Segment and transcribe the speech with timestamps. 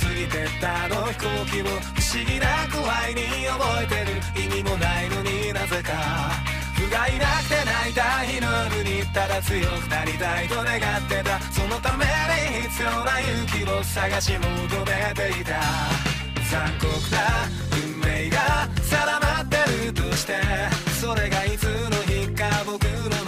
[0.00, 5.92] 過ぎてったあの飛行機を不思議な具合に覚えてる意味もないのになぜか
[6.74, 14.42] 不甲斐なくて泣いた日の夜にただ強くなりたいと願ってたそのために必要な勇気を探し求
[14.86, 15.60] めていた
[16.50, 17.18] 残酷な
[17.82, 20.34] 運命が定まってるとして
[21.00, 23.27] それがいつの日か僕の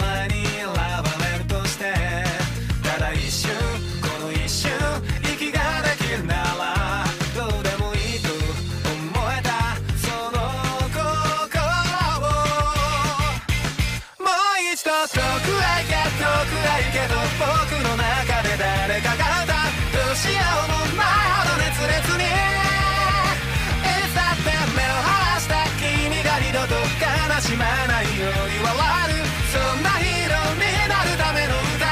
[27.41, 28.77] しまないように笑
[29.09, 31.89] るそんなヒーローになるための歌。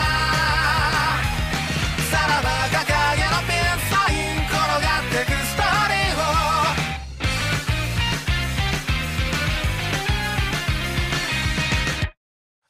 [2.05, 2.86] さらば掲
[3.17, 6.30] げのピンサイン転がってくストーリーを。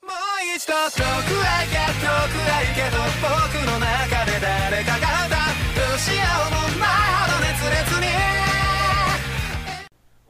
[0.07, 5.52] もう一度遠くへ行け遠くへ行けと僕の中で誰かが歌う。
[5.75, 8.07] どうしようもないほど熱烈に。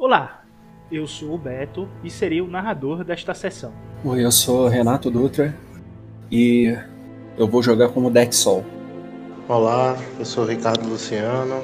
[0.02, 0.39] Olá,
[0.92, 3.72] eu sou o Beto e serei o narrador desta sessão.
[4.04, 5.56] Oi, eu sou Renato Dutra
[6.32, 6.76] e
[7.38, 8.66] eu vou jogar como Deck Sol.
[9.48, 11.62] Olá, eu sou Ricardo Luciano.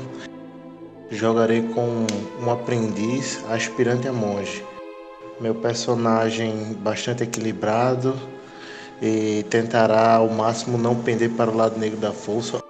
[1.10, 2.06] Jogarei com
[2.42, 4.64] um aprendiz aspirante a monge.
[5.40, 8.16] Meu personagem bastante equilibrado
[9.02, 12.64] e tentará ao máximo não pender para o lado negro da força.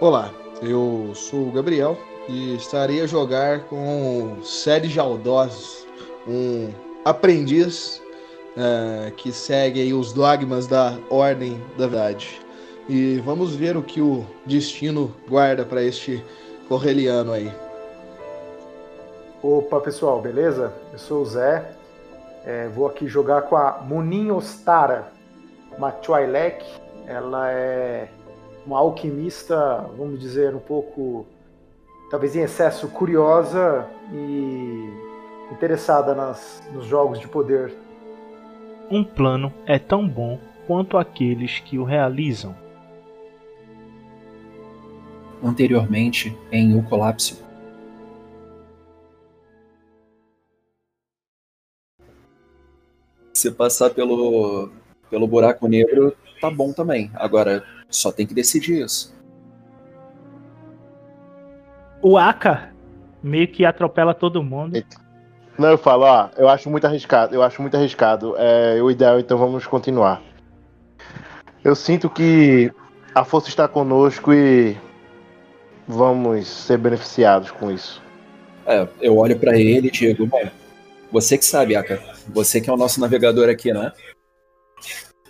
[0.00, 0.30] Olá,
[0.62, 5.86] eu sou o Gabriel e estarei a jogar com Sérgio Aldós,
[6.26, 6.68] um
[7.04, 8.02] aprendiz
[8.56, 12.40] eh, que segue os dogmas da Ordem da Verdade.
[12.88, 16.22] E vamos ver o que o destino guarda para este
[16.68, 17.52] correliano aí.
[19.42, 20.72] Opa pessoal, beleza?
[20.92, 21.72] Eu sou o Zé,
[22.44, 25.12] É, vou aqui jogar com a Munin Ostara
[25.78, 26.64] Machuailek.
[27.06, 28.08] Ela é
[28.66, 31.26] uma alquimista, vamos dizer, um pouco,
[32.10, 34.90] talvez em excesso curiosa e
[35.52, 37.74] interessada nas, nos jogos de poder.
[38.90, 42.54] Um plano é tão bom quanto aqueles que o realizam.
[45.42, 47.46] Anteriormente, em O Colapso.
[53.32, 54.70] Se passar pelo,
[55.08, 57.10] pelo buraco negro, tá bom também.
[57.14, 59.17] Agora, só tem que decidir isso.
[62.02, 62.70] O Aka
[63.22, 64.82] meio que atropela todo mundo.
[65.58, 68.34] Não, eu falo, ó, eu acho muito arriscado, eu acho muito arriscado.
[68.38, 70.22] É o ideal, então vamos continuar.
[71.64, 72.72] Eu sinto que
[73.14, 74.76] a força está conosco e
[75.86, 78.00] vamos ser beneficiados com isso.
[78.64, 80.48] É, eu olho pra ele e digo, bom,
[81.10, 82.00] você que sabe, Aka.
[82.28, 83.92] Você que é o nosso navegador aqui, né?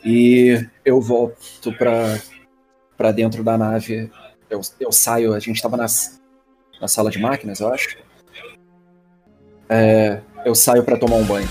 [0.04, 2.18] E eu volto pra,
[2.96, 4.10] pra dentro da nave.
[4.50, 6.17] Eu, eu saio, a gente tava nas,
[6.80, 7.96] na sala de máquinas, eu acho.
[9.68, 11.48] É, eu saio pra tomar um banho.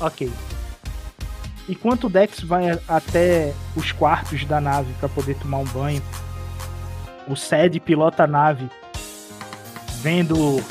[0.00, 0.30] Ok.
[1.68, 6.02] Enquanto o Dex vai até os quartos da nave para poder tomar um banho,
[7.28, 8.68] o Sed pilota a nave,
[10.00, 10.62] vendo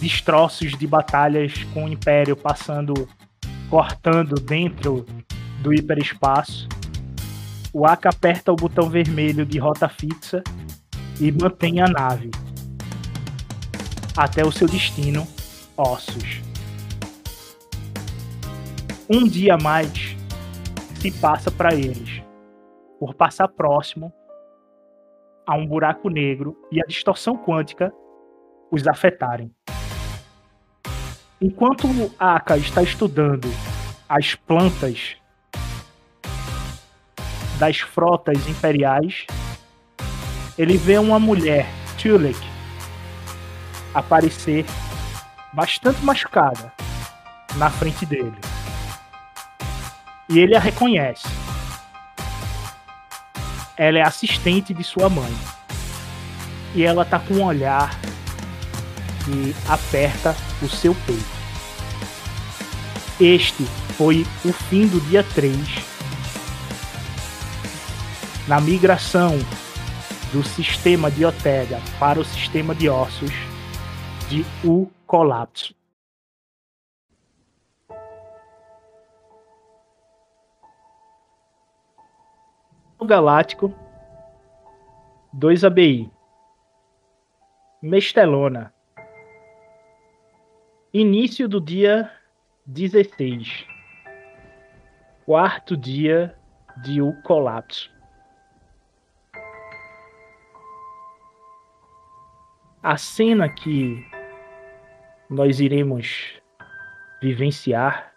[0.00, 3.08] destroços de batalhas com o Império passando,
[3.68, 5.04] cortando dentro
[5.60, 6.68] do hiperespaço.
[7.72, 10.42] O Aka aperta o botão vermelho de rota fixa
[11.20, 12.30] e mantém a nave
[14.16, 15.26] até o seu destino,
[15.76, 16.40] Ossos.
[19.08, 20.16] Um dia mais
[21.00, 22.22] se passa para eles,
[22.98, 24.12] por passar próximo
[25.46, 27.92] a um buraco negro e a distorção quântica
[28.70, 29.54] os afetarem.
[31.40, 31.86] Enquanto
[32.18, 33.46] Aka está estudando
[34.08, 35.16] as plantas
[37.58, 39.26] das frotas imperiais,
[40.58, 41.66] ele vê uma mulher,
[42.00, 42.38] Tulek,
[43.94, 44.64] aparecer
[45.52, 46.72] bastante machucada
[47.56, 48.34] na frente dele.
[50.28, 51.26] E ele a reconhece.
[53.76, 55.32] Ela é assistente de sua mãe.
[56.74, 57.90] E ela tá com um olhar
[59.24, 61.36] que aperta o seu peito.
[63.20, 63.64] Este
[63.96, 65.56] foi o fim do dia 3
[68.46, 69.38] na migração
[70.32, 73.30] do sistema de Otega para o sistema de ossos
[74.28, 75.74] de O Colapso.
[82.98, 83.72] O Galáctico
[85.32, 86.10] 2 ABI.
[87.82, 88.72] Mestelona.
[90.92, 92.10] Início do dia
[92.64, 93.66] 16.
[95.26, 96.34] Quarto dia
[96.82, 97.95] de o colapso.
[102.88, 104.06] A cena que
[105.28, 106.40] nós iremos
[107.20, 108.12] vivenciar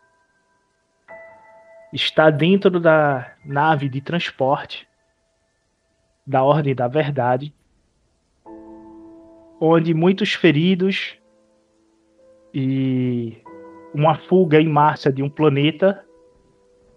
[1.91, 4.87] está dentro da nave de transporte
[6.23, 7.51] da Ordem da Verdade,
[9.59, 11.17] onde muitos feridos
[12.53, 13.41] e
[13.91, 16.05] uma fuga em massa de um planeta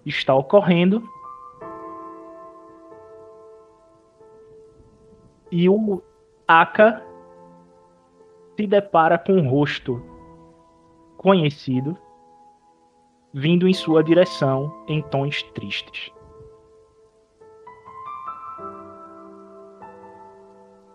[0.05, 1.03] está ocorrendo.
[5.51, 6.03] E o
[6.47, 7.12] Aka
[8.57, 10.03] se depara com um rosto
[11.17, 11.97] conhecido
[13.33, 16.11] vindo em sua direção em tons tristes.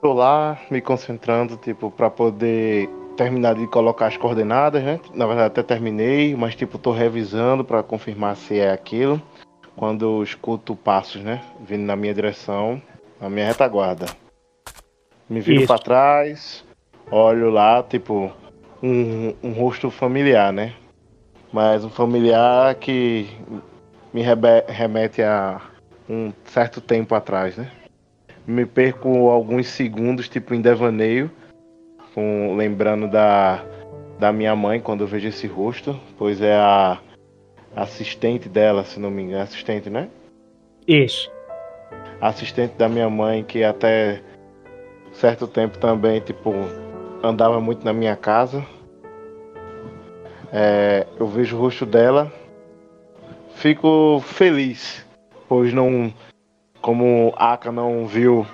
[0.02, 2.88] Tô lá me concentrando, tipo, para poder
[3.18, 5.00] terminar de colocar as coordenadas, né?
[5.14, 9.20] Na verdade até terminei, mas tipo, tô revisando para confirmar se é aquilo.
[9.76, 11.42] Quando eu escuto passos, né?
[11.60, 12.82] Vindo na minha direção,
[13.20, 14.06] na minha retaguarda.
[15.28, 16.64] Me viro para trás,
[17.12, 18.32] olho lá, tipo,
[18.82, 20.74] um, um rosto familiar, né?
[21.52, 23.30] Mas um familiar que
[24.14, 24.22] me
[24.68, 25.62] remete a
[26.10, 27.72] um certo tempo atrás, né?
[28.46, 31.30] Me perco alguns segundos, tipo, em devaneio,
[32.14, 33.64] com, lembrando da,
[34.20, 37.00] da minha mãe quando eu vejo esse rosto, pois é a
[37.76, 39.44] assistente dela, se não me engano.
[39.44, 40.10] Assistente, né?
[40.88, 41.30] Isso.
[42.22, 44.22] Assistente da minha mãe, que até
[45.12, 46.54] certo tempo também, tipo,
[47.28, 48.66] andava muito na minha casa.
[50.52, 52.32] É, eu vejo o rosto dela,
[53.56, 55.06] fico feliz,
[55.50, 56.14] pois não,
[56.82, 58.48] como Aka não viu,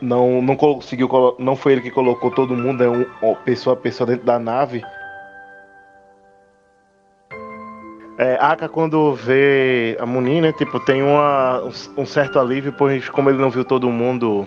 [0.00, 1.08] não, não conseguiu,
[1.38, 4.84] não foi ele que colocou todo mundo, é um, pessoa a pessoa dentro da nave.
[8.18, 11.62] É, Aka quando vê a Munin, né, tipo, tem uma,
[11.96, 14.46] um certo alívio, pois como ele não viu todo mundo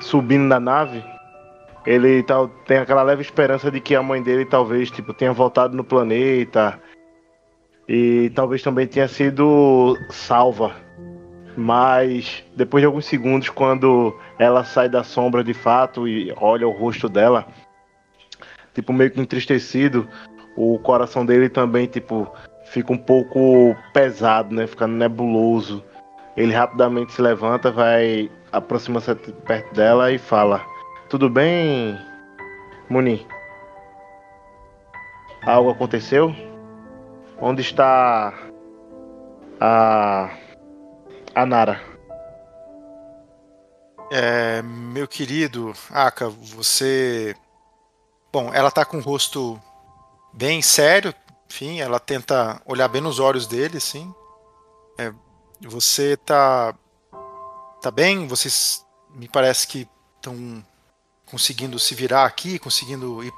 [0.00, 1.04] subindo na nave,
[1.86, 5.76] ele tal, tem aquela leve esperança de que a mãe dele talvez tipo, tenha voltado
[5.76, 6.80] no planeta
[7.88, 10.74] e talvez também tenha sido salva.
[11.56, 16.70] Mas depois de alguns segundos, quando ela sai da sombra de fato e olha o
[16.70, 17.46] rosto dela,
[18.74, 20.08] tipo meio que entristecido,
[20.56, 22.30] o coração dele também tipo
[22.66, 24.66] fica um pouco pesado, né?
[24.66, 25.84] Ficando nebuloso.
[26.36, 30.64] Ele rapidamente se levanta, vai aproxima-se perto dela e fala:
[31.12, 32.00] tudo bem,
[32.88, 33.26] Muni?
[35.42, 36.34] Algo aconteceu?
[37.38, 38.32] Onde está
[39.60, 40.30] a
[41.34, 41.82] a Nara?
[44.10, 47.36] É, meu querido Aka, você.
[48.32, 49.60] Bom, ela tá com o rosto
[50.32, 51.14] bem sério,
[51.46, 54.14] enfim, ela tenta olhar bem nos olhos dele, assim.
[54.96, 55.12] É,
[55.60, 56.74] você tá.
[57.82, 58.26] tá bem?
[58.26, 58.82] Vocês
[59.14, 60.64] me parece que estão
[61.32, 63.32] conseguindo se virar aqui, conseguindo ir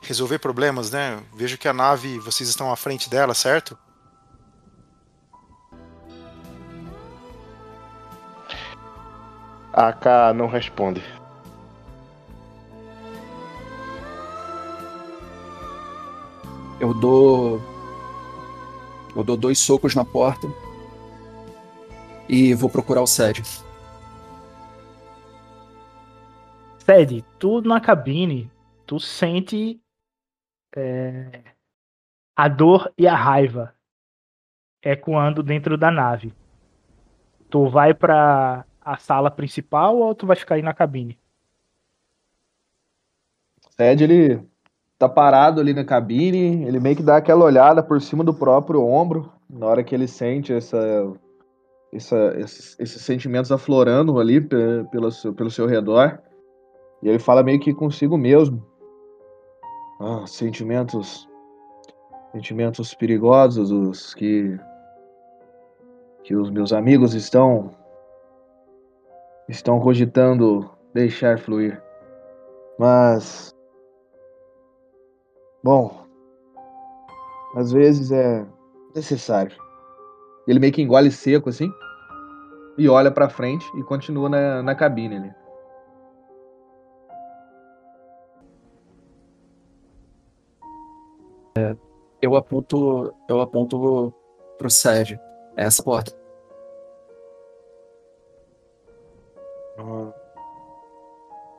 [0.00, 1.22] resolver problemas, né?
[1.34, 3.76] Vejo que a nave, vocês estão à frente dela, certo?
[9.74, 11.04] A K não responde.
[16.80, 17.60] Eu dou.
[19.14, 20.50] Eu dou dois socos na porta.
[22.26, 23.44] E vou procurar o Sérgio.
[26.84, 28.50] Fed, tu na cabine,
[28.86, 29.80] tu sente
[30.76, 31.42] é,
[32.36, 33.74] a dor e a raiva
[34.82, 36.34] ecoando dentro da nave.
[37.48, 41.18] Tu vai para a sala principal ou tu vai ficar aí na cabine?
[43.78, 44.46] Fed, ele
[44.98, 48.84] tá parado ali na cabine, ele meio que dá aquela olhada por cima do próprio
[48.84, 50.78] ombro, na hora que ele sente essa,
[51.90, 56.20] essa esses, esses, sentimentos aflorando ali pelo, pelo seu redor.
[57.04, 58.64] E ele fala meio que consigo mesmo.
[60.00, 61.28] Ah, sentimentos.
[62.32, 64.58] Sentimentos perigosos os que.
[66.22, 67.70] que os meus amigos estão.
[69.50, 71.80] estão cogitando deixar fluir.
[72.78, 73.54] Mas.
[75.62, 76.06] Bom.
[77.54, 78.46] Às vezes é
[78.94, 79.54] necessário.
[80.48, 81.70] Ele meio que engole seco assim.
[82.78, 85.43] E olha pra frente e continua na, na cabine ali.
[92.20, 94.12] Eu aponto, eu aponto
[94.58, 95.18] pro Sérgio.
[95.56, 96.12] É essa porta.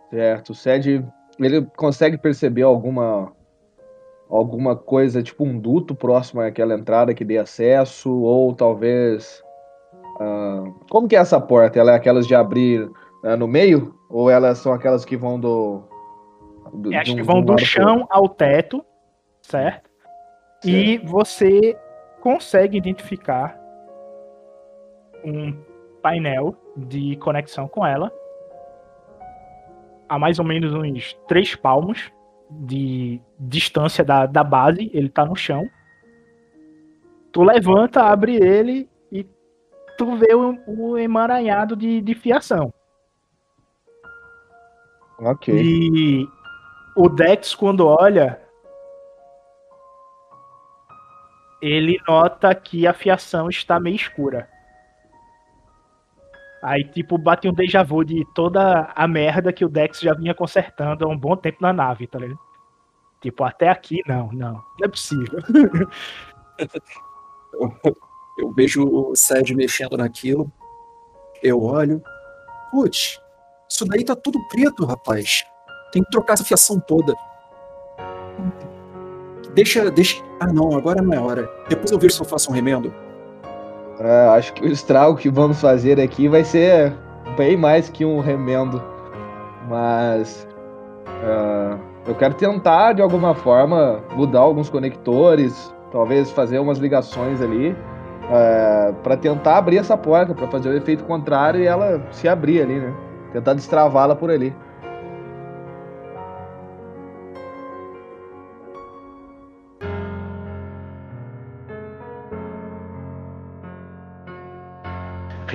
[0.09, 0.51] Certo.
[0.51, 1.05] O Sed,
[1.39, 3.31] ele consegue perceber alguma
[4.29, 9.43] alguma coisa, tipo um duto próximo àquela entrada que dê acesso, ou talvez.
[10.15, 11.79] Uh, como que é essa porta?
[11.79, 12.83] Ela é aquelas de abrir
[13.23, 13.93] uh, no meio?
[14.09, 15.83] Ou elas são aquelas que vão do.
[16.73, 18.83] do acho um, que vão do chão ao teto,
[19.41, 19.84] certo?
[20.61, 20.67] Certo?
[20.67, 21.77] E você
[22.21, 23.59] consegue identificar
[25.23, 25.53] um
[26.01, 28.11] painel de conexão com ela
[30.07, 32.11] a mais ou menos uns três palmos
[32.49, 35.67] de distância da, da base, ele tá no chão.
[37.31, 39.27] Tu levanta, abre ele e
[39.97, 42.73] tu vê o, o emaranhado de, de fiação.
[45.19, 45.53] Ok.
[45.53, 46.27] E
[46.95, 48.41] o Dex, quando olha,
[51.65, 54.47] ele nota que a fiação está meio escura.
[56.61, 60.35] Aí, tipo, bate um déjà vu de toda a merda que o Dex já vinha
[60.35, 62.39] consertando há um bom tempo na nave, tá ligado?
[63.19, 64.53] Tipo, até aqui, não, não.
[64.53, 65.39] Não é possível.
[67.53, 67.71] eu,
[68.37, 70.51] eu vejo o Sed mexendo naquilo.
[71.41, 72.01] Eu olho.
[72.69, 73.19] Putz,
[73.67, 75.43] isso daí tá tudo preto, rapaz.
[75.91, 77.13] Tem que trocar essa fiação toda.
[79.55, 80.21] Deixa, deixa.
[80.41, 81.49] Ah, não, agora não é hora.
[81.69, 82.93] Depois eu vejo se eu faço um remendo.
[83.99, 86.93] É, acho que o estrago que vamos fazer aqui vai ser
[87.37, 88.83] bem mais que um remendo.
[89.69, 90.45] Mas
[91.07, 97.71] uh, eu quero tentar de alguma forma mudar alguns conectores, talvez fazer umas ligações ali
[97.71, 97.75] uh,
[98.29, 102.61] é, para tentar abrir essa porta, para fazer o efeito contrário e ela se abrir
[102.61, 102.93] ali, né?
[103.31, 104.53] Tentar destravá-la por ali.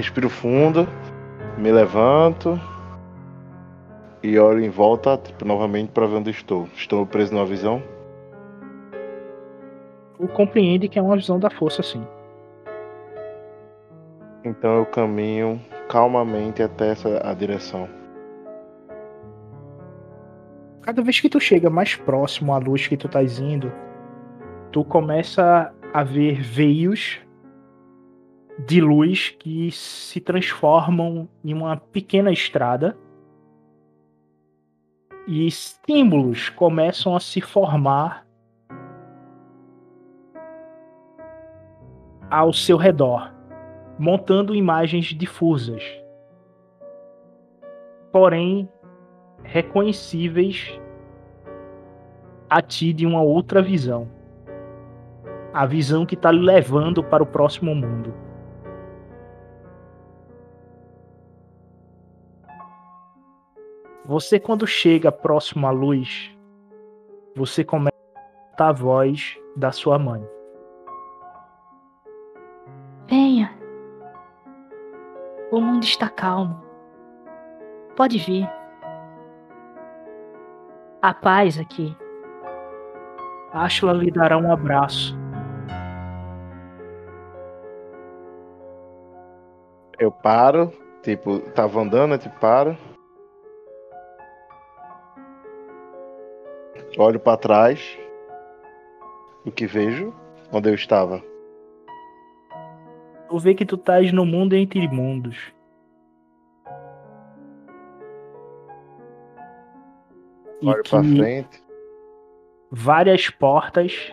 [0.00, 0.88] Respiro fundo,
[1.58, 2.58] me levanto
[4.22, 6.66] e olho em volta, tipo, novamente para ver onde estou.
[6.74, 7.82] Estou preso numa visão?
[10.16, 12.02] Tu compreende que é uma visão da força, sim.
[14.42, 17.86] Então eu caminho calmamente até essa a direção.
[20.80, 23.70] Cada vez que tu chega mais próximo à luz que tu estás indo,
[24.72, 27.20] tu começa a ver veios
[28.66, 32.96] de luz que se transformam em uma pequena estrada
[35.26, 38.26] e símbolos começam a se formar
[42.30, 43.32] ao seu redor,
[43.98, 45.82] montando imagens difusas,
[48.12, 48.68] porém
[49.42, 50.78] reconhecíveis
[52.48, 54.08] a ti de uma outra visão.
[55.52, 58.29] A visão que está levando para o próximo mundo.
[64.10, 66.36] Você, quando chega próximo à luz,
[67.36, 67.94] você começa
[68.58, 70.20] a a voz da sua mãe.
[73.06, 73.56] Venha.
[75.52, 76.60] O mundo está calmo.
[77.94, 78.50] Pode vir.
[81.00, 81.96] A paz aqui.
[83.52, 85.16] Ashla lhe dará um abraço.
[90.00, 92.76] Eu paro, tipo, tava andando, eu tipo, paro.
[96.98, 97.98] Olho para trás.
[99.46, 100.12] O que vejo?
[100.52, 101.22] Onde eu estava?
[103.28, 105.36] Tu vê que tu estás no mundo entre mundos.
[110.62, 111.62] Olho para frente.
[112.70, 114.12] Várias portas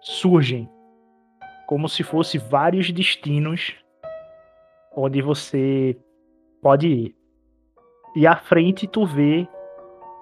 [0.00, 0.68] surgem
[1.66, 3.76] como se fosse vários destinos
[4.94, 5.96] onde você
[6.60, 7.16] pode ir.
[8.16, 9.48] E à frente tu vê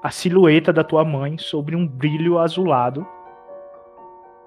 [0.03, 3.07] a silhueta da tua mãe sobre um brilho azulado.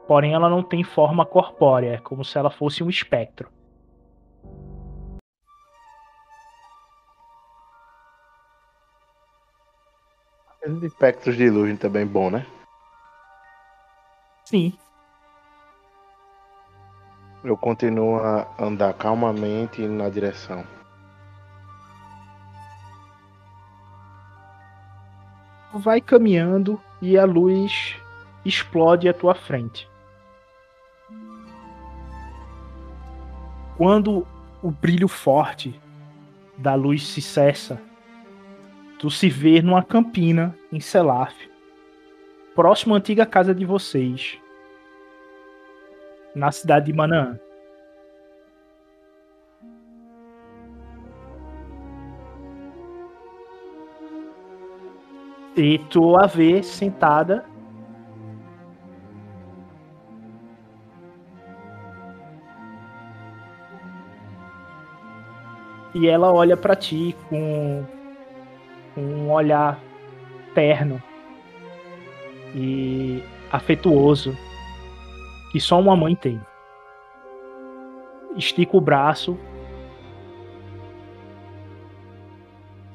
[0.07, 3.49] Porém, ela não tem forma corpórea, é como se ela fosse um espectro.
[10.83, 12.45] Espectros de luz também bom, né?
[14.45, 14.73] Sim.
[17.43, 20.63] Eu continuo a andar calmamente na direção.
[25.79, 27.95] Vai caminhando e a luz
[28.45, 29.89] explode à tua frente.
[33.77, 34.27] Quando
[34.61, 35.79] o brilho forte
[36.57, 37.81] da luz se cessa,
[38.99, 41.33] tu se vê numa campina em Selaf,
[42.53, 44.37] próximo à antiga casa de vocês,
[46.35, 47.39] na cidade de Manaã.
[55.55, 57.45] E tu a vê sentada.
[65.93, 67.83] E ela olha para ti com,
[68.95, 69.79] um olhar
[70.53, 71.01] terno
[72.55, 74.37] e afetuoso
[75.51, 76.41] que só uma mãe tem.
[78.35, 79.37] Estica o braço.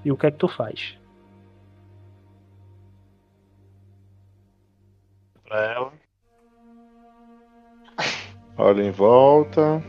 [0.04, 0.96] E o que é que tu faz?
[5.46, 5.92] Pra ela.
[8.58, 9.82] Olho em volta.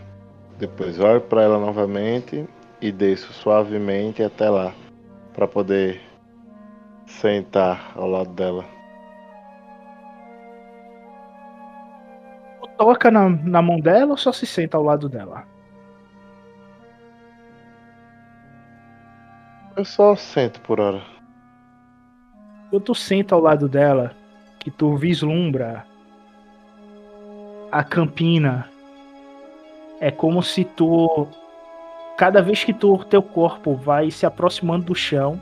[0.58, 2.48] Depois olho para ela novamente
[2.82, 4.74] e desço suavemente até lá
[5.34, 6.02] para poder
[7.06, 8.66] sentar ao lado dela.
[12.78, 15.44] Toca na, na mão dela ou só se senta ao lado dela?
[19.76, 21.04] Eu só sento por hora.
[22.70, 24.16] Quando tu senta ao lado dela,
[24.68, 25.88] que tu vislumbra
[27.72, 28.70] a campina,
[30.02, 31.26] é como se tu
[32.18, 35.42] cada vez que tu, teu corpo vai se aproximando do chão,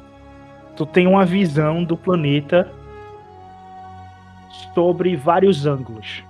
[0.77, 2.71] tu tem uma visão do planeta
[4.75, 6.23] sobre vários ângulos.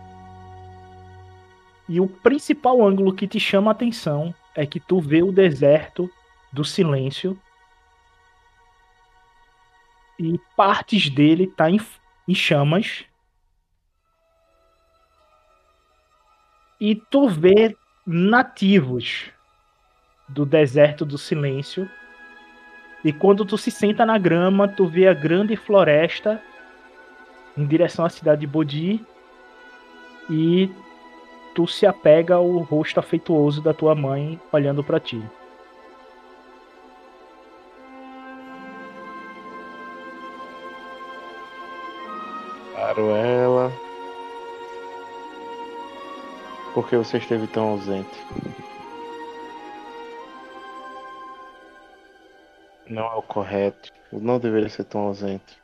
[1.89, 6.09] E o principal ângulo que te chama a atenção é que tu vê o deserto
[6.49, 7.37] do silêncio
[10.17, 11.77] e partes dele tá em,
[12.27, 13.05] em chamas.
[16.79, 19.31] E tu vê nativos
[20.27, 21.89] do deserto do silêncio.
[23.03, 26.41] E quando tu se senta na grama, tu vê a grande floresta
[27.57, 29.05] em direção à cidade de Bodhi
[30.29, 30.69] e
[31.53, 35.23] tu se apega ao rosto afetuoso da tua mãe olhando para ti.
[42.95, 43.71] Paro ela.
[46.73, 48.25] Por que você esteve tão ausente?
[52.87, 53.91] Não é o correto.
[54.13, 55.61] Eu não deveria ser tão ausente.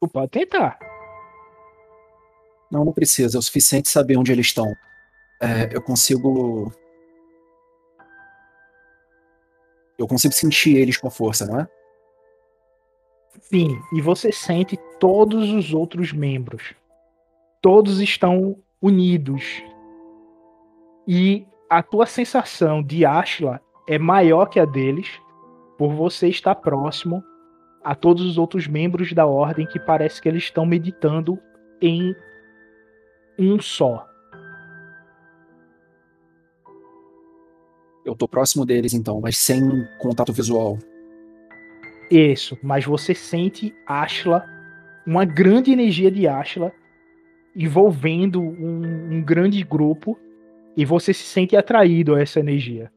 [0.00, 0.76] Tu pode tentar.
[2.72, 3.36] Não, não precisa.
[3.36, 4.66] É o suficiente saber onde eles estão.
[5.40, 6.72] É, eu consigo.
[9.96, 11.75] Eu consigo sentir eles com força, não é?
[13.40, 16.74] Sim, e você sente todos os outros membros.
[17.60, 19.62] Todos estão unidos.
[21.06, 25.08] E a tua sensação de Ashla é maior que a deles,
[25.78, 27.22] por você estar próximo
[27.84, 31.38] a todos os outros membros da ordem que parece que eles estão meditando
[31.80, 32.14] em
[33.38, 34.04] um só.
[38.04, 39.60] Eu tô próximo deles então, mas sem
[39.98, 40.78] contato visual.
[42.10, 44.44] Isso, mas você sente Ashla,
[45.06, 46.72] uma grande energia de Ashla
[47.54, 50.18] envolvendo um, um grande grupo
[50.76, 52.92] e você se sente atraído a essa energia.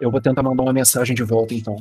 [0.00, 1.76] Eu vou tentar mandar uma mensagem de volta então.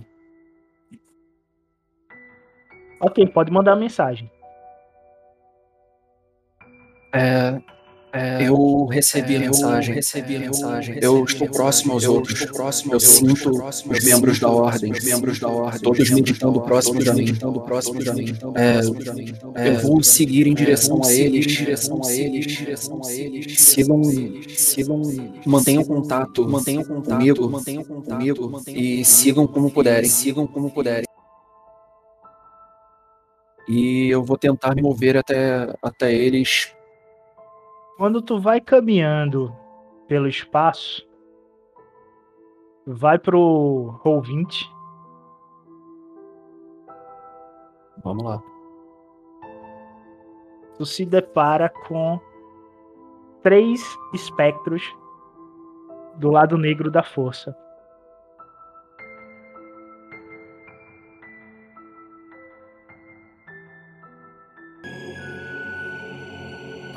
[3.01, 4.31] Ok, pode mandar a mensagem.
[7.13, 7.61] É,
[8.15, 9.89] é, eu recebi é, a mensagem.
[9.89, 10.99] Eu recebi a mensagem.
[11.01, 12.41] Eu estou próximo aos outros.
[12.41, 16.99] Eu, próximo, eu sinto os membros da ordem, os membros da ordem, todos meditando próximo
[17.15, 17.33] mim.
[17.65, 18.35] Próximo de mim.
[19.55, 23.59] É, eu vou seguir em direção a eles, direção a eles, direção a eles.
[23.59, 24.03] Sigam,
[24.47, 25.01] sigam,
[25.43, 31.07] mantenham contato, mantenham contato comigo, mantenham contato comigo e sigam como puderem, sigam como puderem.
[33.67, 36.73] E eu vou tentar me mover até até eles
[37.97, 39.55] quando tu vai caminhando
[40.07, 41.07] pelo espaço,
[42.85, 44.71] vai pro roll 20.
[48.03, 48.43] Vamos lá.
[50.77, 52.19] Tu se depara com
[53.41, 53.81] três
[54.13, 54.83] espectros
[56.15, 57.55] do lado negro da força.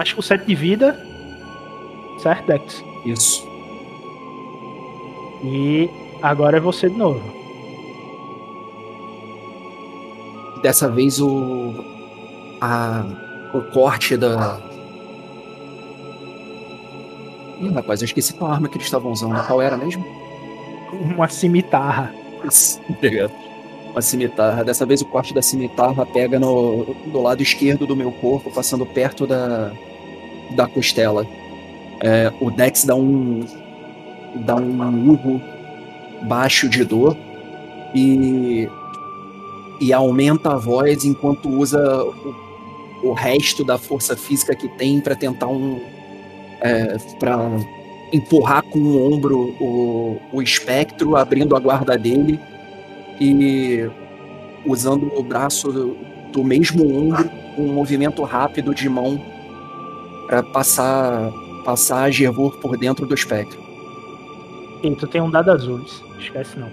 [0.06, 0.96] Acho que o 7 de vida.
[2.22, 2.84] Certo, Dex?
[3.04, 3.44] Isso.
[5.42, 5.90] E
[6.22, 7.20] agora é você de novo.
[10.62, 11.74] Dessa vez o.
[12.60, 13.04] A,
[13.52, 14.60] o corte da.
[17.60, 19.44] Ih, rapaz, eu esqueci qual arma que eles estavam usando.
[19.44, 20.06] Qual era mesmo?
[20.92, 22.14] Uma cimitarra.
[22.88, 23.32] Obrigado.
[23.90, 24.62] Uma cimitarra.
[24.62, 28.84] Dessa vez o corte da cimitarra pega no, do lado esquerdo do meu corpo, passando
[28.84, 29.72] perto da,
[30.50, 31.26] da costela.
[32.00, 33.44] É, o Dex dá um.
[34.44, 35.40] dá um urro
[36.22, 37.16] baixo de dor
[37.94, 38.68] e,
[39.80, 42.04] e aumenta a voz enquanto usa
[43.02, 45.80] o, o resto da força física que tem para tentar um.
[46.60, 47.36] É, para
[48.12, 52.40] empurrar com o ombro o, o espectro, abrindo a guarda dele
[53.20, 53.88] e
[54.64, 55.96] usando o braço do,
[56.32, 59.20] do mesmo ombro, um movimento rápido de mão
[60.26, 61.30] para passar
[61.64, 63.60] passar a Gervor por dentro do espectro.
[64.80, 65.84] Sim, tu tem um dado azul,
[66.18, 66.70] esquece não.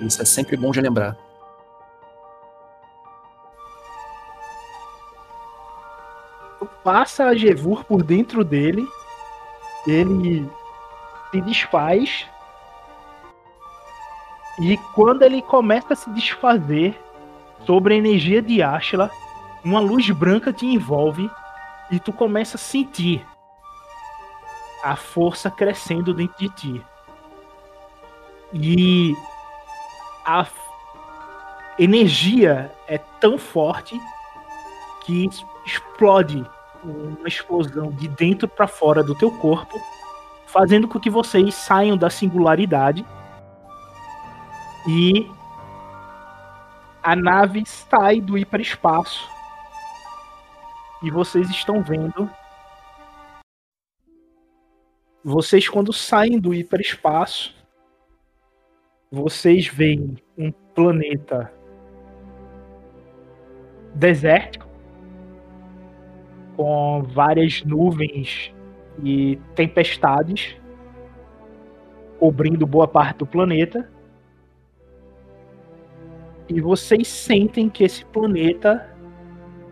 [0.00, 1.16] Isso é sempre bom de lembrar.
[6.58, 8.84] Tu passa a Gevur por dentro dele,
[9.86, 10.48] ele
[11.30, 12.26] se desfaz
[14.60, 17.00] e quando ele começa a se desfazer
[17.64, 19.10] sobre a energia de Ashla,
[19.64, 21.30] uma luz branca te envolve
[21.90, 23.24] e tu começa a sentir
[24.82, 26.86] a força crescendo dentro de ti.
[28.52, 29.14] E
[30.24, 30.46] a
[31.78, 33.98] energia é tão forte
[35.04, 35.28] que
[35.64, 36.44] explode
[36.84, 39.80] uma explosão de dentro para fora do teu corpo,
[40.46, 43.06] fazendo com que vocês saiam da singularidade
[44.86, 45.30] e
[47.02, 49.30] a nave sai do hiperespaço.
[51.02, 52.30] E vocês estão vendo.
[55.24, 57.54] Vocês, quando saem do hiperespaço,
[59.10, 61.52] vocês veem um planeta
[63.94, 64.66] desértico,
[66.56, 68.52] com várias nuvens
[69.02, 70.56] e tempestades
[72.22, 73.90] cobrindo boa parte do planeta
[76.48, 78.91] e vocês sentem que esse planeta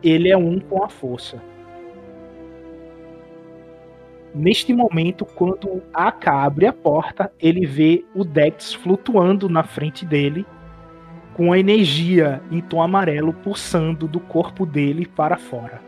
[0.03, 1.43] ele é um com a força.
[4.35, 10.47] Neste momento, quando Aka abre a porta, ele vê o Dex flutuando na frente dele,
[11.35, 15.81] com a energia em tom amarelo pulsando do corpo dele para fora.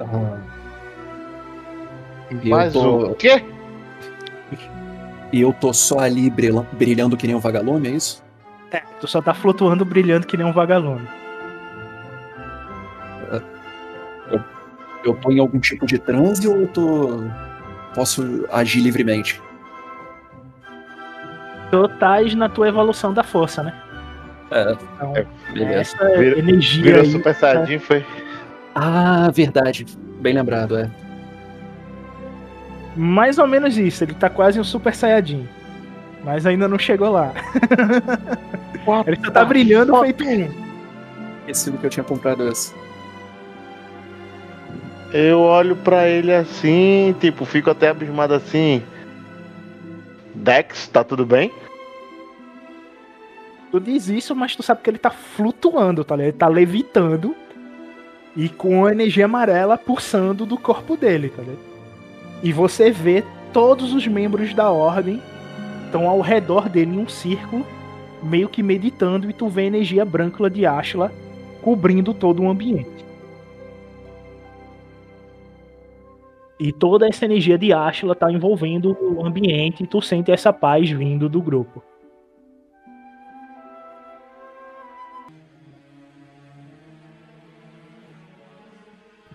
[0.00, 0.40] Ah.
[2.44, 3.10] Mas tô...
[3.10, 3.44] o quê?
[5.32, 8.22] E eu tô só ali brilhando, brilhando que nem um vagalume, é isso?
[8.72, 11.06] É, tu só tá flutuando brilhando que nem um vagalume.
[14.30, 14.42] Eu,
[15.04, 17.20] eu tô em algum tipo de transe ou eu tô.
[17.94, 19.40] posso agir livremente?
[21.70, 23.72] Tu estás na tua evolução da força, né?
[24.50, 25.12] É, Então,
[25.52, 25.80] beleza.
[25.96, 28.04] essa Vira- energia Virou aí, Super Saiyajin, foi?
[28.74, 29.86] Ah, verdade.
[30.20, 30.90] Bem lembrado, é.
[32.96, 34.04] Mais ou menos isso.
[34.04, 35.48] Ele tá quase um Super Saiyajin.
[36.24, 37.32] Mas ainda não chegou lá.
[39.06, 40.48] Ele só tá brilhando feito um.
[41.40, 42.74] Esqueci do que eu tinha comprado esse.
[45.12, 48.82] Eu olho pra ele assim, tipo, fico até abismado assim.
[50.34, 51.52] Dex, tá tudo bem?
[53.70, 56.28] Tu diz isso, mas tu sabe que ele tá flutuando, tá ligado?
[56.28, 57.34] Ele tá levitando
[58.36, 61.69] e com a energia amarela pulsando do corpo dele, tá ligado?
[62.42, 63.22] E você vê
[63.52, 65.20] todos os membros da ordem
[65.84, 67.66] estão ao redor dele em um círculo,
[68.22, 71.12] meio que meditando, e tu vê a energia branca de Ashla
[71.62, 73.04] cobrindo todo o ambiente.
[76.58, 80.90] E toda essa energia de Ashla tá envolvendo o ambiente e tu sente essa paz
[80.90, 81.82] vindo do grupo.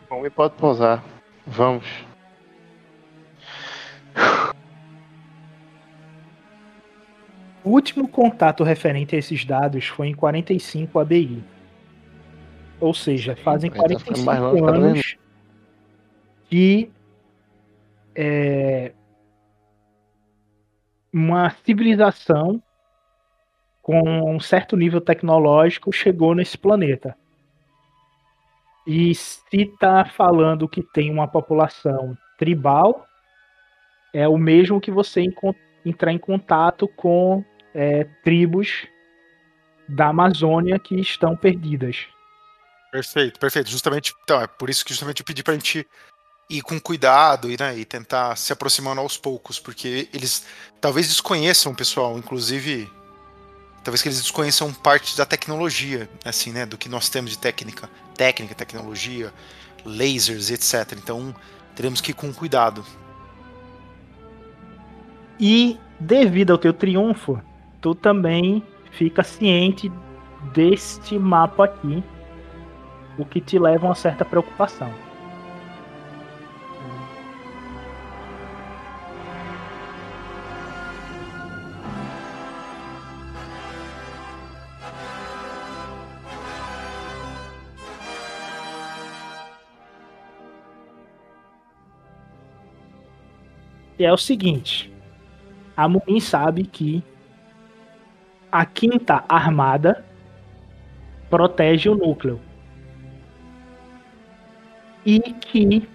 [0.08, 1.04] Bom, e pode pousar.
[1.48, 2.15] Vamos.
[7.64, 11.44] O último contato referente a esses dados foi em 45 ABI.
[12.80, 14.86] Ou seja, fazem Aí tá ficando 45 mais longe, tá vendo?
[14.86, 15.18] anos
[16.48, 16.92] que
[18.14, 18.94] é,
[21.12, 22.62] uma civilização
[23.82, 24.02] com
[24.36, 27.18] um certo nível tecnológico chegou nesse planeta.
[28.86, 33.08] E se está falando que tem uma população tribal,
[34.16, 35.26] é o mesmo que você
[35.86, 38.88] entrar em contato com é, tribos
[39.90, 42.08] da Amazônia que estão perdidas.
[42.94, 43.70] Perfeito, perfeito.
[43.70, 45.86] Justamente, então, é por isso que justamente eu pedi pra gente
[46.50, 50.46] ir com cuidado e, né, e tentar se aproximando aos poucos, porque eles
[50.80, 52.90] talvez desconheçam, pessoal, inclusive,
[53.84, 57.90] talvez que eles desconheçam parte da tecnologia, assim, né, do que nós temos de técnica,
[58.16, 59.34] técnica, tecnologia,
[59.84, 60.98] lasers, etc.
[60.98, 61.36] Então,
[61.76, 62.86] teremos que ir com cuidado.
[65.40, 67.42] E devido ao teu triunfo,
[67.82, 69.92] tu também fica ciente
[70.54, 72.04] deste mapa aqui,
[73.18, 74.92] o que te leva a uma certa preocupação.
[93.98, 94.95] É o seguinte:
[95.76, 97.04] a Mumin sabe que
[98.52, 100.06] a quinta armada
[101.30, 102.40] protege o núcleo.
[105.06, 105.88] E que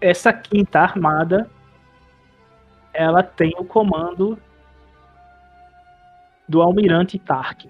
[0.00, 1.48] essa quinta armada
[2.92, 4.38] ela tem o comando
[6.48, 7.66] do almirante Tark.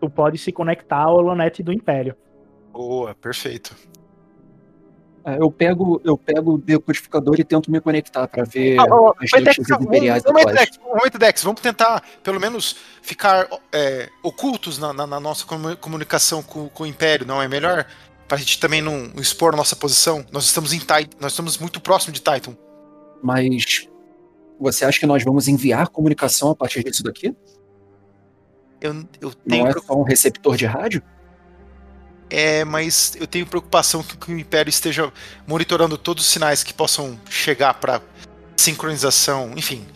[0.00, 2.16] Tu pode se conectar ao Holonet do Império.
[2.72, 3.76] Boa, perfeito.
[5.24, 8.82] É, Eu pego, eu pego o decodificador e tento me conectar pra ver Ah,
[9.20, 10.22] as notícias imperiais.
[10.22, 15.46] Dex, um momento, Dex, vamos tentar, pelo menos, ficar é, ocultos na, na- na nossa
[15.46, 17.86] comu- comunicação com, com o Império, não é melhor?
[18.26, 20.24] Pra gente também não expor nossa posição.
[20.32, 22.56] Nós estamos em Titan, nós estamos muito próximo de Titan.
[23.22, 23.88] Mas
[24.58, 27.34] você acha que nós vamos enviar comunicação a partir disso daqui?
[28.80, 31.02] Eu, eu tenho Não é só um receptor de rádio?
[32.34, 35.12] É, mas eu tenho preocupação que, que o Império esteja
[35.46, 38.00] monitorando todos os sinais que possam chegar para
[38.56, 39.86] sincronização, enfim.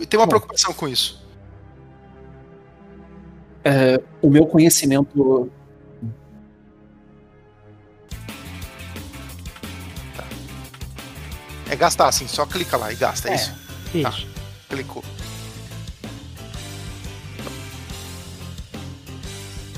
[0.00, 0.30] Eu tenho uma Bom.
[0.30, 1.22] preocupação com isso.
[3.62, 5.50] É, o meu conhecimento.
[11.68, 13.34] É gastar, assim, só clica lá e gasta, é, É.
[13.34, 13.52] isso?
[13.92, 14.26] Isso.
[14.70, 15.04] Clicou.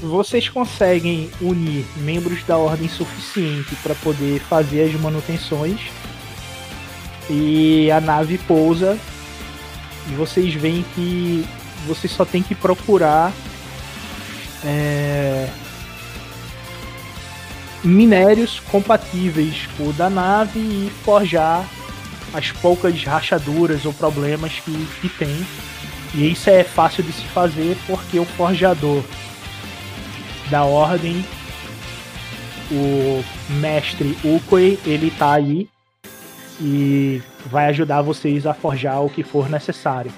[0.05, 5.81] Vocês conseguem unir membros da ordem suficiente para poder fazer as manutenções.
[7.31, 8.99] E a nave pousa.
[10.11, 11.47] E vocês veem que
[11.87, 13.33] vocês só tem que procurar
[14.63, 15.49] é,
[17.83, 21.67] minérios compatíveis com o da nave e forjar
[22.35, 25.47] as poucas rachaduras ou problemas que, que tem.
[26.15, 29.03] E isso é fácil de se fazer porque o forjador
[30.55, 31.27] da ordem,
[32.71, 35.69] o mestre Ukoi, ele tá aí
[36.61, 40.13] e vai ajudar vocês a forjar o que for necessário.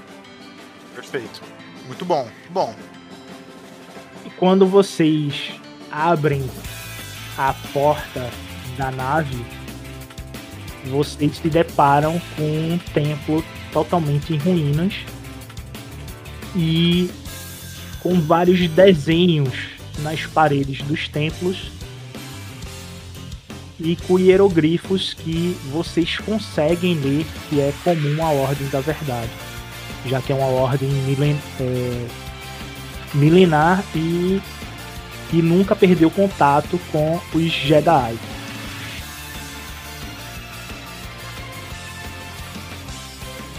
[0.94, 1.40] Perfeito.
[1.87, 2.29] Muito bom.
[2.51, 2.75] Bom,
[4.27, 5.53] E quando vocês
[5.90, 6.44] abrem
[7.38, 8.29] a porta
[8.77, 9.42] da nave,
[10.85, 14.92] vocês se deparam com um templo totalmente em ruínas
[16.55, 17.11] e
[18.03, 21.70] com vários desenhos nas paredes dos templos
[23.78, 29.30] e com hieroglifos que vocês conseguem ler que é comum à Ordem da Verdade,
[30.06, 32.06] já que é uma ordem milen é,
[33.14, 34.40] milenar e
[35.30, 38.16] que nunca perdeu contato com os Jedi.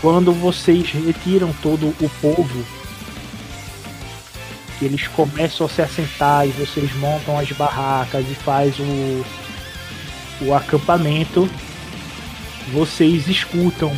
[0.02, 2.77] Quando vocês retiram todo o povo,
[4.86, 9.26] eles começam a se assentar e vocês montam as barracas e faz o,
[10.46, 11.50] o acampamento,
[12.72, 13.92] vocês escutam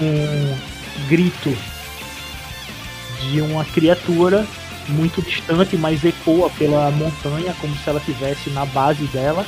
[0.00, 0.58] um
[1.08, 1.56] grito
[3.22, 4.46] de uma criatura
[4.88, 9.44] muito distante, mas ecoa pela montanha, como se ela estivesse na base dela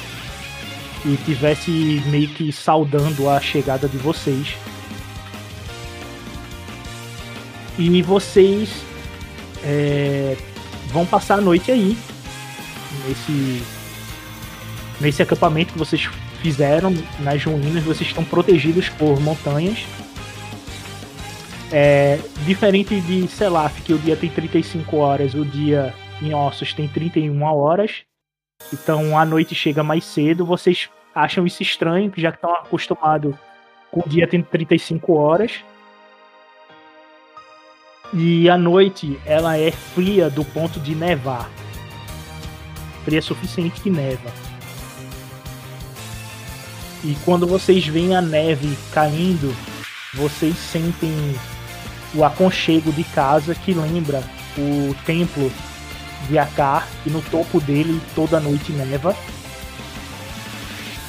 [1.04, 1.70] e tivesse
[2.06, 4.56] meio que saudando a chegada de vocês.
[7.78, 8.87] E vocês
[9.64, 10.36] é,
[10.88, 11.96] vão passar a noite aí
[13.06, 13.62] nesse
[15.00, 16.08] nesse acampamento que vocês
[16.40, 17.84] fizeram nas ruínas.
[17.84, 19.78] Vocês estão protegidos por montanhas.
[21.70, 26.88] É, diferente de Selaf, que o dia tem 35 horas, o dia em Ossos tem
[26.88, 28.02] 31 horas.
[28.72, 30.44] Então a noite chega mais cedo.
[30.44, 33.34] Vocês acham isso estranho, já que estão acostumados
[33.90, 35.64] com o dia tendo 35 horas.
[38.12, 41.50] E a noite ela é fria do ponto de nevar.
[43.04, 44.30] Fria suficiente que neva.
[47.04, 49.54] E quando vocês veem a neve caindo,
[50.14, 51.12] vocês sentem
[52.14, 54.22] o aconchego de casa que lembra
[54.56, 55.52] o templo
[56.28, 59.14] de Akar, e no topo dele toda noite neva.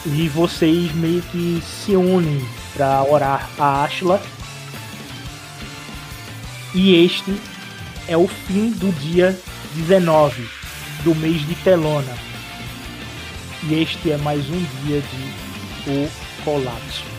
[0.05, 4.21] E vocês meio que se unem para orar a Ashla.
[6.73, 7.33] E este
[8.07, 9.35] é o fim do dia
[9.73, 10.47] 19
[11.03, 12.15] do mês de Telona.
[13.63, 16.09] E este é mais um dia de O
[16.43, 17.18] Colapso.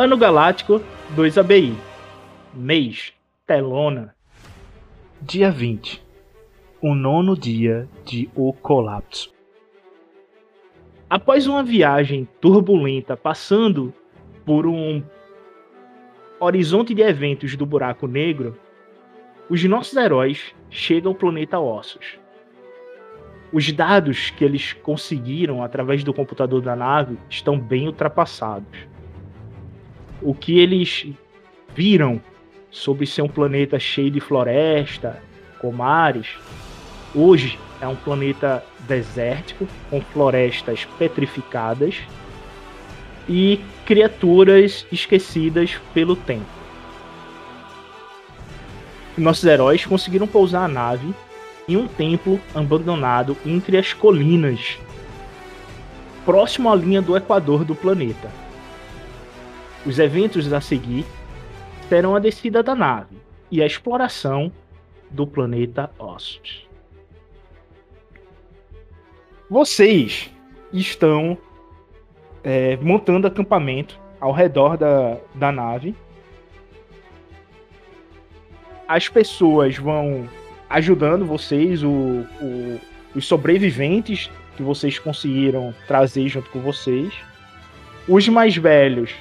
[0.00, 0.80] Ano Galáctico
[1.16, 1.74] 2 ABI.
[2.54, 3.12] Mês
[3.44, 4.14] Telona.
[5.20, 6.00] Dia 20.
[6.80, 9.34] O nono dia de O Colapso.
[11.10, 13.92] Após uma viagem turbulenta passando
[14.46, 15.02] por um
[16.38, 18.56] horizonte de eventos do buraco negro,
[19.50, 22.20] os nossos heróis chegam ao planeta Ossos.
[23.52, 28.86] Os dados que eles conseguiram através do computador da nave estão bem ultrapassados.
[30.20, 31.06] O que eles
[31.74, 32.20] viram
[32.70, 35.22] sobre ser um planeta cheio de floresta,
[35.60, 36.28] com mares,
[37.14, 41.96] hoje é um planeta desértico, com florestas petrificadas
[43.28, 46.46] e criaturas esquecidas pelo tempo.
[49.16, 51.14] Nossos heróis conseguiram pousar a nave
[51.68, 54.78] em um templo abandonado entre as colinas,
[56.24, 58.47] próximo à linha do equador do planeta.
[59.86, 61.04] Os eventos a seguir
[61.88, 63.16] serão a descida da nave
[63.50, 64.52] e a exploração
[65.10, 66.66] do planeta Ossos.
[69.48, 70.30] Vocês
[70.72, 71.38] estão
[72.44, 75.94] é, montando acampamento ao redor da, da nave.
[78.86, 80.28] As pessoas vão
[80.68, 82.80] ajudando vocês, o, o,
[83.14, 87.12] os sobreviventes que vocês conseguiram trazer junto com vocês.
[88.06, 89.14] Os mais velhos,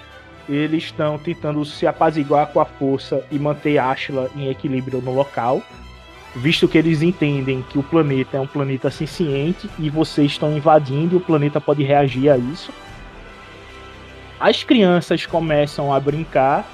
[0.48, 5.62] eles estão tentando se apaziguar com a força e manter Ashla em equilíbrio no local,
[6.36, 11.16] visto que eles entendem que o planeta é um planeta ciente e vocês estão invadindo
[11.16, 12.72] e o planeta pode reagir a isso.
[14.40, 16.66] As crianças começam a brincar,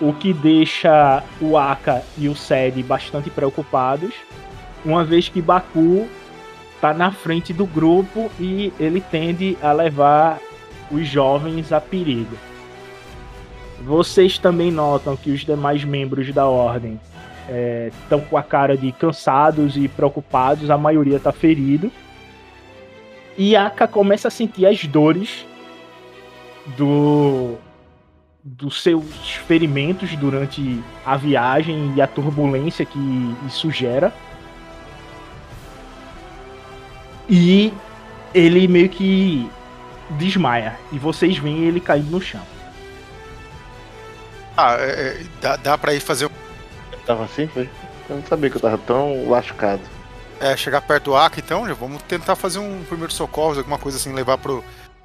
[0.00, 4.14] o que deixa o Aka e o Sed bastante preocupados,
[4.84, 6.08] uma vez que Baku
[6.74, 10.38] está na frente do grupo e ele tende a levar
[10.90, 12.36] os jovens a perigo.
[13.80, 17.00] Vocês também notam que os demais membros da ordem
[18.02, 21.90] estão é, com a cara de cansados e preocupados, a maioria está ferido.
[23.36, 25.46] E Aka começa a sentir as dores
[26.76, 27.56] do
[28.42, 32.98] dos seus ferimentos durante a viagem e a turbulência que
[33.46, 34.12] isso gera.
[37.28, 37.72] E
[38.34, 39.48] ele meio que
[40.12, 40.78] desmaia.
[40.90, 42.40] E vocês veem ele cair no chão.
[44.56, 46.30] Ah, é, é, dá, dá pra ir fazer.
[47.06, 47.68] Tava assim, foi?
[48.08, 49.82] Eu não sabia que eu tava tão lascado.
[50.40, 53.98] É, chegar perto do Aka, então, já vamos tentar fazer um primeiro socorro, alguma coisa
[53.98, 54.64] assim, levar pro,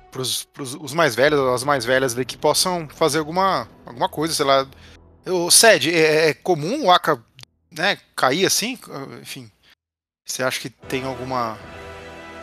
[0.10, 4.34] pros, pros os mais velhos, as mais velhas ali, que possam fazer alguma, alguma coisa,
[4.34, 4.66] sei lá.
[5.26, 7.20] O Sed, é, é comum o Aka
[7.78, 8.78] né, cair assim?
[9.22, 9.50] Enfim.
[10.26, 11.58] Você acha que tem alguma.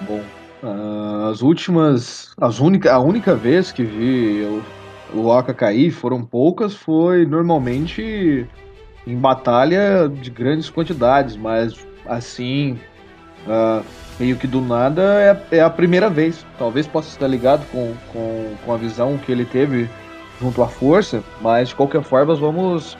[0.03, 0.23] Bom,
[0.63, 2.33] uh, as últimas.
[2.41, 4.63] As única, a única vez que vi eu,
[5.15, 8.47] o Aka cair foram poucas, foi normalmente
[9.07, 12.79] em batalha de grandes quantidades, mas assim.
[13.47, 13.85] Uh,
[14.19, 15.03] meio que do nada
[15.51, 16.47] é, é a primeira vez.
[16.59, 19.91] Talvez possa estar ligado com, com, com a visão que ele teve
[20.41, 22.97] junto à força, mas de qualquer forma vamos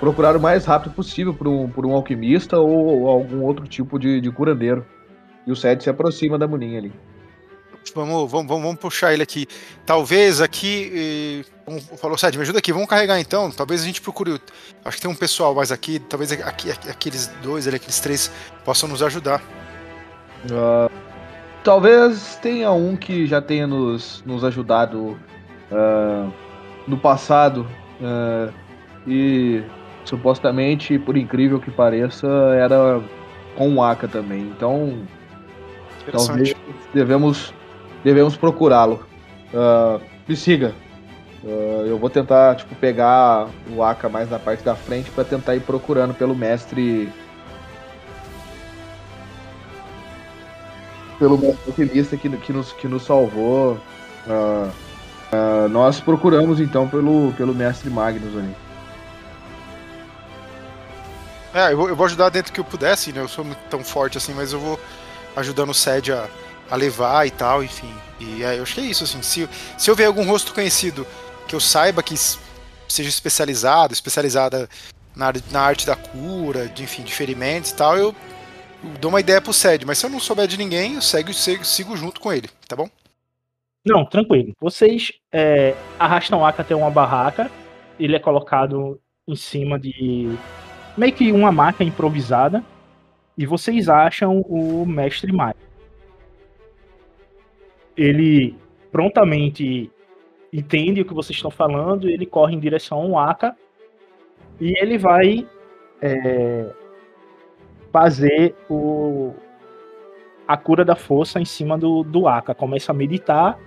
[0.00, 3.98] procurar o mais rápido possível por um, por um alquimista ou, ou algum outro tipo
[3.98, 4.84] de, de curandeiro.
[5.46, 6.92] E o Seth se aproxima da Muninha ali.
[7.94, 9.46] Vamos, vamos, vamos, puxar ele aqui.
[9.84, 11.44] Talvez aqui.
[11.96, 13.50] Falou, Seth, me ajuda aqui, vamos carregar então.
[13.50, 14.38] Talvez a gente procure.
[14.84, 15.98] Acho que tem um pessoal mais aqui.
[15.98, 18.30] Talvez aqui, aqueles dois, aqueles três,
[18.64, 19.42] possam nos ajudar.
[20.44, 20.92] Uh,
[21.62, 25.18] talvez tenha um que já tenha nos, nos ajudado
[25.72, 26.30] uh,
[26.86, 27.66] no passado
[27.98, 28.52] uh,
[29.06, 29.62] e
[30.04, 33.02] supostamente, por incrível que pareça, era
[33.56, 34.42] com o Aka também.
[34.54, 34.98] Então,
[36.12, 36.54] talvez
[36.92, 37.54] devemos,
[38.04, 39.06] devemos procurá-lo.
[40.28, 40.74] me siga.
[41.46, 45.60] Eu vou tentar tipo, pegar o Aka mais na parte da frente para tentar ir
[45.60, 47.12] procurando pelo mestre
[51.18, 53.78] pelo alquimista que, que, nos, que nos salvou.
[54.26, 54.70] Uh,
[55.32, 58.56] uh, nós procuramos então pelo, pelo mestre Magnus ali.
[61.54, 63.20] É, eu vou, eu vou ajudar dentro que eu pudesse, né?
[63.20, 64.80] Eu sou muito tão forte assim, mas eu vou
[65.36, 66.26] ajudando o Sed a,
[66.68, 67.92] a levar e tal, enfim.
[68.18, 69.22] E é, eu acho que é isso, assim.
[69.22, 71.06] Se, se eu ver algum rosto conhecido
[71.54, 74.68] que eu saiba que seja especializado, especializada
[75.14, 78.14] na, na arte da cura, de, enfim, de ferimentos e tal, eu
[79.00, 81.64] dou uma ideia pro Sed, mas se eu não souber de ninguém, eu sigo, sigo,
[81.64, 82.88] sigo junto com ele, tá bom?
[83.86, 84.52] Não, tranquilo.
[84.60, 87.48] Vocês é, arrastam o Aka até uma barraca,
[88.00, 90.36] ele é colocado em cima de
[90.96, 92.64] meio que uma maca improvisada,
[93.38, 95.54] e vocês acham o mestre Mai.
[97.96, 98.56] Ele
[98.90, 99.90] prontamente
[100.54, 103.56] entende o que vocês estão falando, ele corre em direção ao Aka
[104.60, 105.44] e ele vai
[106.00, 106.70] é,
[107.92, 109.34] fazer o,
[110.46, 112.54] a cura da força em cima do, do Aka.
[112.54, 113.58] Começa a meditar.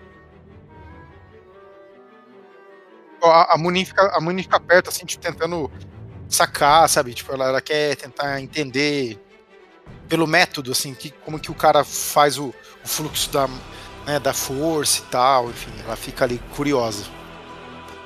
[3.22, 5.70] A, a Munin fica, a Munin fica perto, assim, tipo, tentando
[6.30, 7.14] sacar, sabe?
[7.14, 9.20] Tipo, ela, ela quer tentar entender
[10.08, 13.50] pelo método, assim, que, como que o cara faz o, o fluxo da,
[14.08, 17.06] né, da força e tal, enfim, ela fica ali curiosa.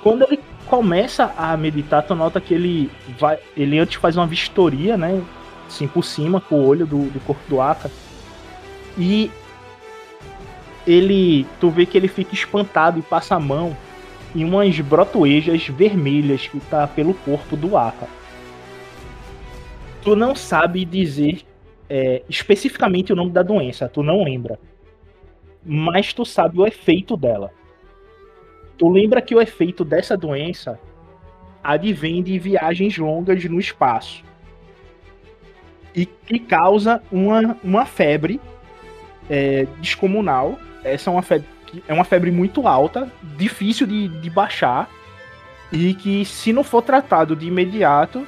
[0.02, 2.90] Quando ele começa a meditar, tu nota que ele
[3.20, 5.22] vai, ele antes faz uma vistoria, né,
[5.68, 7.92] assim por cima com o olho do, do corpo do Aka,
[8.98, 9.30] e
[10.88, 13.78] ele, tu vê que ele fica espantado e passa a mão
[14.34, 18.08] em umas brotoejas vermelhas que tá pelo corpo do Aka.
[20.02, 21.42] Tu não sabe dizer
[21.88, 24.58] é, especificamente o nome da doença, tu não lembra.
[25.64, 27.52] Mas tu sabe o efeito dela.
[28.78, 30.80] Tu lembra que o efeito dessa doença
[31.64, 34.24] advém de viagens longas no espaço.
[35.96, 38.40] E que causa uma, uma febre
[39.30, 40.58] é, descomunal.
[40.84, 41.48] Essa é uma febre,
[41.88, 44.90] é uma febre muito alta, difícil de, de baixar.
[45.72, 48.28] E que, se não for tratado de imediato,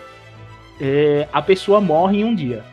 [0.80, 2.64] é, a pessoa morre em um dia.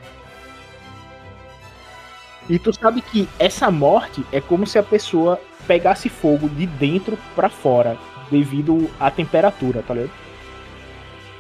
[2.50, 7.16] E tu sabe que essa morte é como se a pessoa pegasse fogo de dentro
[7.36, 7.96] para fora,
[8.28, 10.10] devido à temperatura, tá ligado?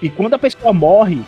[0.00, 1.22] E quando a pessoa morre,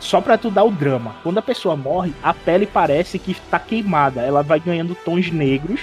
[0.00, 3.58] só pra tu dar o drama, quando a pessoa morre, a pele parece que está
[3.58, 5.80] queimada, ela vai ganhando tons negros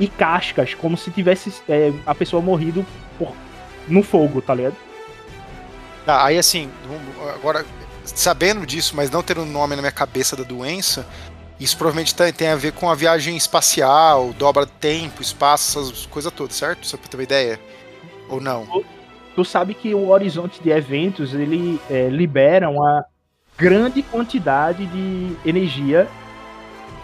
[0.00, 2.84] e cascas, como se tivesse é, a pessoa morrido
[3.16, 3.32] por,
[3.86, 4.76] no fogo, tá ligado?
[6.04, 6.68] Tá, aí assim,
[7.32, 7.64] agora,
[8.04, 11.06] sabendo disso, mas não tendo o nome na minha cabeça da doença,
[11.60, 16.54] isso provavelmente tem a ver com a viagem espacial, dobra tempo, espaço, essas coisas todas,
[16.54, 16.86] certo?
[16.86, 17.60] Só pra ter uma ideia.
[18.28, 18.64] Ou não?
[18.66, 18.84] Tu,
[19.36, 23.04] tu sabe que o horizonte de eventos ele é, libera uma
[23.56, 26.06] grande quantidade de energia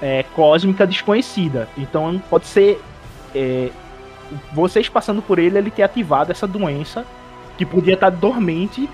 [0.00, 1.68] é, cósmica desconhecida.
[1.76, 2.80] Então pode ser
[3.34, 3.70] é,
[4.52, 7.04] vocês passando por ele, ele ter ativado essa doença
[7.58, 8.88] que podia estar dormente.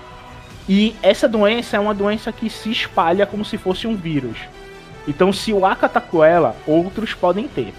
[0.67, 4.37] E essa doença é uma doença que se espalha como se fosse um vírus.
[5.07, 7.73] Então, se o Aka tá com ela, outros podem ter.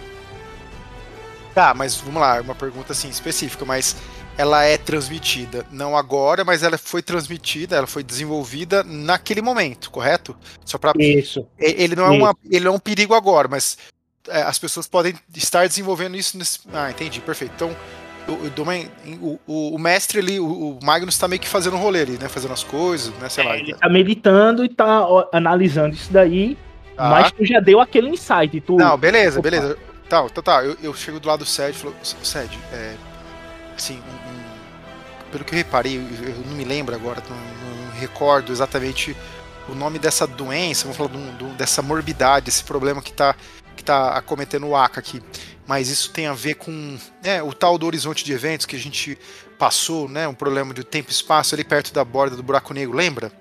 [1.55, 3.97] Tá, mas vamos lá, uma pergunta assim específica, mas
[4.39, 10.35] ela é transmitida não agora, mas ela foi transmitida, ela foi desenvolvida naquele momento, correto?
[10.65, 11.47] Só para Isso.
[11.59, 13.77] Ele não é uma, ele é um perigo agora, mas
[14.29, 16.61] é, as pessoas podem estar desenvolvendo isso nesse...
[16.73, 17.53] Ah, entendi, perfeito.
[17.55, 17.77] Então,
[18.27, 22.19] o, o, o, mestre ali, o, o Magnus tá meio que fazendo um rolê ali,
[22.19, 22.29] né?
[22.29, 23.29] Fazendo as coisas, né?
[23.29, 23.57] Sei é, lá.
[23.59, 26.57] Ele tá meditando e tá analisando isso daí
[26.97, 27.09] Tá.
[27.09, 28.61] Mas tu já deu aquele insight.
[28.61, 28.77] Tu...
[28.77, 29.51] Não, beleza, Opa.
[29.51, 29.79] beleza.
[30.09, 30.65] Tá, tá, tá.
[30.65, 32.95] Eu, eu, chego do lado do Sed e falo, Sed, é.
[33.75, 37.93] Assim, um, um, pelo que eu reparei, eu, eu, não me lembro agora, não, não,
[37.99, 39.17] recordo exatamente
[39.69, 43.35] o nome dessa doença, vamos falar de um, dessa morbidade, esse problema que tá,
[43.75, 45.23] que tá acometendo o Aka aqui.
[45.67, 48.79] Mas isso tem a ver com né, o tal do horizonte de eventos que a
[48.79, 49.17] gente
[49.59, 50.27] passou, né?
[50.27, 53.33] Um problema de tempo e espaço ali perto da borda do buraco negro, lembra?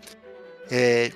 [0.70, 1.12] É,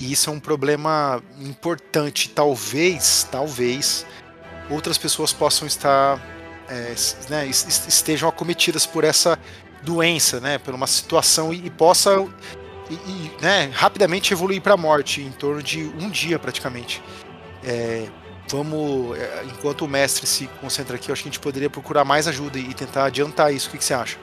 [0.00, 2.30] e isso é um problema importante.
[2.30, 4.06] Talvez, talvez,
[4.70, 6.18] outras pessoas possam estar,
[6.68, 6.94] é,
[7.28, 9.38] né, estejam acometidas por essa
[9.82, 12.16] doença, né, por uma situação e, e possa
[12.88, 17.02] e, e, né, rapidamente evoluir para a morte em torno de um dia praticamente.
[17.62, 18.08] É,
[18.48, 22.04] vamos, é, enquanto o mestre se concentra aqui, eu acho que a gente poderia procurar
[22.04, 23.68] mais ajuda e tentar adiantar isso.
[23.68, 24.18] O que, que você acha?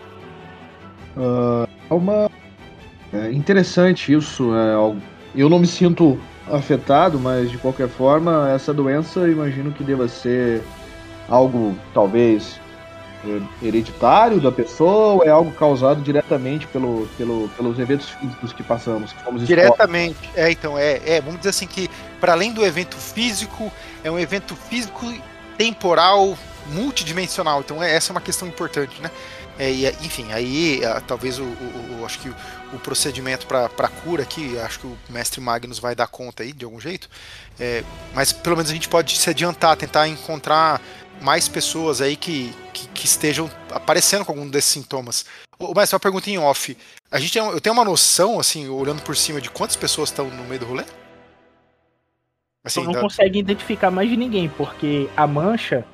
[1.16, 2.30] Uh, é uma
[3.14, 4.54] é interessante isso.
[4.56, 4.76] É
[5.42, 6.20] eu não me sinto
[6.50, 10.64] afetado, mas de qualquer forma, essa doença imagino que deva ser
[11.30, 12.60] algo talvez
[13.62, 19.12] hereditário da pessoa ou é algo causado diretamente pelo, pelo, pelos eventos físicos que passamos?
[19.12, 23.72] Que diretamente, é, então, é, é, vamos dizer assim que para além do evento físico,
[24.04, 25.06] é um evento físico
[25.58, 29.10] temporal multidimensional, então é, essa é uma questão importante, né?
[29.60, 32.32] É, e, enfim, aí talvez o, o, o, acho que
[32.74, 36.66] o procedimento para cura aqui, acho que o mestre Magnus vai dar conta aí de
[36.66, 37.10] algum jeito.
[37.60, 40.82] É, mas pelo menos a gente pode se adiantar, tentar encontrar
[41.22, 45.26] mais pessoas aí que, que, que estejam aparecendo com algum desses sintomas.
[45.76, 46.78] Mas uma pergunta em off.
[47.10, 50.44] A gente eu tenho uma noção, assim, olhando por cima, de quantas pessoas estão no
[50.44, 50.84] meio do rolê?
[52.64, 53.00] Assim, não da...
[53.00, 55.86] consegue identificar mais de ninguém, porque a mancha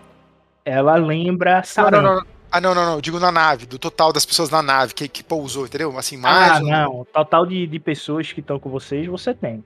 [0.65, 2.03] ela lembra sarampo.
[2.03, 3.01] Não, não, não, ah, não, não, não.
[3.01, 5.97] Digo na nave, do total das pessoas na nave que, que pousou, entendeu?
[5.97, 6.53] Assim, mais.
[6.53, 7.01] Ah, não.
[7.01, 9.63] O total de, de pessoas que estão com vocês, você tem.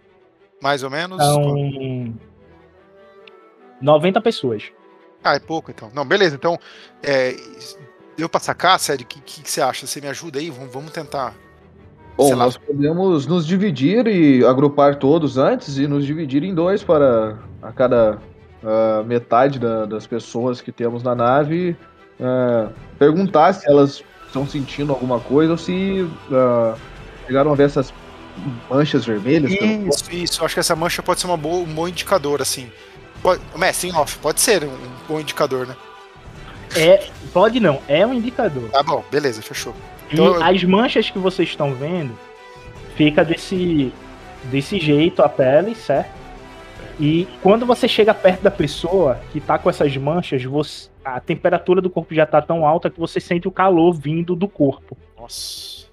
[0.61, 1.23] Mais ou menos?
[1.23, 2.15] São.
[3.81, 4.63] 90 pessoas.
[5.23, 5.91] Ah, é pouco então.
[5.93, 6.35] Não, beleza.
[6.35, 6.57] Então,
[7.03, 7.35] é,
[8.17, 9.05] Deu pra sacar, sério?
[9.05, 9.85] O que, que, que você acha?
[9.85, 10.49] Você me ajuda aí?
[10.49, 11.35] Vamos, vamos tentar.
[12.15, 12.45] Bom, lá.
[12.45, 17.71] nós podemos nos dividir e agrupar todos antes e nos dividir em dois para a
[17.71, 18.17] cada
[18.63, 21.77] ah, metade da- das pessoas que temos na nave
[22.19, 26.75] ah, perguntar se elas estão sentindo alguma coisa ou se ah,
[27.25, 27.93] chegaram a ver essas
[28.69, 29.55] manchas vermelhas.
[29.55, 29.89] pelo corpo.
[29.89, 30.41] Isso, isso.
[30.41, 32.69] Eu acho que essa mancha pode ser uma boa, um bom indicador, assim.
[33.21, 33.41] Pode,
[33.83, 35.75] em off, pode ser um, um bom indicador, né?
[36.75, 38.69] É, pode não, é um indicador.
[38.69, 39.73] Tá bom, beleza, fechou.
[40.11, 42.17] E Então- as manchas que vocês estão vendo
[42.95, 43.91] fica desse
[44.45, 46.09] desse jeito a pele, certo?
[46.99, 51.81] E quando você chega perto da pessoa que tá com essas manchas, você- a temperatura
[51.81, 54.97] do corpo já tá tão alta que você sente o calor vindo do corpo.
[55.17, 55.85] Nossa.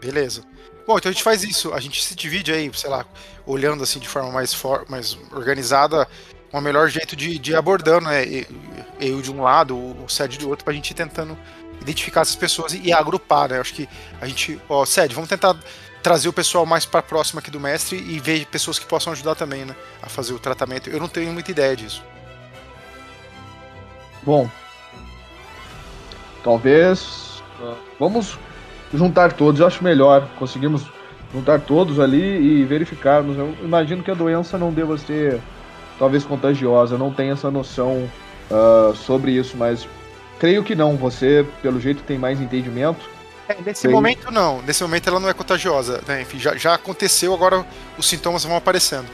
[0.00, 0.42] Beleza.
[0.86, 1.72] Bom, então a gente faz isso.
[1.72, 3.06] A gente se divide aí, sei lá,
[3.46, 6.08] olhando assim de forma mais, for, mais organizada,
[6.52, 8.24] um melhor jeito de, de abordando, né?
[9.00, 11.36] Eu de um lado, o Sede do outro, pra gente ir tentando
[11.80, 13.56] identificar essas pessoas e, e agrupar, né?
[13.56, 13.88] Eu acho que
[14.20, 15.56] a gente, ó, Sede, vamos tentar
[16.02, 19.34] trazer o pessoal mais pra próximo aqui do mestre e ver pessoas que possam ajudar
[19.34, 19.74] também, né?
[20.02, 20.90] A fazer o tratamento.
[20.90, 22.02] Eu não tenho muita ideia disso.
[24.22, 24.48] Bom,
[26.42, 28.38] talvez ah, vamos
[28.92, 29.60] juntar todos.
[29.60, 30.84] Eu acho melhor conseguirmos
[31.32, 33.38] juntar todos ali e verificarmos.
[33.38, 35.40] Eu imagino que a doença não deva ser
[35.98, 36.96] talvez contagiosa.
[36.96, 38.08] Eu não tenho essa noção
[38.50, 39.86] ah, sobre isso, mas
[40.38, 40.96] creio que não.
[40.96, 43.11] Você, pelo jeito, tem mais entendimento.
[43.52, 43.88] É, nesse Sim.
[43.88, 44.62] momento não.
[44.62, 46.02] Nesse momento ela não é contagiosa.
[46.06, 46.22] Né?
[46.22, 47.64] Enfim, já, já aconteceu, agora
[47.98, 49.06] os sintomas vão aparecendo.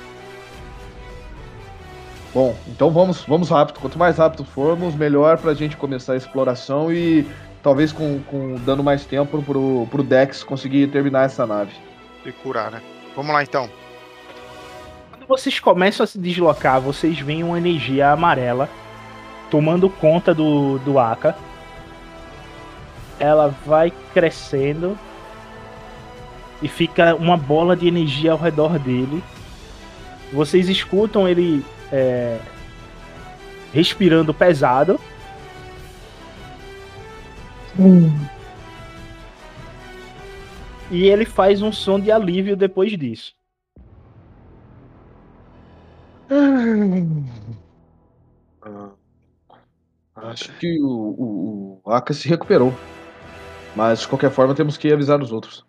[2.32, 3.80] Bom, então vamos, vamos rápido.
[3.80, 7.26] Quanto mais rápido formos, melhor pra gente começar a exploração e
[7.62, 11.72] talvez com, com dando mais tempo pro, pro Dex conseguir terminar essa nave.
[12.24, 12.82] E curar, né?
[13.16, 13.68] Vamos lá então.
[15.11, 18.68] Quando vocês começam a se deslocar, vocês veem uma energia amarela
[19.51, 21.34] tomando conta do, do Aka.
[23.19, 24.99] Ela vai crescendo
[26.62, 29.23] e fica uma bola de energia ao redor dele.
[30.33, 32.39] Vocês escutam ele é,
[33.73, 35.01] respirando pesado.
[40.91, 43.35] E ele faz um som de alívio depois disso.
[48.61, 48.91] Ah,
[50.16, 52.75] Acho que o, o, o Aka se recuperou.
[53.79, 55.64] Mas de qualquer forma temos que avisar os outros.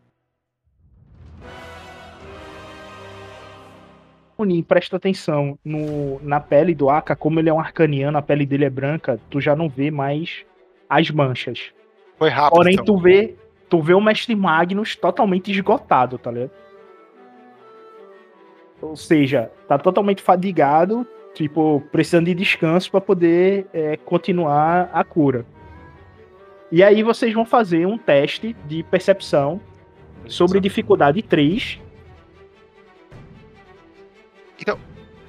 [4.35, 8.47] Unin, presta atenção no, na pele do Aka, como ele é um arcaniano, a pele
[8.47, 10.43] dele é branca, tu já não vê mais
[10.89, 11.71] as manchas.
[12.17, 12.55] Foi rápido.
[12.55, 12.85] Porém, então.
[12.85, 13.35] tu vê,
[13.69, 16.51] tu vê o Mestre Magnus totalmente esgotado, tá ligado?
[18.81, 21.05] Ou seja, tá totalmente fadigado,
[21.35, 25.45] tipo, precisando de descanso pra poder é, continuar a cura.
[26.71, 29.59] E aí vocês vão fazer um teste de percepção
[30.27, 31.79] sobre dificuldade 3.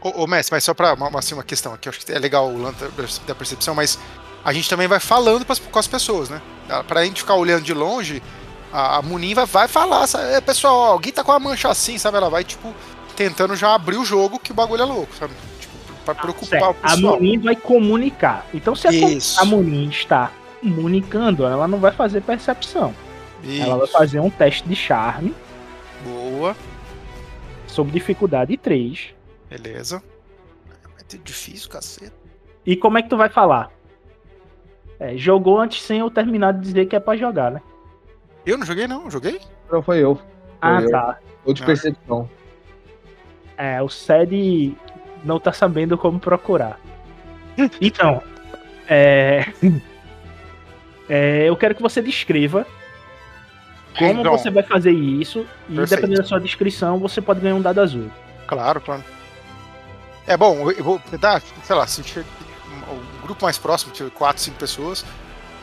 [0.03, 2.49] Ô, ô Messi, mas só pra uma, assim, uma questão aqui, acho que é legal
[2.49, 3.99] o lance da- percepção, mas
[4.43, 6.41] a gente também vai falando pras, com as pessoas, né?
[6.70, 8.22] Ah, Pra gente ficar olhando de longe,
[8.72, 10.24] a, a Munin vai, vai falar, sabe?
[10.32, 12.16] "É, pessoal, ó, alguém tá com a mancha assim, sabe?
[12.16, 12.74] Ela vai, tipo,
[13.14, 15.34] tentando já abrir o jogo, que o bagulho é louco, sabe?
[15.61, 17.16] Tipo, pra preocupar Certo, o A pessoal.
[17.16, 18.47] Munin vai comunicar.
[18.55, 19.38] Então, se a, Isso.
[19.38, 20.30] a Munin está
[20.61, 22.94] comunicando, ela não vai fazer percepção.
[23.44, 23.92] Ela vai Isso.
[23.92, 25.34] fazer um teste de charme
[26.04, 26.54] Boa,
[27.66, 29.14] sobre dificuldade 3.
[29.48, 30.02] beleza.
[30.94, 32.12] Vai ter difícil, cacete.
[32.66, 33.70] E como é que tu vai falar?
[34.98, 37.62] É, jogou antes sem eu terminar de dizer que é pra jogar, né?
[38.44, 39.40] Eu não joguei, não, joguei?
[39.72, 40.16] Não foi eu.
[40.16, 40.24] Foi
[40.61, 40.90] Ah, eu.
[40.90, 41.18] tá.
[41.44, 41.66] Ou de Ah.
[41.66, 42.28] percepção.
[43.56, 44.76] É, o Sed
[45.24, 46.78] não tá sabendo como procurar.
[47.80, 48.22] Então,
[48.88, 49.44] é...
[51.11, 52.64] é, eu quero que você descreva
[53.98, 55.90] como Então, você vai fazer isso e Perfeito.
[55.90, 58.08] dependendo da sua descrição, você pode ganhar um dado azul.
[58.46, 59.04] Claro, claro.
[60.26, 64.40] É bom, eu vou tentar, sei lá, se um um grupo mais próximo, tiver quatro,
[64.40, 65.04] cinco pessoas.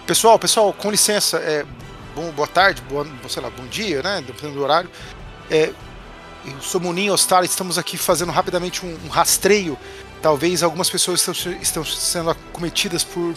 [0.06, 1.66] Pessoal, pessoal, com licença, é,
[2.14, 4.22] bom, boa tarde, boa, sei lá, bom dia, né?
[4.26, 4.90] Dependendo do horário.
[5.50, 5.72] É,
[6.46, 9.78] eu sou Munin Ostar, estamos aqui fazendo rapidamente um, um rastreio.
[10.22, 13.34] Talvez algumas pessoas estão, estão sendo acometidas por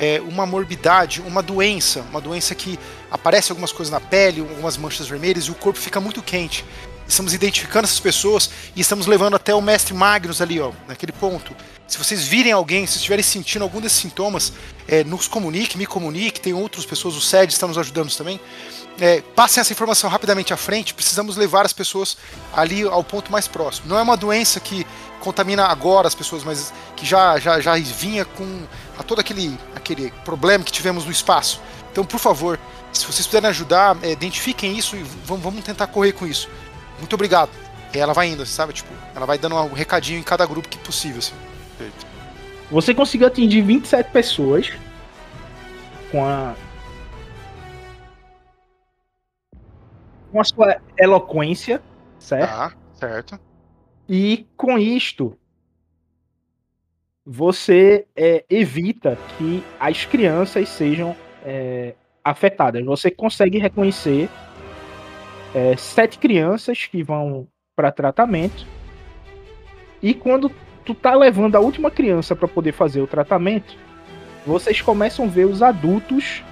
[0.00, 2.78] é, uma morbidade, uma doença, uma doença que
[3.10, 6.64] aparece algumas coisas na pele, algumas manchas vermelhas e o corpo fica muito quente.
[7.06, 11.54] Estamos identificando essas pessoas e estamos levando até o mestre Magnus ali, ó, naquele ponto.
[11.86, 14.54] Se vocês virem alguém, se estiverem sentindo algum desses sintomas,
[14.88, 16.40] é, nos comunique, me comunique.
[16.40, 18.40] Tem outras pessoas, o SED está nos ajudando também.
[18.98, 20.94] É, passem essa informação rapidamente à frente.
[20.94, 22.16] Precisamos levar as pessoas
[22.54, 23.88] ali ao ponto mais próximo.
[23.88, 24.86] Não é uma doença que
[25.18, 28.66] contamina agora as pessoas, mas que já, já, já vinha com
[29.10, 31.60] todo aquele, aquele problema que tivemos no espaço.
[31.90, 32.60] Então, por favor,
[32.92, 36.48] se vocês puderem ajudar, é, identifiquem isso e vamos, vamos tentar correr com isso.
[36.96, 37.50] Muito obrigado.
[37.92, 38.72] E ela vai indo, sabe?
[38.72, 41.34] Tipo, ela vai dando um recadinho em cada grupo que possível, assim.
[42.70, 44.70] Você conseguiu atingir 27 pessoas
[46.12, 46.54] com a.
[50.30, 51.82] Com a sua eloquência,
[52.20, 52.48] certo?
[52.48, 53.40] Tá, certo.
[54.08, 55.36] E com isto,
[57.24, 61.14] você é, evita que as crianças sejam
[61.44, 61.94] é,
[62.24, 62.84] afetadas.
[62.84, 64.28] Você consegue reconhecer
[65.54, 67.46] é, sete crianças que vão
[67.76, 68.66] para tratamento.
[70.02, 70.50] E quando
[70.84, 73.76] tu tá levando a última criança para poder fazer o tratamento,
[74.46, 76.42] vocês começam a ver os adultos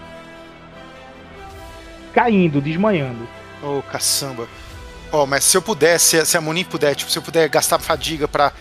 [2.12, 3.26] caindo, desmanhando.
[3.62, 4.46] Ô, oh, caçamba.
[5.10, 7.78] Ó, oh, mas se eu pudesse, se a Monin puder, tipo, se eu puder gastar
[7.78, 8.52] fadiga para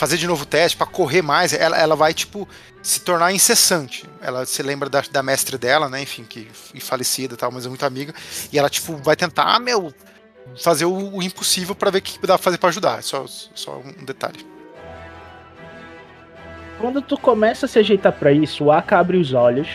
[0.00, 2.48] fazer de novo o teste, para correr mais, ela, ela vai, tipo,
[2.82, 4.08] se tornar incessante.
[4.22, 6.48] Ela se lembra da, da mestre dela, né, enfim, que
[6.80, 8.14] falecida e tal, mas é muito amiga.
[8.50, 9.92] E ela, tipo, vai tentar, ah, meu,
[10.56, 12.98] fazer o, o impossível para ver o que dá pra fazer para ajudar.
[13.00, 14.38] É só, só um detalhe.
[16.80, 19.68] Quando tu começa a se ajeitar para isso, o Aka abre os olhos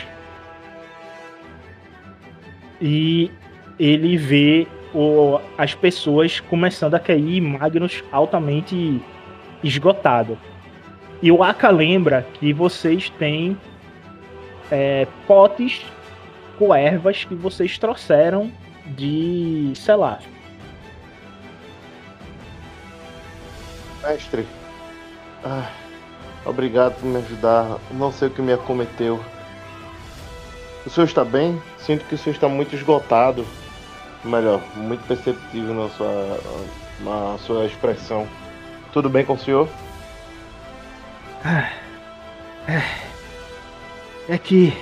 [2.80, 3.30] e
[3.78, 9.00] ele vê o, as pessoas começando a cair Magnus altamente
[9.66, 10.38] esgotado.
[11.22, 13.56] E o Aka lembra que vocês têm
[14.70, 15.84] é, potes
[16.58, 18.50] com ervas que vocês trouxeram
[18.86, 20.18] de, sei lá.
[24.02, 24.46] Mestre,
[25.44, 25.68] ah,
[26.44, 27.78] obrigado por me ajudar.
[27.90, 29.22] Não sei o que me acometeu.
[30.84, 31.60] O senhor está bem?
[31.78, 33.44] Sinto que o senhor está muito esgotado
[34.24, 36.40] melhor, muito perceptível na sua,
[37.00, 38.26] na sua expressão.
[38.96, 39.68] Tudo bem com o senhor?
[42.66, 42.80] É,
[44.26, 44.72] é que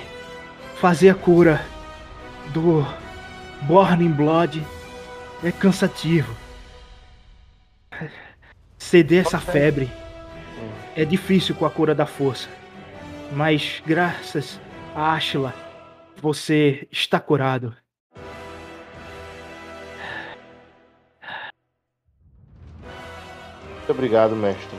[0.77, 1.61] fazer a cura
[2.53, 2.87] do
[3.63, 4.65] Born in Blood
[5.43, 6.33] é cansativo.
[8.77, 9.91] Ceder essa febre
[10.95, 12.47] é difícil com a cura da força.
[13.33, 14.61] Mas graças
[14.95, 15.53] a Ashla,
[16.21, 17.75] você está curado.
[23.85, 24.75] Muito obrigado, mestre.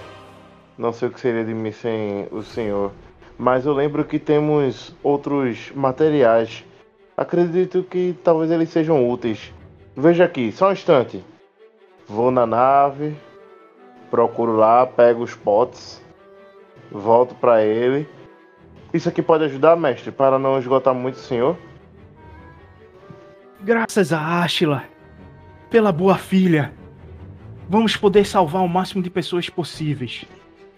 [0.77, 2.91] Não sei o que seria de mim sem o senhor,
[3.39, 6.65] mas eu lembro que temos outros materiais.
[7.17, 9.55] Acredito que talvez eles sejam úteis.
[9.97, 11.25] Veja aqui, só um instante.
[12.09, 13.17] Vou na nave,
[14.11, 16.03] procuro lá, pego os potes,
[16.91, 18.09] volto para ele.
[18.93, 21.57] Isso aqui pode ajudar, mestre, para não esgotar muito o senhor?
[23.61, 24.83] Graças a Ashla,
[25.71, 26.76] pela boa filha.
[27.69, 30.25] Vamos poder salvar o máximo de pessoas possíveis.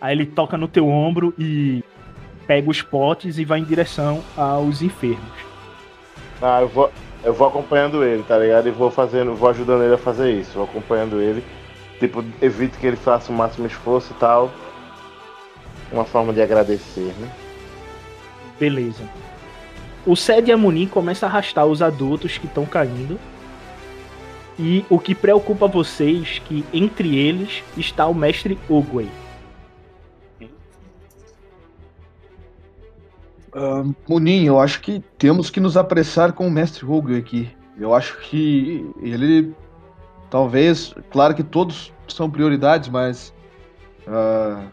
[0.01, 1.85] Aí ele toca no teu ombro e
[2.47, 5.49] pega os potes e vai em direção aos enfermos.
[6.41, 6.91] Ah, eu vou,
[7.23, 8.69] eu vou acompanhando ele, tá ligado?
[8.69, 11.45] E vou fazendo, vou ajudando ele a fazer isso, vou acompanhando ele.
[11.99, 14.51] Tipo, evito que ele faça o máximo esforço e tal.
[15.93, 17.29] Uma forma de agradecer, né?
[18.59, 19.03] Beleza.
[20.07, 23.19] O Sed Amunin começa a arrastar os adultos que estão caindo
[24.59, 29.09] e o que preocupa vocês que entre eles está o mestre Ogway.
[33.55, 37.49] Uh, Munin, eu acho que temos que nos apressar com o mestre Ogway aqui.
[37.79, 39.55] Eu acho que ele
[40.29, 43.33] talvez, claro que todos são prioridades, mas
[44.07, 44.69] uh,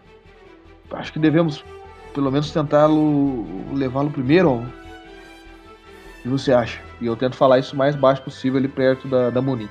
[0.91, 1.63] acho que devemos
[2.13, 4.65] pelo menos tentá-lo levá-lo primeiro.
[6.25, 6.79] Que você acha?
[6.99, 9.69] E eu tento falar isso o mais baixo possível ali perto da, da Moni.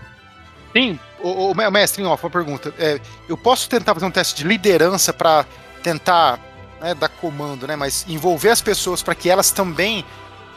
[0.73, 2.73] Sim, o, o mestre, ó, uma pergunta.
[2.79, 5.45] É, eu posso tentar fazer um teste de liderança para
[5.83, 6.39] tentar
[6.81, 7.75] né, dar comando, né?
[7.75, 10.05] Mas envolver as pessoas para que elas também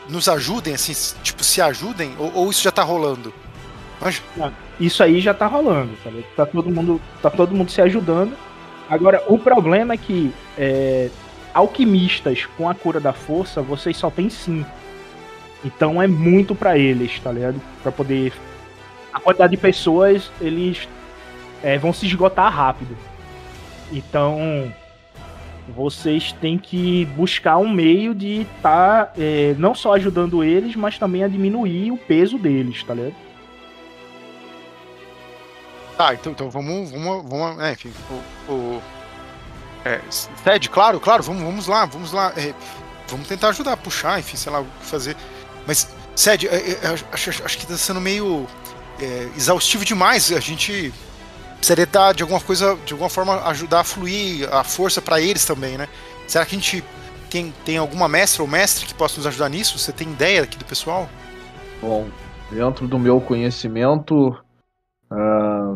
[0.08, 0.93] nos ajudem, assim,
[1.24, 2.14] tipo, se ajudem?
[2.20, 3.34] Ou, ou isso já tá rolando?
[4.00, 4.22] Mas...
[4.80, 6.24] Isso aí já tá rolando, sabe?
[6.36, 8.38] Tá todo mundo, tá todo mundo se ajudando.
[8.88, 11.10] Agora, o problema é que é,
[11.56, 14.70] alquimistas com a cura da força, vocês só tem cinco.
[15.68, 17.61] Então é muito para eles, tá ligado?
[17.84, 18.32] Pra poder.
[19.13, 20.88] A quantidade de pessoas, eles
[21.61, 22.95] é, vão se esgotar rápido.
[23.91, 24.74] Então.
[25.76, 30.97] Vocês têm que buscar um meio de estar tá, é, não só ajudando eles, mas
[30.97, 33.15] também a diminuir o peso deles, tá ligado?
[35.97, 36.89] Tá, então, então vamos.
[36.89, 37.91] vamos, vamos é, enfim,
[38.47, 38.82] o, o
[39.84, 39.99] é,
[40.41, 42.32] Ted, claro, claro, vamos, vamos lá, vamos lá.
[42.38, 42.53] É,
[43.09, 45.18] vamos tentar ajudar puxar, enfim, sei lá o que fazer.
[45.68, 48.47] Mas, Sed, é, é, acho, acho, que tá sendo meio
[48.99, 50.32] é, exaustivo demais.
[50.32, 50.93] A gente
[51.57, 55.45] precisaria dar de alguma coisa, de alguma forma, ajudar a fluir a força para eles
[55.45, 55.89] também, né?
[56.26, 56.84] Será que a gente
[57.30, 59.78] tem, tem alguma mestra ou mestre que possa nos ajudar nisso?
[59.78, 61.09] Você tem ideia aqui do pessoal?
[61.82, 62.07] Bom,
[62.49, 64.38] dentro do meu conhecimento,
[65.11, 65.76] ah,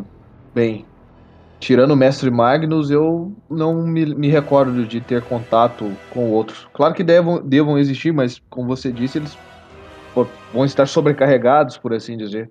[0.55, 0.85] bem,
[1.59, 6.67] tirando o mestre Magnus, eu não me, me recordo de ter contato com outros.
[6.73, 9.37] Claro que devam, devam existir, mas como você disse, eles
[10.53, 12.49] vão estar sobrecarregados, por assim dizer.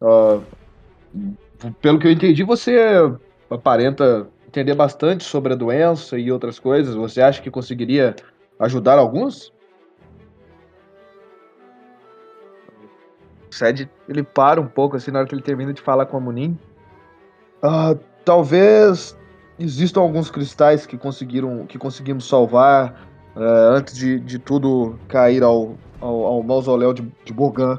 [0.00, 0.40] Ah,
[1.80, 2.78] pelo que eu entendi, você
[3.50, 6.94] aparenta entender bastante sobre a doença e outras coisas.
[6.94, 8.14] Você acha que conseguiria
[8.58, 9.52] ajudar alguns?
[13.50, 16.16] O Sed, ele para um pouco assim na hora que ele termina de falar com
[16.16, 16.58] a Munin.
[17.62, 19.16] Ah, talvez
[19.58, 25.76] existam alguns cristais que conseguiram que conseguimos salvar eh, antes de, de tudo cair ao,
[26.00, 27.78] ao, ao mausoléu de, de Bogan.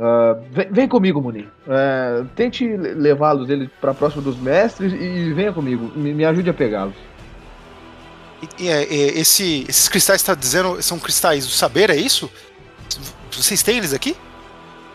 [0.00, 1.46] Ah, vem, vem comigo, Munin.
[1.66, 5.90] Eh, tente levá-los ele para próximo dos mestres e venha comigo.
[5.96, 6.94] Me, me ajude a pegá-los.
[8.40, 12.30] E, e, é, é, esse, esses cristais está dizendo são cristais do saber, é isso?
[13.32, 14.16] Vocês têm eles aqui?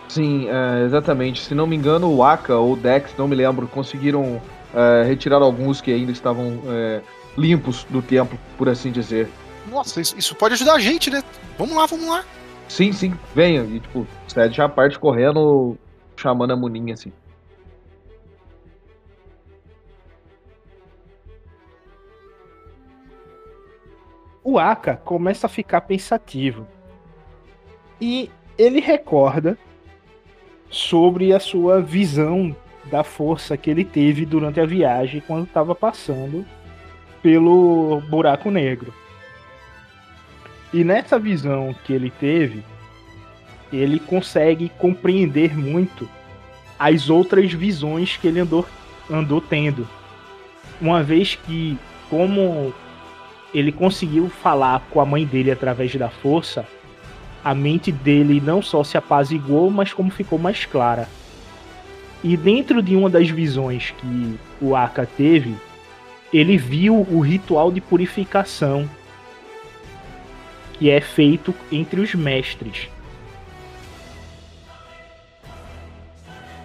[0.08, 1.42] Sim, é, exatamente.
[1.42, 4.42] Se não me engano, o Aka ou o Dex, não me lembro, conseguiram
[4.74, 7.02] é, retirar alguns que ainda estavam é,
[7.38, 9.28] limpos do templo, por assim dizer.
[9.68, 11.24] Nossa, isso, isso pode ajudar a gente, né?
[11.58, 12.24] Vamos lá, vamos lá.
[12.68, 13.64] Sim, sim, venha.
[13.64, 15.78] E tipo, o Sed já parte correndo,
[16.16, 17.12] chamando a Muninha assim.
[24.44, 26.68] O Aka começa a ficar pensativo.
[28.02, 29.58] E ele recorda
[30.70, 32.56] sobre a sua visão
[32.86, 36.46] da força que ele teve durante a viagem quando estava passando
[37.22, 38.94] pelo buraco negro.
[40.74, 42.64] E nessa visão que ele teve,
[43.72, 46.10] ele consegue compreender muito
[46.80, 48.66] as outras visões que ele andou,
[49.10, 49.88] andou tendo.
[50.82, 51.78] Uma vez que,
[52.10, 52.74] como
[53.54, 56.66] ele conseguiu falar com a mãe dele através da força,
[57.44, 61.08] a mente dele não só se apaziguou, mas como ficou mais clara.
[62.24, 65.56] E dentro de uma das visões que o Aka teve,
[66.34, 68.90] ele viu o ritual de purificação
[70.84, 72.90] que é feito entre os mestres.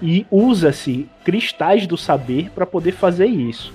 [0.03, 3.73] E usa-se cristais do saber para poder fazer isso.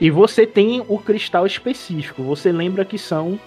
[0.00, 2.22] E você tem o cristal específico.
[2.22, 3.38] Você lembra que são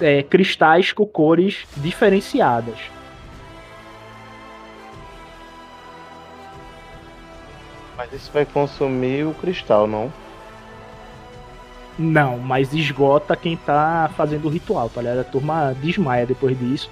[0.00, 2.78] é, cristais com cores diferenciadas.
[7.98, 10.10] Mas isso vai consumir o cristal, não?
[11.98, 15.20] Não, mas esgota quem tá fazendo o ritual, tá ligado?
[15.20, 16.90] A turma desmaia depois disso.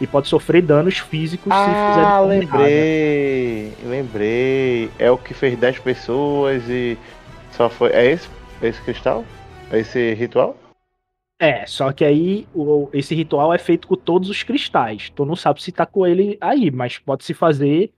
[0.00, 1.74] E pode sofrer danos físicos se fizer
[2.04, 2.26] Ah, errada.
[2.26, 3.72] lembrei.
[3.84, 4.90] Lembrei.
[4.98, 6.98] É o que fez 10 pessoas e
[7.52, 7.90] só foi.
[7.90, 8.28] É esse?
[8.60, 9.24] É esse cristal?
[9.70, 10.54] É esse ritual?
[11.40, 15.10] É, só que aí o- esse ritual é feito com todos os cristais.
[15.14, 17.90] Tu não sabe se tá com ele aí, mas pode se fazer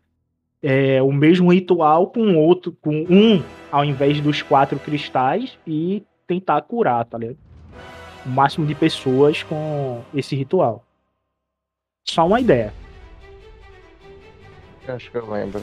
[0.61, 3.41] é, o mesmo ritual com outro, com um
[3.71, 7.39] ao invés dos quatro cristais e tentar curar, tá ligado?
[8.25, 10.85] O máximo de pessoas com esse ritual.
[12.05, 12.73] Só uma ideia.
[14.87, 15.63] Acho que eu lembro.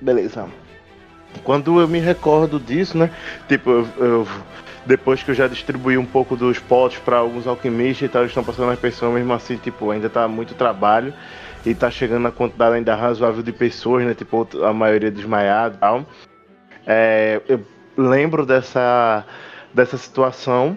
[0.00, 0.48] Beleza.
[1.42, 3.10] Quando eu me recordo disso, né?
[3.48, 4.26] Tipo, eu, eu-
[4.86, 8.30] depois que eu já distribuí um pouco dos potes para alguns alquimistas e tal, eles
[8.30, 11.12] estão passando as pessoas, mesmo assim, tipo, ainda tá muito trabalho
[11.64, 14.14] e tá chegando a quantidade ainda razoável de pessoas, né?
[14.14, 16.06] Tipo, a maioria desmaiada e tal.
[16.86, 17.64] É, eu
[17.96, 19.24] lembro dessa,
[19.72, 20.76] dessa situação.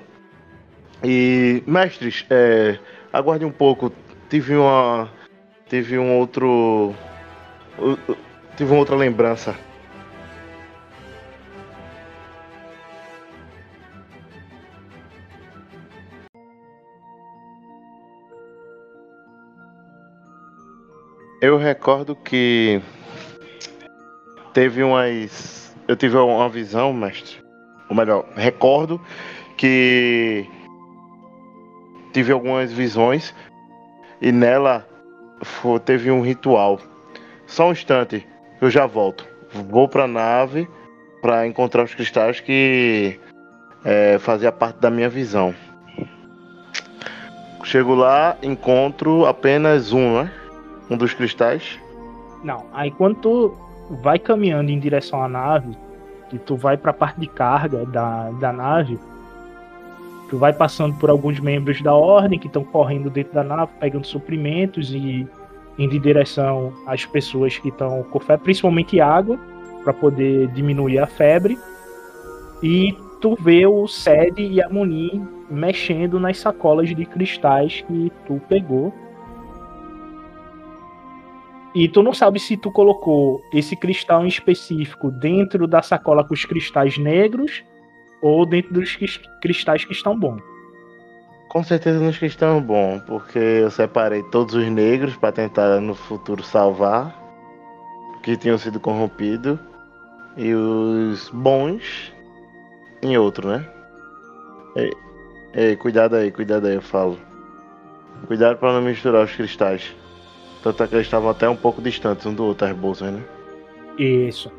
[1.03, 2.79] E, mestres, é,
[3.13, 3.91] aguarde um pouco.
[4.29, 5.09] Tive uma.
[5.69, 6.93] Tive um outro.
[8.55, 9.55] Tive uma outra lembrança.
[21.39, 22.81] Eu recordo que
[24.53, 25.66] teve umas.
[25.87, 27.37] Eu tive uma visão, mestre.
[27.89, 28.99] Ou melhor, recordo
[29.55, 30.45] que
[32.13, 33.33] tive algumas visões
[34.21, 34.85] e nela
[35.41, 36.79] fo- teve um ritual.
[37.45, 38.27] Só um instante,
[38.59, 39.25] eu já volto.
[39.69, 40.67] Vou pra nave
[41.21, 43.17] pra encontrar os cristais que
[43.85, 45.55] é, fazia parte da minha visão.
[47.63, 50.31] Chego lá, encontro apenas um, né?
[50.89, 51.77] Um dos cristais.
[52.43, 53.57] Não, aí quando tu
[53.89, 55.77] vai caminhando em direção à nave,
[56.29, 58.99] que tu vai pra parte de carga da, da nave,
[60.29, 64.05] tu vai passando por alguns membros da ordem que estão correndo dentro da nave, pegando
[64.05, 65.27] suprimentos e
[65.77, 69.37] indo em direção às pessoas que estão com febre, principalmente água,
[69.83, 71.57] para poder diminuir a febre.
[72.63, 78.41] E tu vê o Sed e a Muni mexendo nas sacolas de cristais que tu
[78.49, 78.93] pegou.
[81.77, 86.33] E tu não sabe se tu colocou esse cristal em específico dentro da sacola com
[86.33, 87.63] os cristais negros
[88.19, 88.97] ou dentro dos
[89.39, 90.41] cristais que estão bons.
[91.49, 96.41] Com certeza nos estão bons, porque eu separei todos os negros para tentar no futuro
[96.41, 97.15] salvar,
[98.23, 99.59] que tinham sido corrompidos,
[100.35, 102.11] e os bons
[103.03, 103.63] em outro, né?
[104.75, 104.91] Ei,
[105.53, 107.19] ei, cuidado aí, cuidado aí, eu falo.
[108.25, 109.95] Cuidado para não misturar os cristais.
[110.67, 113.23] Tanto é que eles estavam até um pouco distantes um do outro, as bolsas, né?
[113.97, 114.51] Isso.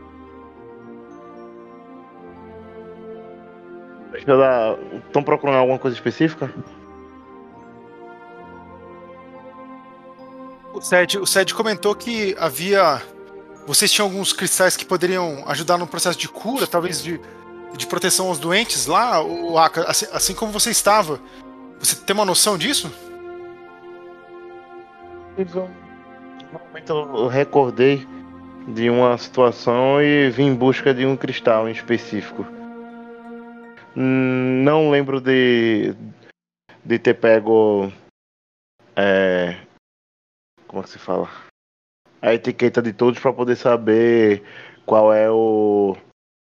[4.16, 6.50] Estão procurando alguma coisa específica?
[10.72, 13.02] O Sed, o Sed comentou que havia.
[13.66, 17.20] Vocês tinham alguns cristais que poderiam ajudar no processo de cura, talvez de,
[17.76, 21.20] de proteção aos doentes lá, o Aka, assim, assim como você estava.
[21.78, 22.90] Você tem uma noção disso?
[26.52, 28.06] Momento eu recordei
[28.74, 32.46] de uma situação e vim em busca de um cristal em específico.
[33.96, 35.94] Hum, Não lembro de,
[36.84, 37.92] de ter pego.
[38.94, 39.56] É,
[40.66, 41.28] como é se fala?
[42.20, 44.42] A etiqueta de todos para poder saber
[44.84, 45.96] qual é o,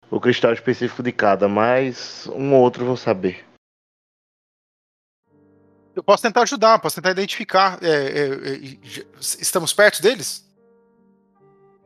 [0.10, 3.46] o cristal específico de cada, mas um ou outro vou saber.
[5.96, 7.78] Eu posso tentar ajudar, posso tentar identificar.
[7.82, 8.80] é, é, é, e
[9.20, 10.50] estamos perto deles?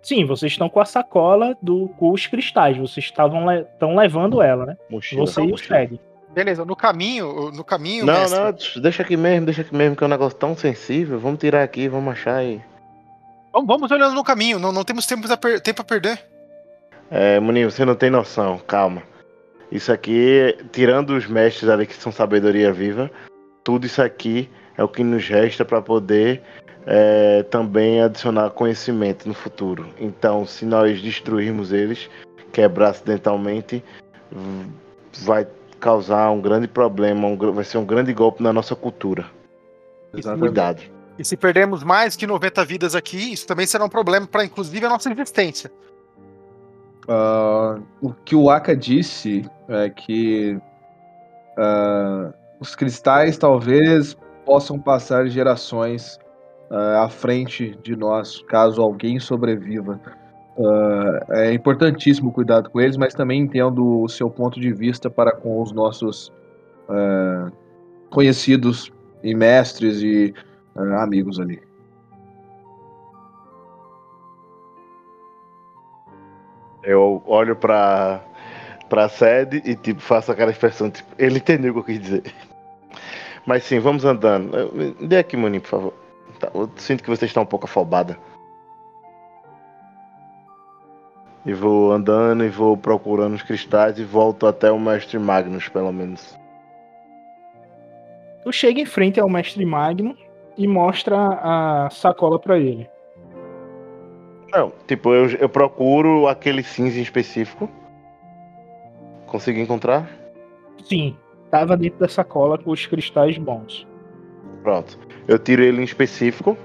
[0.03, 2.77] Sim, vocês estão com a sacola do, com os cristais.
[2.77, 4.77] Vocês estavam le, estão levando ela, né?
[4.89, 5.25] Mochila.
[5.25, 5.57] Você e.
[5.57, 5.99] Sed.
[6.31, 8.39] Beleza, no caminho, no caminho, Não, mestre,
[8.75, 11.17] não, deixa aqui mesmo, deixa aqui mesmo, que é um negócio tão sensível.
[11.17, 12.61] Vamos tirar aqui, vamos achar aí.
[13.53, 16.19] Vamos, vamos olhando no caminho, não, não temos tempo a, per- tempo a perder.
[17.09, 19.01] É, Muninho, você não tem noção, calma.
[19.71, 23.09] Isso aqui, tirando os mestres ali que são sabedoria viva,
[23.65, 24.47] tudo isso aqui
[24.77, 26.41] é o que nos resta para poder
[26.85, 29.87] é, também adicionar conhecimento no futuro.
[29.99, 32.07] Então, se nós destruirmos eles,
[32.53, 33.83] quebrar acidentalmente,
[35.23, 35.47] vai
[35.79, 39.25] causar um grande problema, um vai ser um grande golpe na nossa cultura.
[40.13, 40.39] Exatamente.
[40.41, 40.81] Cuidado.
[41.17, 44.85] E se perdermos mais que 90 vidas aqui, isso também será um problema para, inclusive,
[44.85, 45.71] a nossa existência.
[47.07, 50.59] Ah, o que o Aka disse é que
[51.57, 56.19] ah, os cristais talvez possam passar gerações
[56.69, 59.99] ah, à frente de nós, caso alguém sobreviva.
[60.57, 65.31] Ah, é importantíssimo cuidado com eles, mas também entendo o seu ponto de vista para
[65.31, 66.31] com os nossos
[66.89, 67.51] ah,
[68.09, 68.91] conhecidos
[69.23, 70.33] e mestres e
[70.75, 71.61] amigos ali.
[76.83, 78.21] Eu olho pra,
[78.89, 82.23] pra sede e tipo, faço aquela expressão, tipo, ele entendeu o que eu quis dizer.
[83.45, 84.51] Mas sim, vamos andando.
[85.01, 85.93] Dê aqui, Moni, por favor.
[86.39, 88.17] Tá, eu sinto que você está um pouco afobada.
[91.45, 95.93] E vou andando e vou procurando os cristais e volto até o Mestre Magnus, pelo
[95.93, 96.35] menos.
[98.43, 100.15] Tu chega em frente ao mestre Magno
[100.57, 102.89] e mostra a sacola pra ele.
[104.51, 107.69] Não, tipo, eu, eu procuro aquele cinza em específico.
[109.27, 110.09] Consegui encontrar?
[110.83, 111.15] Sim,
[111.49, 113.87] tava dentro da sacola com os cristais bons.
[114.63, 114.99] Pronto.
[115.27, 116.57] Eu tiro ele em específico,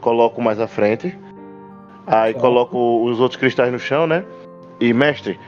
[0.00, 1.18] coloco mais à frente,
[2.06, 4.24] aí coloco os outros cristais no chão, né?
[4.80, 5.38] E mestre,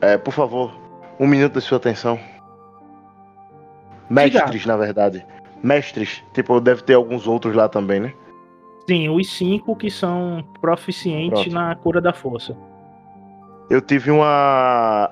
[0.00, 0.72] é, por favor,
[1.18, 2.18] um minuto de sua atenção.
[4.10, 5.24] Mestres, na verdade.
[5.62, 8.12] Mestres, tipo, deve ter alguns outros lá também, né?
[8.88, 11.54] Sim, os cinco que são proficientes Pronto.
[11.54, 12.56] na cura da força.
[13.70, 15.10] Eu tive uma.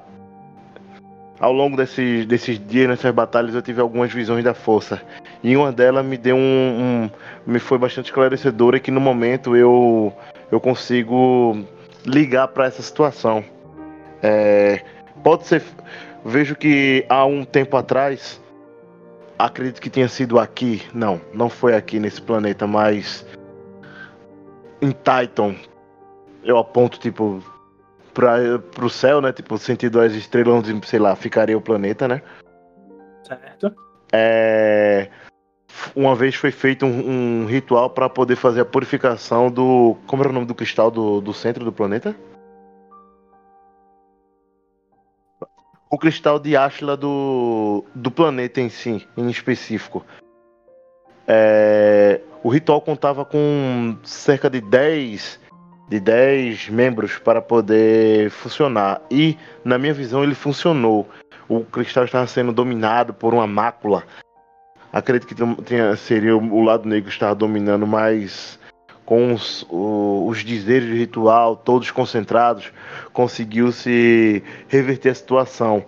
[1.41, 5.01] Ao longo desses, desses dias, nessas batalhas, eu tive algumas visões da força.
[5.43, 6.39] E uma delas me deu um.
[7.07, 7.11] um-
[7.47, 10.13] me foi bastante esclarecedora que no momento eu,
[10.53, 11.57] eu consigo
[12.05, 13.43] ligar para essa situação.
[14.23, 14.83] É,
[15.25, 15.63] pode ser.
[16.27, 18.39] Vejo que há um tempo atrás.
[19.39, 20.83] Acredito que tenha sido aqui.
[20.93, 23.25] Não, não foi aqui nesse planeta, mas.
[24.83, 25.55] Em Titan.
[26.45, 27.43] Eu aponto, tipo,
[28.13, 29.33] para pro céu, né?
[29.33, 32.23] Tipo, sentido as estrelas onde, sei lá, ficaria o planeta, né?
[33.23, 33.75] Certo?
[34.13, 35.09] É...
[35.95, 39.97] Uma vez foi feito um, um ritual para poder fazer a purificação do.
[40.07, 42.15] Como era o nome do cristal do, do centro do planeta?
[45.91, 50.05] O cristal de Ashla do, do planeta em si, em específico.
[51.27, 55.41] É, O ritual contava com cerca de 10
[55.91, 59.03] de 10 membros para poder funcionar.
[59.11, 61.09] E, na minha visão, ele funcionou.
[61.49, 64.05] O cristal estava sendo dominado por uma mácula.
[64.93, 68.59] Acredito que tinha, seria o lado negro que estava dominando, mas
[69.05, 72.73] com os, os dizeres de ritual todos concentrados,
[73.13, 75.85] conseguiu-se reverter a situação.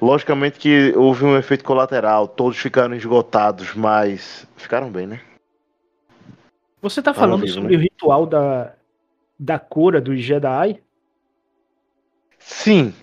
[0.00, 5.20] Logicamente que houve um efeito colateral, todos ficaram esgotados, mas ficaram bem, né?
[6.80, 7.78] Você tá falando vivo, sobre né?
[7.78, 8.72] o ritual da,
[9.38, 10.82] da cura dos Jedi?
[12.38, 12.94] Sim.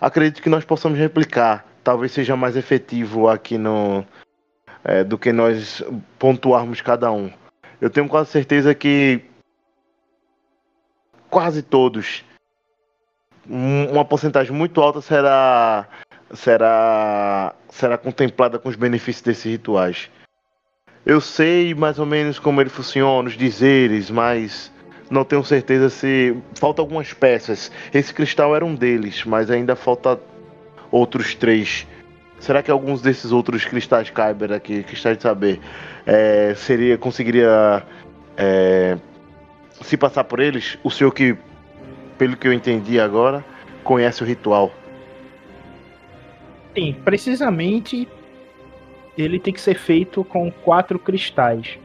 [0.00, 1.66] Acredito que nós possamos replicar.
[1.82, 4.04] Talvez seja mais efetivo aqui no.
[4.84, 5.82] É, do que nós
[6.18, 7.30] pontuarmos cada um.
[7.80, 9.24] Eu tenho quase certeza que
[11.30, 12.24] quase todos,
[13.46, 15.88] uma porcentagem muito alta será
[16.34, 20.10] será será contemplada com os benefícios desses rituais.
[21.04, 24.70] Eu sei mais ou menos como ele funciona, os dizeres, mas
[25.12, 26.34] não tenho certeza se.
[26.54, 27.70] Falta algumas peças.
[27.92, 30.18] Esse cristal era um deles, mas ainda falta
[30.90, 31.86] outros três.
[32.40, 35.60] Será que alguns desses outros cristais Kyber aqui, cristais de saber,
[36.04, 37.84] é, seria conseguiria
[38.36, 38.98] é,
[39.82, 40.76] se passar por eles?
[40.82, 41.36] O senhor que,
[42.18, 43.44] pelo que eu entendi agora,
[43.84, 44.72] conhece o ritual.
[46.74, 48.08] Sim, precisamente
[49.16, 51.78] ele tem que ser feito com quatro cristais.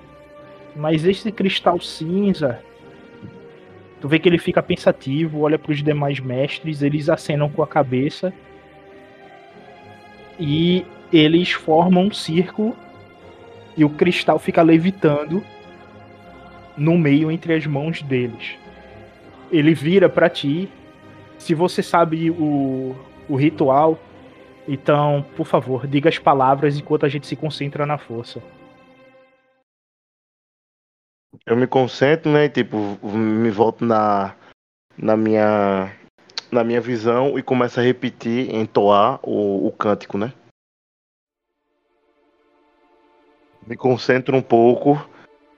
[0.75, 2.59] Mas esse cristal cinza
[3.99, 7.67] Tu vê que ele fica pensativo, olha para os demais mestres, eles acenam com a
[7.67, 8.31] cabeça
[10.39, 12.75] e eles formam um círculo
[13.75, 15.43] e o cristal fica levitando
[16.77, 18.55] no meio entre as mãos deles.
[19.51, 20.69] Ele vira para ti.
[21.39, 22.95] Se você sabe o,
[23.29, 23.99] o ritual,
[24.67, 28.41] então, por favor, diga as palavras enquanto a gente se concentra na força
[31.45, 32.45] eu me concentro, né?
[32.45, 34.35] E, tipo, me volto na,
[34.97, 35.91] na minha
[36.51, 40.33] na minha visão e começo a repetir, entoar o, o cântico, né?
[43.65, 44.97] Me concentro um pouco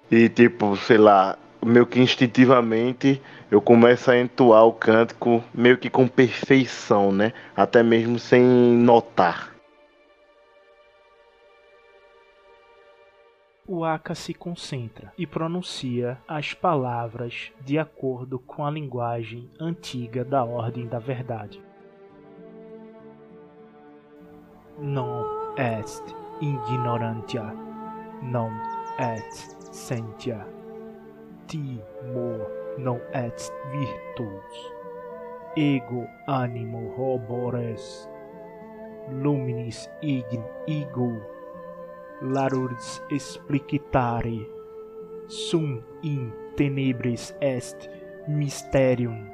[0.09, 5.89] e, tipo, sei lá, meio que instintivamente eu começo a entoar o cântico meio que
[5.91, 7.33] com perfeição, né?
[7.55, 9.58] Até mesmo sem notar.
[13.71, 20.43] O Aka se concentra e pronuncia as palavras de acordo com a linguagem antiga da
[20.43, 21.61] Ordem da Verdade.
[24.79, 26.03] Non est
[26.41, 27.53] ignorantia,
[28.23, 28.49] non
[28.97, 29.33] et
[29.71, 30.47] sentia,
[31.45, 32.49] timor
[32.79, 34.73] non et virtus,
[35.55, 38.09] ego animo robores,
[39.11, 41.28] luminis ign ego
[42.21, 44.45] larurs explicitare.
[45.27, 47.89] Sum in tenebris est
[48.27, 49.29] mysterium.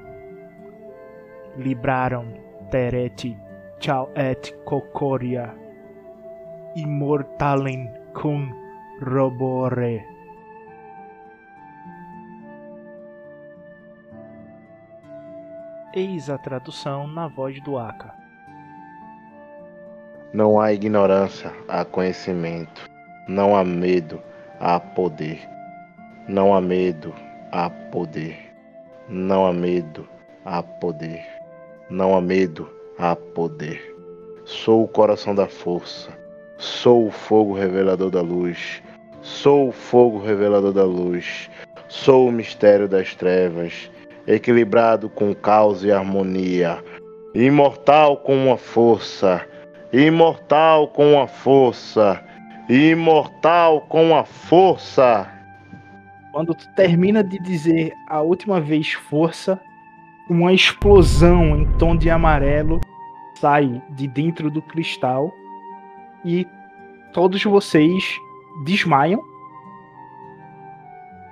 [1.58, 2.34] Libraram
[2.70, 3.36] tereti
[3.80, 5.56] ciao et cocoria.
[6.76, 8.54] Immortalem cum
[9.00, 10.06] robore.
[15.94, 18.25] Eis a tradução na voz do Aka.
[20.36, 22.90] Não há ignorância, há conhecimento.
[23.26, 24.22] Não há medo,
[24.60, 25.40] há poder.
[26.28, 27.16] Não há medo,
[27.54, 28.38] há poder.
[29.08, 30.06] Não há medo,
[30.44, 31.26] há poder.
[31.90, 32.70] Não há medo,
[33.00, 33.96] há poder.
[34.44, 36.10] Sou o coração da força.
[36.58, 38.84] Sou o fogo revelador da luz.
[39.22, 41.50] Sou o fogo revelador da luz.
[41.88, 43.90] Sou o mistério das trevas,
[44.28, 46.84] equilibrado com caos e harmonia,
[47.34, 49.48] imortal com uma força
[49.96, 52.22] imortal com a força,
[52.68, 55.32] imortal com a força.
[56.34, 59.58] Quando tu termina de dizer a última vez força,
[60.30, 62.82] uma explosão em tom de amarelo
[63.36, 65.32] sai de dentro do cristal
[66.26, 66.46] e
[67.14, 68.18] todos vocês
[68.66, 69.22] desmaiam.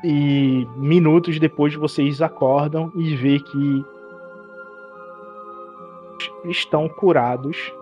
[0.05, 3.85] E minutos depois vocês acordam e vê que
[6.45, 7.73] estão curados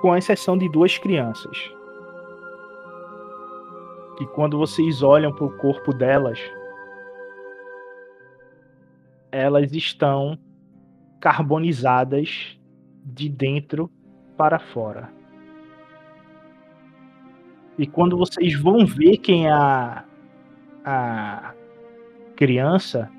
[0.00, 1.56] com exceção de duas crianças.
[4.20, 6.38] E quando vocês olham para o corpo delas,
[9.30, 10.38] elas estão
[11.20, 12.58] carbonizadas
[13.04, 13.90] de dentro
[14.36, 15.08] para fora.
[17.78, 20.04] E quando vocês vão ver quem é a,
[20.84, 21.54] a
[22.34, 23.10] criança,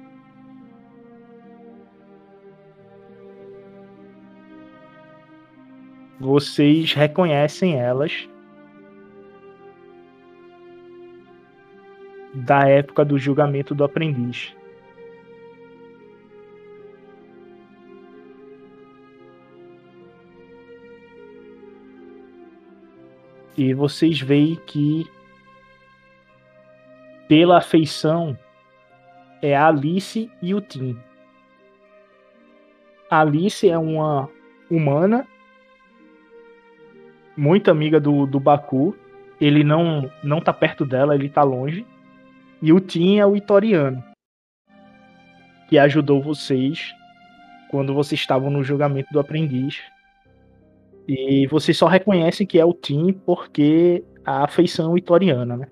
[6.20, 8.28] vocês reconhecem elas
[12.34, 14.54] da época do julgamento do aprendiz.
[23.58, 25.06] E vocês veem que,
[27.28, 28.38] pela afeição,
[29.42, 30.98] é a Alice e o Tim.
[33.10, 34.30] A Alice é uma
[34.70, 35.28] humana
[37.40, 38.94] muito amiga do, do Baku.
[39.40, 41.86] Ele não, não tá perto dela, ele tá longe.
[42.62, 44.04] E o Tim é o Itoriano,
[45.70, 46.94] que ajudou vocês
[47.72, 49.80] quando vocês estavam no julgamento do aprendiz.
[51.08, 55.68] E vocês só reconhecem que é o Tim porque a afeição itoriana, né?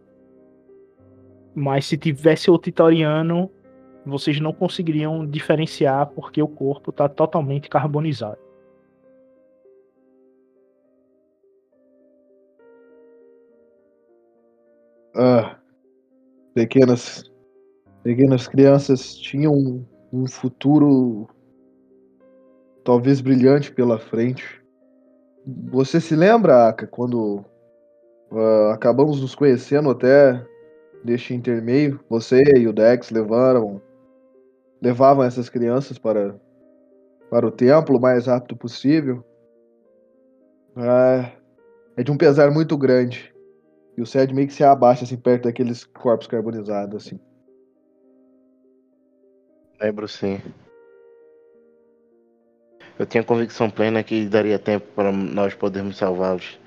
[1.54, 3.52] Mas se tivesse outro itoriano,
[4.06, 8.47] vocês não conseguiriam diferenciar porque o corpo está totalmente carbonizado.
[15.20, 15.58] Ah,
[16.54, 17.24] pequenas,
[18.04, 21.28] pequenas crianças tinham um, um futuro
[22.84, 24.64] talvez brilhante pela frente.
[25.72, 27.44] Você se lembra, Aka, quando
[28.32, 30.46] uh, acabamos nos conhecendo até
[31.04, 32.00] neste intermeio?
[32.08, 33.82] Você e o Dex levaram
[34.80, 36.36] levavam essas crianças para
[37.32, 39.26] para o templo o mais rápido possível.
[40.78, 41.32] É,
[41.98, 43.34] é de um pesar muito grande.
[43.98, 47.20] E o Sed meio que se abaixa assim perto daqueles corpos carbonizados assim.
[49.82, 50.40] Lembro sim.
[53.00, 56.60] Eu tinha convicção plena que daria tempo para nós podermos salvá-los.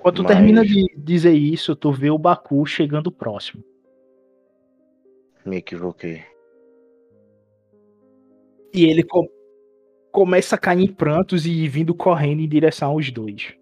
[0.00, 3.64] Quando tu Mas- termina de dizer isso, tu vê o Baku chegando próximo.
[5.44, 6.22] Me equivoquei.
[8.72, 9.28] E ele co-
[10.12, 13.54] começa a cair em prantos e vindo correndo em direção aos dois.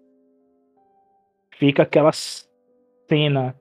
[1.57, 2.11] Fica aquela
[3.07, 3.55] cena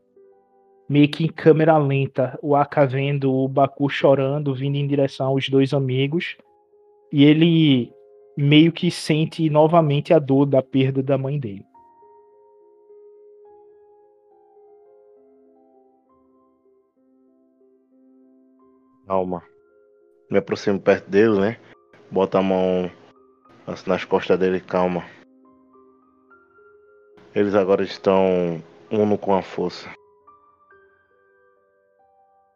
[0.89, 5.49] meio que em câmera lenta, o Aka vendo o Baku chorando, vindo em direção aos
[5.49, 6.37] dois amigos.
[7.11, 7.93] E ele
[8.37, 11.65] meio que sente novamente a dor da perda da mãe dele.
[19.07, 19.43] Calma.
[20.31, 21.57] Me aproximo perto dele, né?
[22.11, 22.91] Bota a mão
[23.87, 25.05] nas costas dele, calma.
[27.35, 28.63] Eles agora estão
[28.93, 29.89] uno com a força.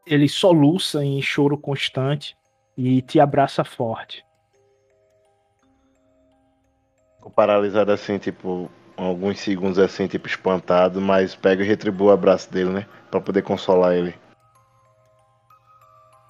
[0.06, 2.36] Ele soluça em choro constante
[2.76, 4.24] e te abraça forte.
[7.16, 12.52] Fico paralisado assim, tipo, alguns segundos assim, tipo, espantado, mas pego e retribuo o abraço
[12.52, 12.86] dele, né?
[13.10, 14.14] Pra poder consolar ele.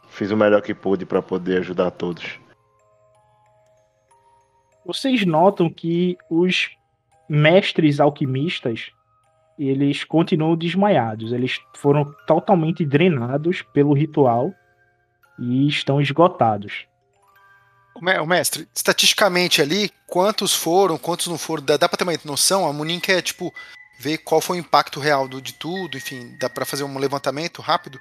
[0.09, 2.39] Fiz o melhor que pude pra poder ajudar todos.
[4.87, 6.71] Vocês notam que os
[7.29, 8.93] mestres alquimistas
[9.59, 11.33] eles continuam desmaiados.
[11.33, 14.53] Eles foram totalmente drenados pelo ritual
[15.39, 16.87] e estão esgotados.
[17.95, 22.05] O me- o mestre, estatisticamente ali, quantos foram, quantos não foram, dá, dá pra ter
[22.05, 22.67] uma noção?
[22.69, 23.53] A Munin quer, tipo,
[23.99, 27.63] ver qual foi o impacto real do, de tudo, enfim, dá pra fazer um levantamento
[27.63, 27.99] rápido?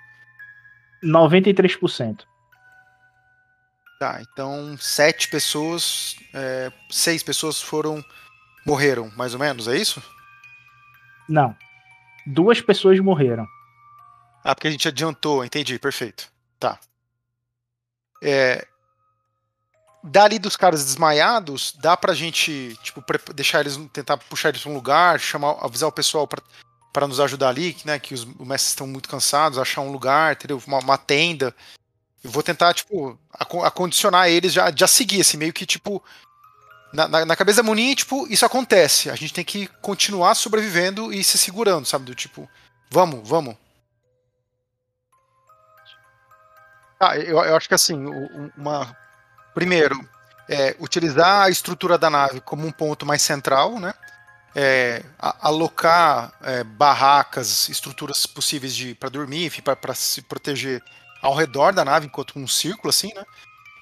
[1.03, 2.26] 93%.
[3.99, 8.03] Tá, então sete pessoas, é, seis pessoas foram,
[8.65, 10.03] morreram, mais ou menos, é isso?
[11.28, 11.56] Não.
[12.26, 13.46] Duas pessoas morreram.
[14.44, 16.32] Ah, porque a gente adiantou, entendi, perfeito.
[16.60, 16.80] Tá.
[18.24, 18.66] É,
[20.04, 23.04] dali dos caras desmaiados, dá pra gente, tipo,
[23.34, 26.42] deixar eles, tentar puxar eles pra um lugar, chamar, avisar o pessoal pra,
[26.94, 30.62] pra nos ajudar ali, né, que os, mestres estão muito cansados, achar um lugar, entendeu?
[30.66, 31.54] Uma, uma tenda.
[32.24, 36.04] Eu vou tentar, tipo, aco- acondicionar eles já, já seguir, assim, meio que, tipo,
[36.96, 39.10] na, na, na cabeça da Munin, tipo, isso acontece.
[39.10, 42.06] A gente tem que continuar sobrevivendo e se segurando, sabe?
[42.06, 42.50] Do tipo,
[42.90, 43.56] vamos, vamos.
[47.00, 48.06] Ah, eu, eu acho que assim,
[48.58, 48.96] uma.
[49.54, 50.08] Primeiro,
[50.50, 53.94] é, utilizar a estrutura da nave como um ponto mais central, né?
[54.58, 60.82] É, alocar é, barracas, estruturas possíveis de para dormir, para se proteger
[61.22, 63.26] ao redor da nave, enquanto um círculo assim, né?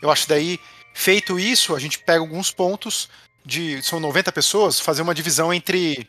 [0.02, 0.60] Eu acho daí,
[0.94, 3.10] feito isso, a gente pega alguns pontos
[3.46, 3.82] de.
[3.82, 6.08] São 90 pessoas, fazer uma divisão entre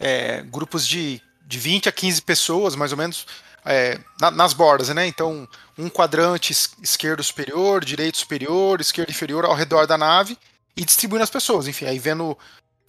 [0.00, 3.26] é, grupos de, de 20 a 15 pessoas, mais ou menos,
[3.64, 5.06] é, na- nas bordas, né?
[5.06, 5.48] Então,
[5.78, 10.36] um quadrante es- esquerdo superior, direito superior, esquerdo inferior ao redor da nave
[10.76, 12.36] e distribuindo as pessoas, enfim, aí vendo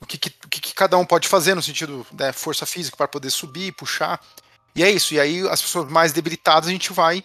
[0.02, 3.30] o que, que- que cada um pode fazer no sentido da força física para poder
[3.30, 4.20] subir, puxar.
[4.76, 5.14] E é isso.
[5.14, 7.24] E aí as pessoas mais debilitadas a gente vai,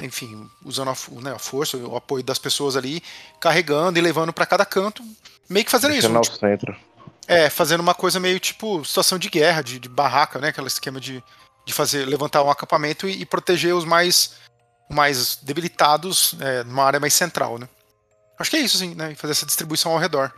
[0.00, 3.02] enfim, usando a, né, a força, o apoio das pessoas ali,
[3.40, 5.02] carregando e levando para cada canto,
[5.48, 6.02] meio que fazendo isso.
[6.02, 6.76] Deixando ao tipo, centro.
[7.26, 10.48] é, fazendo uma coisa meio tipo situação de guerra, de, de barraca, né?
[10.48, 11.22] Aquele esquema de,
[11.64, 14.36] de fazer levantar um acampamento e, e proteger os mais,
[14.90, 17.68] mais debilitados é, numa área mais central, né?
[18.38, 19.12] Acho que é isso, sim, né?
[19.12, 20.32] E fazer essa distribuição ao redor.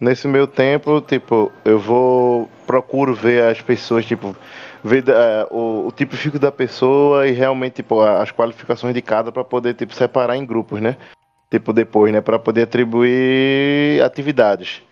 [0.00, 4.36] Nesse meu tempo, tipo, eu vou procuro ver as pessoas, tipo,
[4.82, 9.32] ver uh, o, o tipo físico da pessoa e realmente, tipo, as qualificações de cada
[9.32, 10.96] para poder, tipo, separar em grupos, né?
[11.50, 12.20] Tipo, depois, né?
[12.20, 14.82] Para poder atribuir atividades.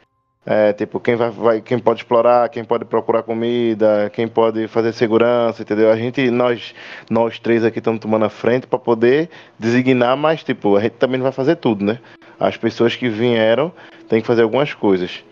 [0.49, 4.93] É, tipo, quem vai, vai, quem pode explorar, quem pode procurar comida, quem pode fazer
[4.93, 5.91] segurança, entendeu?
[5.91, 6.73] A gente, nós,
[7.11, 11.19] nós três aqui estamos tomando a frente para poder designar, mas tipo, a gente também
[11.19, 11.99] não vai fazer tudo, né?
[12.39, 13.73] As pessoas que vieram
[14.09, 15.25] têm que fazer algumas coisas.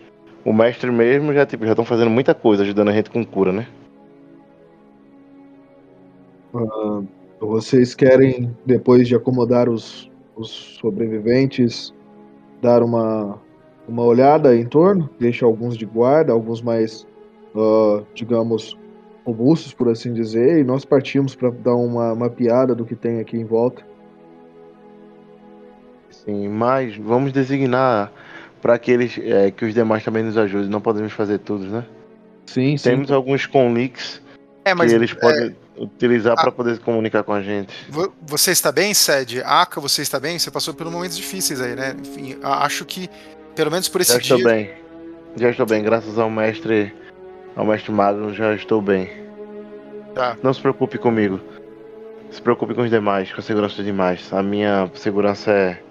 [0.43, 3.53] O mestre mesmo já tipo, já estão fazendo muita coisa, ajudando a gente com cura,
[3.53, 3.67] né?
[6.55, 7.05] Uh,
[7.39, 10.49] vocês querem, depois de acomodar os, os
[10.79, 11.93] sobreviventes,
[12.61, 13.39] dar uma
[13.87, 17.05] uma olhada em torno, deixa alguns de guarda, alguns mais,
[17.53, 18.77] uh, digamos,
[19.25, 23.37] robustos, por assim dizer, e nós partimos para dar uma mapeada do que tem aqui
[23.37, 23.83] em volta.
[26.09, 28.11] Sim, mas vamos designar
[28.61, 30.69] para aqueles é, que os demais também nos ajudem.
[30.69, 31.85] Não podemos fazer tudo, né?
[32.47, 32.89] Sim, sim.
[32.89, 34.21] Temos alguns conlix
[34.63, 35.15] é, mas, que eles é...
[35.15, 37.73] podem utilizar para poder se comunicar com a gente.
[38.21, 39.41] Você está bem, Sede?
[39.43, 40.39] Aka, você está bem?
[40.39, 41.95] Você passou por momentos difíceis aí, né?
[41.99, 43.09] Enfim, acho que
[43.55, 44.29] pelo menos por esse já dia.
[44.29, 44.69] Já estou bem.
[45.37, 46.93] Já estou bem, graças ao mestre.
[47.55, 49.09] Ao mestre Magno, já estou bem.
[50.13, 50.37] Tá.
[50.43, 51.39] Não se preocupe comigo.
[52.31, 54.31] Se preocupe com os demais, com a segurança dos demais.
[54.33, 55.81] A minha segurança é.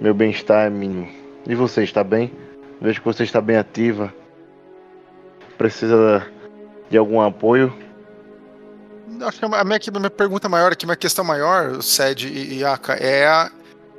[0.00, 1.08] Meu bem-estar é mínimo.
[1.46, 2.32] E você está bem?
[2.80, 4.14] Vejo que você está bem ativa.
[5.56, 6.24] Precisa
[6.88, 7.72] de algum apoio?
[9.20, 9.64] Acho que a minha, a
[9.98, 13.50] minha pergunta maior aqui, minha questão maior, Sed e Aka, é a,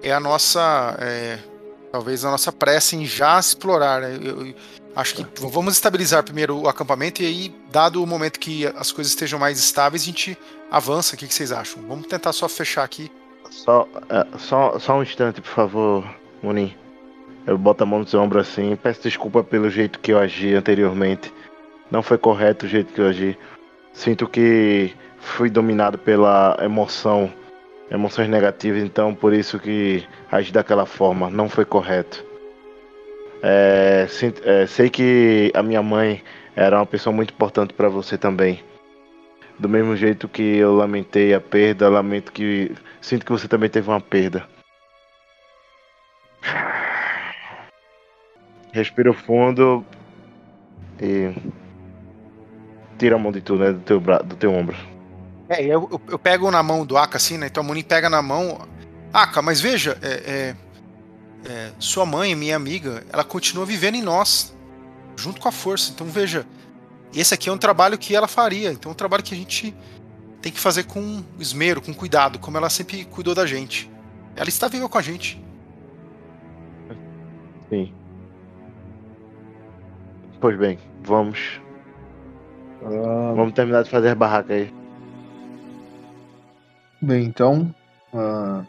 [0.02, 0.96] é a nossa.
[1.00, 1.40] É
[1.91, 4.20] Talvez a nossa pressa em já explorar, né?
[4.22, 4.56] Eu, eu
[4.96, 9.12] acho que vamos estabilizar primeiro o acampamento e aí, dado o momento que as coisas
[9.12, 10.38] estejam mais estáveis, a gente
[10.70, 11.16] avança.
[11.16, 11.82] O que, que vocês acham?
[11.88, 13.12] Vamos tentar só fechar aqui.
[13.50, 16.76] Só, uh, só, só um instante, por favor, Munim.
[17.48, 18.76] Eu boto a mão no seu ombro assim.
[18.76, 21.34] Peço desculpa pelo jeito que eu agi anteriormente.
[21.90, 23.38] Não foi correto o jeito que eu agi.
[23.94, 27.32] Sinto que fui dominado pela emoção
[27.91, 32.24] emoções negativas, então por isso que agi daquela forma, não foi correto.
[33.41, 34.08] É,
[34.44, 36.22] é, sei que a minha mãe
[36.56, 38.64] era uma pessoa muito importante para você também.
[39.58, 42.72] Do mesmo jeito que eu lamentei a perda, lamento que
[43.02, 44.46] sinto que você também teve uma perda.
[48.72, 49.84] Respira fundo
[51.02, 51.34] e
[52.98, 54.76] tira a mão de tudo, né, do teu bra do teu ombro.
[55.50, 57.48] É, eu, eu, eu, pego na mão do Aka assim, né?
[57.48, 58.68] Então a Munin pega na mão.
[59.12, 60.56] Aka, mas veja, é,
[61.46, 64.56] é, é, sua mãe, minha amiga, ela continua vivendo em nós,
[65.18, 65.92] junto com a força.
[65.92, 66.46] Então veja,
[67.16, 68.72] esse aqui é um trabalho que ela faria.
[68.72, 69.76] Então é um trabalho que a gente
[70.40, 73.90] tem que fazer com esmero, com cuidado, como ela sempre cuidou da gente.
[74.36, 75.44] Ela está viva com a gente.
[77.70, 77.92] Sim.
[80.40, 81.60] Pois bem, vamos.
[82.84, 83.34] Ah.
[83.36, 84.78] Vamos terminar de fazer a barraca aí.
[87.02, 87.74] Bem, então,
[88.14, 88.66] uh,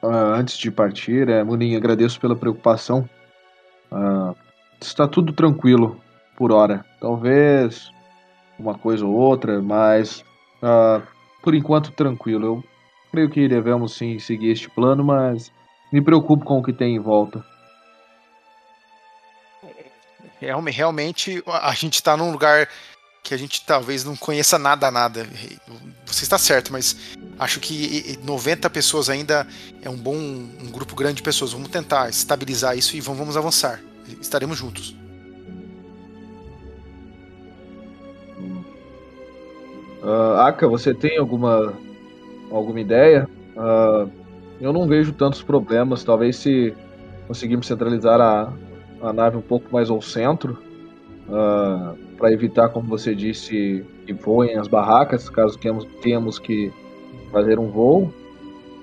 [0.00, 1.40] uh, antes de partir, é,
[1.76, 3.08] agradeço pela preocupação.
[3.90, 4.36] Uh,
[4.80, 6.00] está tudo tranquilo
[6.36, 6.84] por hora.
[7.00, 7.90] Talvez
[8.56, 10.24] uma coisa ou outra, mas
[11.42, 12.46] por enquanto tranquilo.
[12.46, 12.64] Eu
[13.10, 15.50] creio que devemos sim seguir este plano, mas
[15.92, 17.44] me preocupo com o que tem em volta.
[20.40, 22.68] Realmente, a gente está num lugar
[23.22, 25.26] que a gente talvez não conheça nada, nada.
[26.06, 26.96] Você está certo, mas
[27.38, 29.46] acho que 90 pessoas ainda
[29.80, 31.52] é um bom um grupo grande de pessoas.
[31.52, 33.80] Vamos tentar estabilizar isso e vamos avançar.
[34.20, 34.96] Estaremos juntos.
[40.02, 41.72] Uh, Aka, você tem alguma
[42.50, 43.28] alguma ideia?
[43.56, 44.10] Uh,
[44.60, 46.02] eu não vejo tantos problemas.
[46.02, 46.74] Talvez se
[47.28, 48.52] conseguirmos centralizar a,
[49.00, 50.58] a nave um pouco mais ao centro,
[51.28, 55.58] uh, ah, para evitar, como você disse, que voem as barracas, caso
[56.00, 56.72] tenhamos que
[57.30, 58.12] fazer um voo.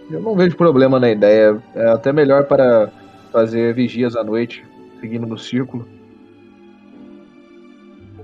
[0.10, 1.62] Eu não vejo problema na ideia.
[1.76, 2.92] É até melhor para
[3.32, 4.66] fazer vigias à noite,
[5.00, 5.88] seguindo no círculo.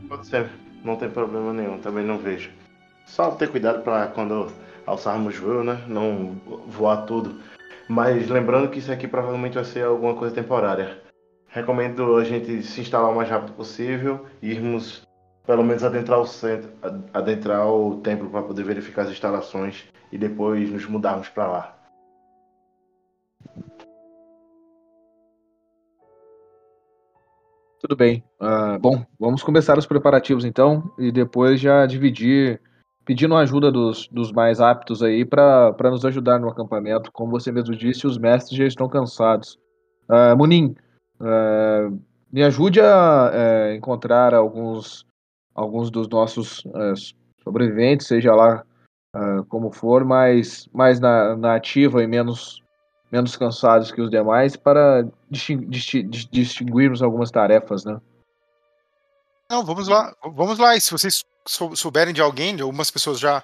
[0.10, 0.50] Pode ser,
[0.84, 2.50] não tem problema nenhum, também não vejo.
[3.06, 4.48] Só ter cuidado para quando
[4.86, 5.80] alçarmos voo, né?
[5.88, 6.36] Não
[6.68, 7.36] voar tudo.
[7.88, 11.05] Mas lembrando que isso aqui provavelmente vai ser alguma coisa temporária.
[11.56, 15.08] Recomendo a gente se instalar o mais rápido possível, irmos
[15.48, 16.70] pelo menos adentrar o centro,
[17.14, 21.78] adentrar o templo para poder verificar as instalações e depois nos mudarmos para lá.
[27.80, 28.22] Tudo bem.
[28.42, 32.60] Uh, bom, vamos começar os preparativos então e depois já dividir,
[33.06, 37.14] pedindo a ajuda dos, dos mais aptos aí para nos ajudar no acampamento.
[37.14, 39.58] Como você mesmo disse, os mestres já estão cansados.
[40.10, 40.76] Uh, Munim,
[41.20, 42.00] Uh,
[42.36, 45.06] me ajude a é, encontrar alguns,
[45.54, 46.94] alguns dos nossos é,
[47.42, 48.62] sobreviventes, seja lá
[49.16, 52.62] é, como for, mais, mais na, na ativa e menos,
[53.10, 58.02] menos cansados que os demais, para distinguirmos algumas tarefas, né?
[59.50, 60.76] Não, vamos lá, vamos lá.
[60.76, 61.24] E se vocês
[61.76, 63.42] souberem de alguém, de algumas pessoas já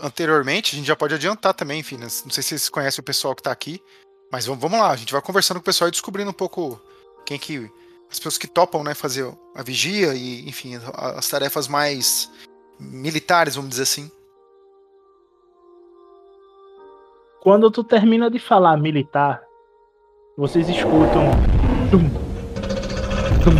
[0.00, 1.96] anteriormente, a gente já pode adiantar também, enfim.
[1.96, 2.06] Né?
[2.24, 3.82] Não sei se vocês conhecem o pessoal que está aqui,
[4.30, 6.80] mas vamos, lá, a gente vai conversando com o pessoal e descobrindo um pouco
[7.24, 7.70] quem que.
[8.08, 12.30] As pessoas que topam, né, fazer a vigia e, enfim, as tarefas mais
[12.78, 14.10] militares, vamos dizer assim.
[17.40, 19.42] Quando tu termina de falar militar,
[20.36, 21.30] vocês escutam.
[21.90, 22.08] Dum,
[23.42, 23.56] dum,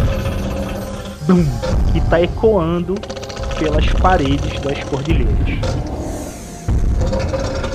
[1.27, 2.95] dum, que tá ecoando
[3.59, 6.06] pelas paredes das cordilheiras.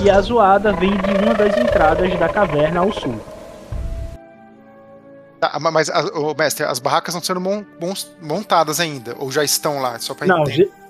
[0.04, 3.20] E a zoada vem de uma das entradas da caverna ao sul.
[5.38, 7.64] Tá, mas, o mestre, as barracas estão sendo mon,
[8.20, 9.96] montadas ainda, ou já estão lá?
[10.00, 10.42] Só pra Não,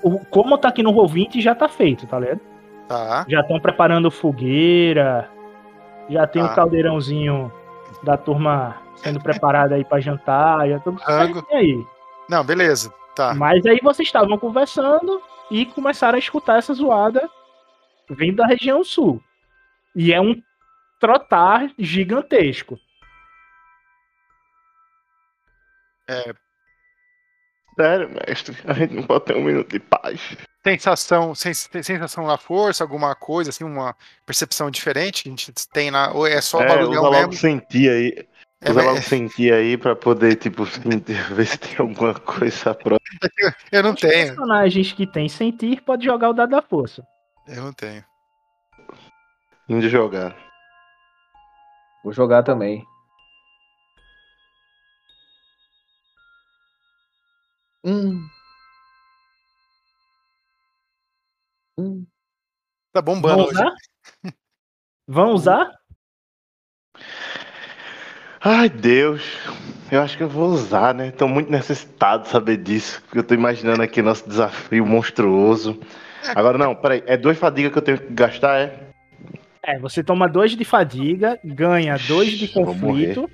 [0.02, 2.40] o, como tá aqui no Roll20 já tá feito, tá ligado?
[2.88, 3.26] Tá.
[3.28, 5.28] Já estão preparando fogueira,
[6.08, 6.52] já tem o tá.
[6.52, 7.52] um caldeirãozinho
[8.02, 11.84] da turma sendo preparada aí para jantar, já tudo certo aí.
[12.30, 12.92] Não, beleza.
[13.14, 13.34] Tá.
[13.34, 15.20] Mas aí vocês estavam conversando
[15.50, 17.28] e começaram a escutar essa zoada
[18.10, 19.22] vindo da região sul.
[19.94, 20.40] E é um
[21.00, 22.78] trotar gigantesco.
[26.08, 26.34] É.
[27.74, 30.36] Sério, mestre, a gente não pode ter um minuto de paz.
[30.62, 33.96] Sensação, sens sensação na força, alguma coisa, assim, uma
[34.26, 37.32] percepção diferente que a gente tem lá, ou é só é, barulhão mesmo?
[37.32, 38.26] sentir aí.
[38.60, 40.64] É, usa logo sentir aí pra poder, tipo,
[41.34, 43.18] ver se tem alguma coisa próxima.
[43.72, 44.26] Eu não Os tenho.
[44.28, 47.04] personagens que tem sentir pode jogar o dado da força.
[47.54, 48.02] Eu não tenho.
[49.68, 50.34] Indo jogar.
[52.02, 52.82] Vou jogar também.
[57.84, 58.26] Hum.
[61.76, 62.06] Hum.
[62.90, 63.74] Tá bombando Vão usar?
[65.06, 65.70] Vão usar?
[68.40, 69.22] Ai, Deus.
[69.90, 71.10] Eu acho que eu vou usar, né?
[71.10, 73.02] Tô muito necessitado de saber disso.
[73.02, 75.78] Porque eu tô imaginando aqui nosso desafio monstruoso.
[76.34, 77.02] Agora, não, peraí.
[77.06, 78.92] É duas fadigas que eu tenho que gastar, é?
[79.62, 83.30] É, você toma dois de fadiga, ganha dois de conflito.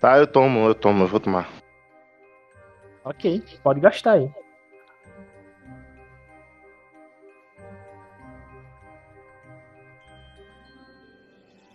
[0.00, 1.48] Tá, eu tomo, eu tomo, eu vou tomar.
[3.04, 4.30] Ok, pode gastar aí.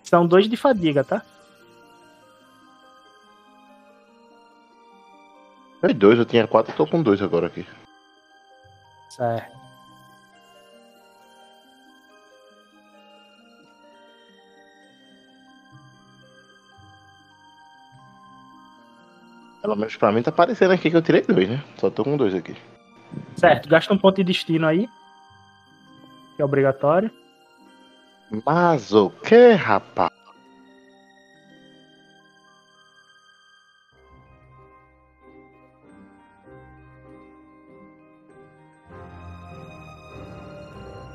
[0.03, 1.23] São dois de fadiga, tá?
[5.83, 7.67] É dois, eu tinha quatro, tô com dois agora aqui.
[9.09, 9.53] Certo.
[19.61, 21.61] Pelo menos pra mim tá aparecendo aqui que eu tirei dois, né?
[21.77, 22.55] Só tô com dois aqui.
[23.35, 24.87] Certo, gasta um ponto de destino aí.
[26.37, 27.11] Que é obrigatório.
[28.45, 30.11] Mas o que, rapaz?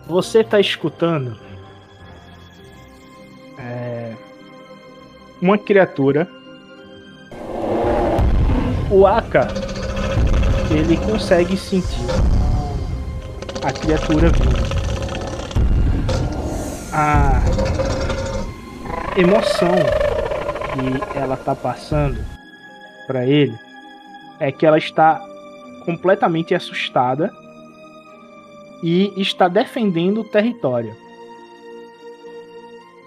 [0.08, 1.38] Você tá escutando
[3.58, 4.14] é,
[5.40, 6.26] uma criatura.
[8.90, 9.48] O Aka
[10.70, 12.06] ele consegue sentir
[13.62, 14.78] a criatura vindo
[16.92, 17.42] a
[19.18, 19.74] emoção
[20.72, 22.24] que ela tá passando
[23.06, 23.58] para ele
[24.40, 25.20] é que ela está
[25.84, 27.30] completamente assustada
[28.82, 30.96] e está defendendo o território.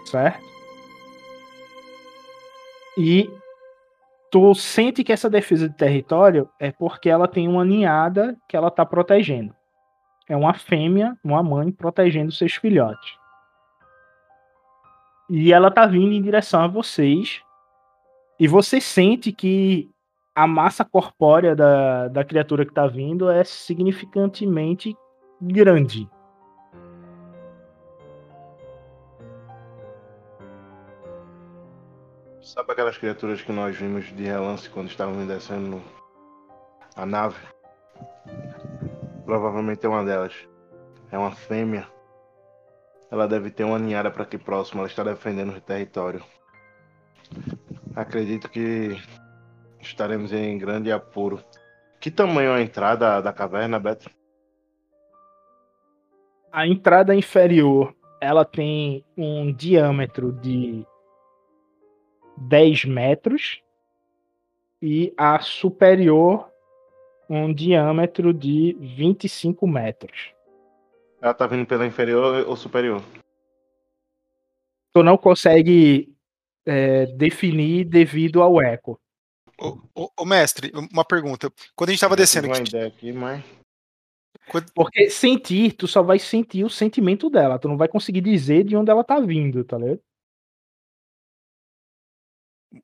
[0.05, 0.43] Certo?
[2.97, 3.29] E
[4.29, 8.67] tu sente que essa defesa de território é porque ela tem uma ninhada que ela
[8.67, 9.55] está protegendo.
[10.27, 13.17] É uma fêmea, uma mãe protegendo seus filhotes.
[15.29, 17.41] E ela tá vindo em direção a vocês.
[18.39, 19.89] E você sente que
[20.35, 24.95] a massa corpórea da, da criatura que tá vindo é significantemente
[25.41, 26.09] grande.
[32.41, 35.81] Sabe aquelas criaturas que nós vimos de relance quando estávamos descendo
[36.95, 37.39] a nave?
[39.25, 40.35] Provavelmente é uma delas.
[41.11, 41.87] É uma fêmea
[43.11, 46.23] ela deve ter uma ninhada para aqui próximo, ela está defendendo o território.
[47.93, 48.97] Acredito que
[49.81, 51.43] estaremos em grande apuro.
[51.99, 54.09] Que tamanho é a entrada da caverna, Beto?
[56.51, 60.85] A entrada inferior, ela tem um diâmetro de
[62.37, 63.61] 10 metros
[64.81, 66.49] e a superior
[67.29, 70.33] um diâmetro de 25 metros.
[71.21, 73.01] Ela tá vindo pela inferior ou superior?
[74.93, 76.13] Tu não consegue
[76.65, 78.99] é, definir devido ao eco.
[79.57, 81.49] Ô, ô, ô, mestre, uma pergunta.
[81.75, 82.47] Quando a gente tava descendo.
[82.47, 83.41] Uma que- ideia aqui, mas...
[84.73, 87.59] Porque sentir, tu só vai sentir o sentimento dela.
[87.59, 89.99] Tu não vai conseguir dizer de onde ela tá vindo, tá ligado?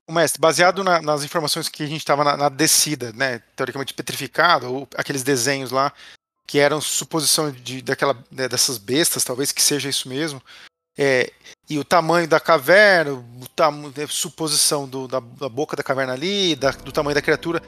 [0.06, 3.40] o mestre, baseado na- nas informações que a gente tava na, na descida, né?
[3.56, 5.94] Teoricamente petrificado, ou aqueles desenhos lá,
[6.46, 10.42] que eram suposição de, daquela, né, dessas bestas, talvez que seja isso mesmo.
[10.98, 11.32] É,
[11.70, 16.56] e o tamanho da caverna, o tamanho, suposição do- da, da boca da caverna ali,
[16.56, 17.62] da- do tamanho da criatura.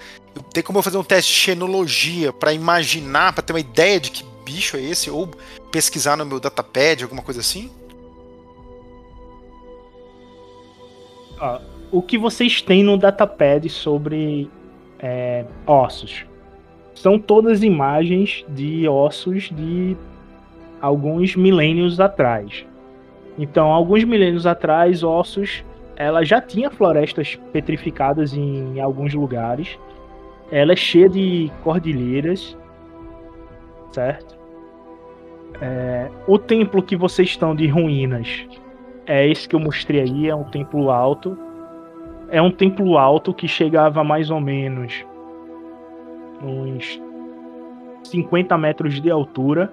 [0.53, 4.09] Tem como eu fazer um teste de xenologia para imaginar, para ter uma ideia de
[4.09, 5.11] que bicho é esse?
[5.11, 5.27] Ou
[5.71, 7.69] pesquisar no meu datapad, alguma coisa assim?
[11.39, 11.59] Ó,
[11.91, 14.49] o que vocês têm no datapad sobre
[14.97, 16.25] é, ossos?
[16.95, 19.95] São todas imagens de ossos de
[20.81, 22.65] alguns milênios atrás.
[23.39, 25.63] Então, alguns milênios atrás, ossos,
[25.95, 29.79] ela já tinha florestas petrificadas em alguns lugares.
[30.51, 32.57] Ela é cheia de cordilheiras,
[33.93, 34.37] certo?
[35.61, 38.45] É, o templo que vocês estão de ruínas
[39.05, 41.37] é esse que eu mostrei aí, é um templo alto.
[42.29, 45.05] É um templo alto que chegava mais ou menos
[46.43, 47.01] uns
[48.03, 49.71] 50 metros de altura.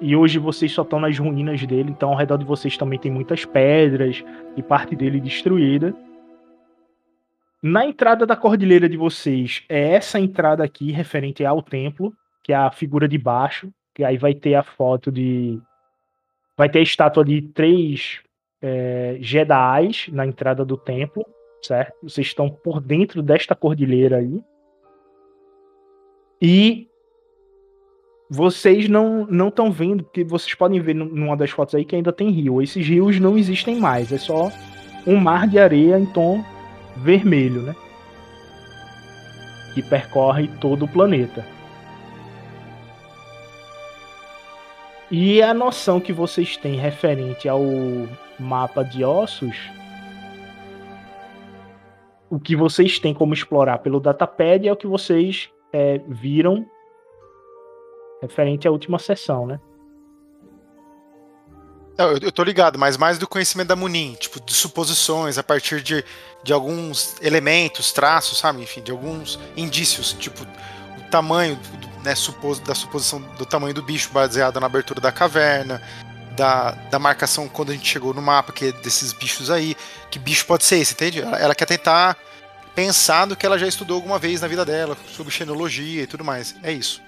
[0.00, 3.10] E hoje vocês só estão nas ruínas dele, então ao redor de vocês também tem
[3.10, 4.24] muitas pedras
[4.56, 5.94] e parte dele destruída.
[7.62, 12.12] Na entrada da cordilheira de vocês é essa entrada aqui referente ao templo,
[12.42, 15.58] que é a figura de baixo, que aí vai ter a foto de
[16.56, 18.20] vai ter a estátua de três
[18.60, 21.24] é, Jedis na entrada do templo,
[21.62, 21.94] certo?
[22.02, 24.40] Vocês estão por dentro desta cordilheira aí.
[26.40, 26.88] E
[28.34, 31.94] vocês não não estão vendo, porque vocês podem ver nu- numa das fotos aí que
[31.94, 32.60] ainda tem rio.
[32.60, 34.50] Esses rios não existem mais, é só
[35.06, 36.44] um mar de areia em tom
[36.96, 37.74] vermelho, né?
[39.74, 41.44] Que percorre todo o planeta.
[45.10, 47.62] E a noção que vocês têm referente ao
[48.38, 49.56] mapa de ossos,
[52.30, 56.66] o que vocês têm como explorar pelo datapad é o que vocês é, viram
[58.26, 59.60] referente à última sessão, né?
[61.96, 65.80] Eu, eu tô ligado, mas mais do conhecimento da Munin, tipo, de suposições a partir
[65.80, 66.04] de,
[66.42, 68.62] de alguns elementos, traços, sabe?
[68.62, 71.58] Enfim, de alguns indícios, tipo, o tamanho,
[72.02, 75.80] né, supos, da suposição do tamanho do bicho baseado na abertura da caverna,
[76.36, 79.76] da, da marcação quando a gente chegou no mapa, que é desses bichos aí,
[80.10, 81.20] que bicho pode ser esse, entende?
[81.20, 82.16] Ela, ela quer tentar
[82.74, 86.24] pensar do que ela já estudou alguma vez na vida dela, sobre xenologia e tudo
[86.24, 86.56] mais.
[86.60, 87.00] É isso.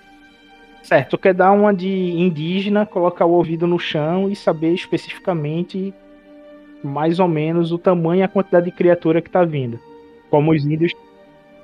[0.87, 5.93] Certo, tu quer dar uma de indígena, colocar o ouvido no chão e saber especificamente
[6.81, 9.81] mais ou menos o tamanho e a quantidade de criatura que tá vindo.
[10.31, 10.93] Como os índios,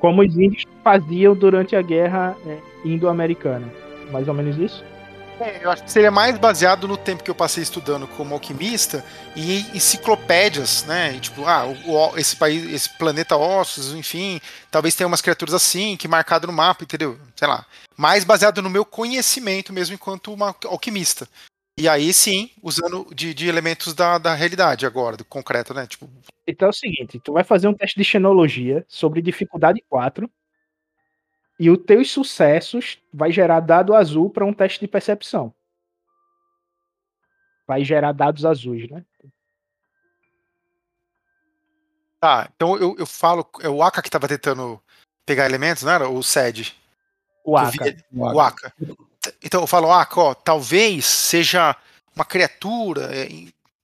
[0.01, 3.69] como os índios faziam durante a guerra é, indo-americana.
[4.11, 4.85] Mais ou menos isso?
[5.43, 9.05] É, eu acho que seria mais baseado no tempo que eu passei estudando como alquimista
[9.35, 11.15] e enciclopédias, né?
[11.15, 14.41] E, tipo, ah, o- esse país, esse planeta ossos, enfim,
[14.71, 17.19] talvez tenha umas criaturas assim, que marcado no mapa, entendeu?
[17.35, 17.67] Sei lá.
[17.97, 21.29] Mais baseado no meu conhecimento mesmo enquanto uma alquimista.
[21.79, 25.87] E aí sim, usando de, de elementos da, da realidade agora, do concreto, né?
[25.87, 26.09] Tipo,
[26.47, 30.31] Então é o seguinte, tu vai fazer um teste de xenologia sobre dificuldade 4
[31.63, 35.55] e os teus sucessos vai gerar dado azul para um teste de percepção.
[37.65, 39.05] Vai gerar dados azuis, né?
[42.19, 44.83] tá, então eu, eu falo, é o Aka que tava tentando
[45.25, 46.09] pegar elementos, não era?
[46.09, 46.75] O Sed?
[47.45, 47.97] O Aka.
[48.13, 48.73] O Aka.
[49.41, 51.77] Então eu falo, Aka, ó, talvez seja
[52.13, 53.29] uma criatura, é,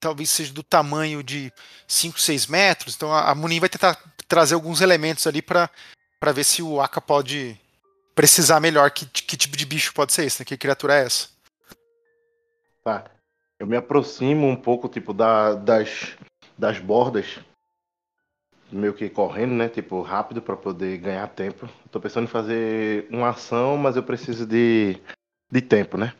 [0.00, 1.52] talvez seja do tamanho de
[1.86, 2.96] 5, 6 metros.
[2.96, 3.96] Então a, a Munin vai tentar
[4.26, 5.70] trazer alguns elementos ali pra
[6.34, 7.56] ver se o Aka pode
[8.18, 10.44] precisar melhor que, que tipo de bicho pode ser esse, né?
[10.44, 11.28] Que criatura é essa.
[12.82, 13.04] Tá.
[13.60, 16.16] Eu me aproximo um pouco, tipo, da, das,
[16.58, 17.38] das bordas.
[18.72, 19.68] Meio que correndo, né?
[19.68, 21.68] Tipo, rápido pra poder ganhar tempo.
[21.92, 24.98] Tô pensando em fazer uma ação, mas eu preciso de,
[25.48, 26.12] de tempo, né?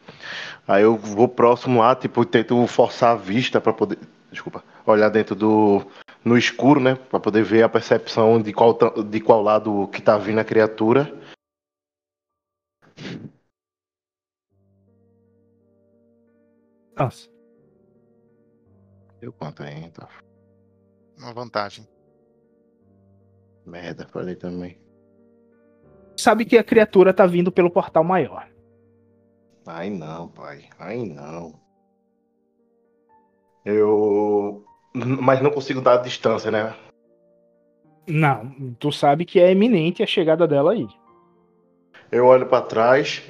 [0.68, 3.98] Aí eu vou próximo lá, tipo, tento forçar a vista pra poder.
[4.30, 4.62] Desculpa.
[4.86, 5.84] Olhar dentro do.
[6.24, 6.94] No escuro, né?
[6.94, 11.17] Pra poder ver a percepção de qual, de qual lado que tá vindo a criatura.
[23.64, 24.80] Merda, falei também.
[26.16, 28.48] Sabe que a criatura tá vindo pelo portal maior.
[29.66, 30.68] Ai não, pai.
[30.78, 31.54] Ai não.
[33.64, 34.64] Eu.
[34.94, 36.74] Mas não consigo dar a distância, né?
[38.08, 40.88] Não, tu sabe que é eminente a chegada dela aí.
[42.10, 43.22] Eu olho pra trás.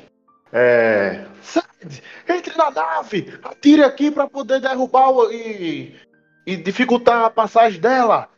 [0.53, 1.25] É.
[1.43, 3.39] Sede, entre na nave!
[3.43, 5.95] Atire aqui pra poder derrubar o- e.
[6.47, 8.29] e dificultar a passagem dela!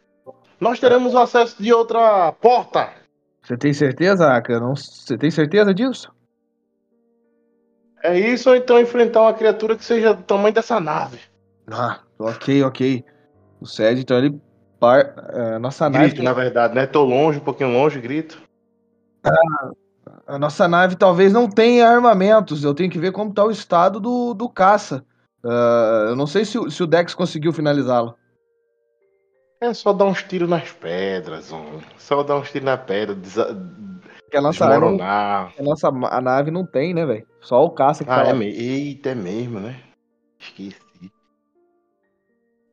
[0.61, 2.91] Nós teremos acesso de outra porta!
[3.43, 4.61] Você tem certeza, Aka?
[4.61, 4.75] Não...
[4.77, 6.13] Você tem certeza disso?
[8.03, 11.19] É isso ou então enfrentar uma criatura que seja do tamanho dessa nave?
[11.71, 13.05] Ah, ok, ok.
[13.61, 14.41] O Sed, então ele.
[14.79, 15.15] Par...
[15.33, 16.07] é, nossa nave.
[16.09, 16.87] Grito, na verdade, né?
[16.87, 18.41] Tô longe, um pouquinho longe, grito.
[20.31, 22.63] A nossa nave talvez não tenha armamentos.
[22.63, 25.05] Eu tenho que ver como tá o estado do, do caça.
[25.45, 28.15] Ah, eu não sei se, o- se o Dex conseguiu finalizá-lo.
[29.61, 31.83] É só dar uns tiros nas pedras, homem.
[31.99, 33.55] Só dar uns tiros na pedra, desa-
[34.23, 35.53] Porque a nossa, desmoronar.
[35.59, 37.27] a nossa a nave não tem, né, velho?
[37.41, 38.45] Só o caça que Ah, tá é lá.
[38.45, 39.81] Eita, é mesmo, né?
[40.39, 40.79] Esqueci.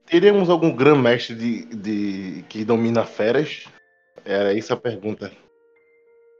[0.05, 3.65] Teremos algum grão-mestre de, de, que domina feras?
[4.23, 5.31] Era isso a pergunta.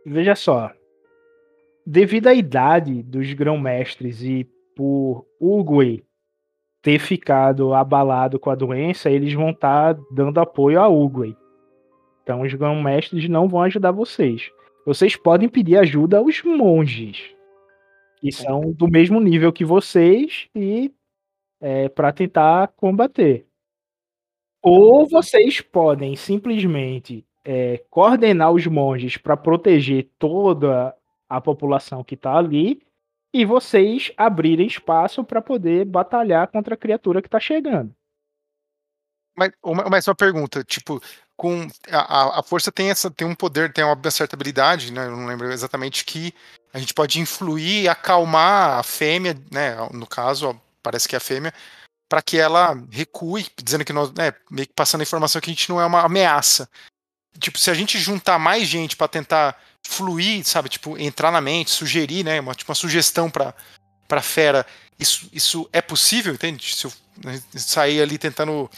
[0.06, 0.72] Veja só.
[1.90, 4.46] Devido à idade dos grão-mestres e
[4.76, 6.04] por Uguay
[6.82, 11.34] ter ficado abalado com a doença, eles vão estar dando apoio a Uguay.
[12.22, 14.52] Então os grão-mestres não vão ajudar vocês.
[14.86, 17.34] Vocês podem pedir ajuda aos monges,
[18.20, 20.94] que são do mesmo nível que vocês e
[21.62, 23.48] é, para tentar combater.
[24.62, 30.94] Ou vocês podem simplesmente é, coordenar os monges para proteger toda
[31.30, 32.82] a população que está ali
[33.34, 37.94] e vocês abrirem espaço para poder batalhar contra a criatura que está chegando.
[39.38, 40.99] Mas, uma, pergunta, tipo,
[41.36, 45.06] com a, a- força tem essa tem um poder, tem uma certa habilidade, né?
[45.06, 46.34] Eu não lembro exatamente que
[46.74, 49.76] a gente pode influir e acalmar a fêmea, né?
[49.94, 51.54] No caso, parece que é a fêmea,
[52.10, 55.54] para que ela recue, dizendo que nós, né, meio que passando a informação que a
[55.54, 56.68] gente não é uma ameaça.
[57.40, 61.72] Tipo, se a gente juntar mais gente para tentar fluir, sabe, tipo, entrar na mente,
[61.72, 63.54] sugerir, né, uma, tipo, uma sugestão para
[64.08, 64.66] para fera,
[64.98, 66.74] isso, isso é possível, entende?
[66.74, 66.92] Se eu
[67.26, 68.70] né, sair ali tentando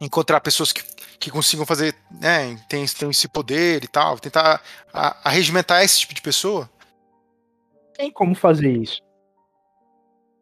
[0.00, 0.82] encontrar pessoas que,
[1.16, 4.60] que consigam fazer, né, tem, tem esse poder e tal, tentar
[4.92, 6.68] a- arregimentar esse tipo de pessoa.
[7.96, 9.00] Tem como fazer isso.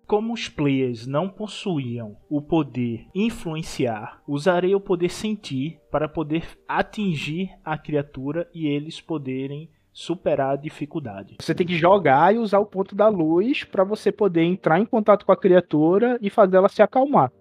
[0.06, 7.50] Como os players não possuíam o poder influenciar, usarei o poder sentir para poder atingir
[7.62, 11.38] a criatura e eles poderem superar a dificuldade.
[11.40, 14.84] Você tem que jogar e usar o ponto da luz para você poder entrar em
[14.84, 17.32] contato com a criatura e fazer ela se acalmar.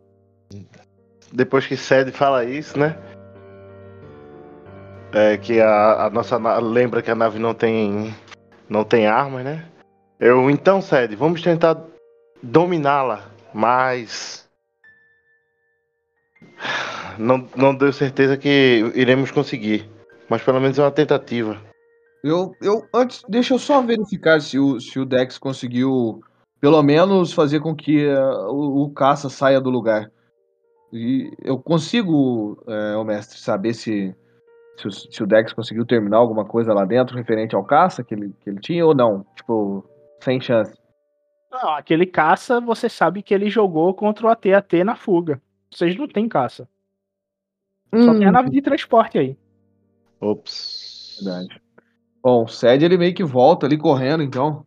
[1.33, 2.95] Depois que Sede fala isso, né?
[5.11, 8.15] É que a, a nossa na- lembra que a nave não tem
[8.69, 9.65] não tem armas, né?
[10.17, 11.77] Eu então, Sede, vamos tentar
[12.41, 14.49] dominá-la, mas
[17.17, 19.89] não não deu certeza que iremos conseguir,
[20.29, 21.74] mas pelo menos é uma tentativa.
[22.25, 26.23] Eu, eu, antes, deixa eu só verificar se o, se o Dex conseguiu,
[26.59, 28.19] pelo menos, fazer com que eh,
[28.49, 30.11] o, o caça saia do lugar.
[30.91, 34.15] E eu consigo, eh, ô mestre, saber se,
[34.75, 38.15] se, o, se o Dex conseguiu terminar alguma coisa lá dentro referente ao caça que
[38.15, 39.23] ele, que ele tinha ou não?
[39.35, 39.87] Tipo,
[40.19, 40.75] sem chance.
[41.51, 45.39] Não, aquele caça, você sabe que ele jogou contra o AT-AT na fuga.
[45.71, 46.67] Vocês não têm caça.
[47.93, 49.37] Só tem a nave de transporte aí.
[50.19, 51.21] Ops.
[51.23, 51.64] Verdade.
[52.25, 54.65] Bom, o Sed ele meio que volta ali correndo, então.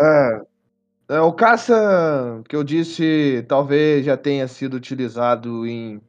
[0.00, 0.42] É,
[1.10, 6.00] é, o caça que eu disse talvez já tenha sido utilizado em,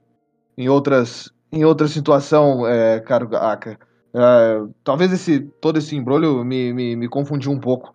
[0.57, 3.79] em outras em outra situação, é, caro Aka.
[4.15, 7.93] É, talvez esse todo esse embrulho me, me, me confundiu um pouco.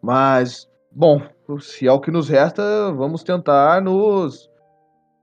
[0.00, 1.20] Mas, bom,
[1.60, 2.62] se é o que nos resta,
[2.92, 4.48] vamos tentar nos.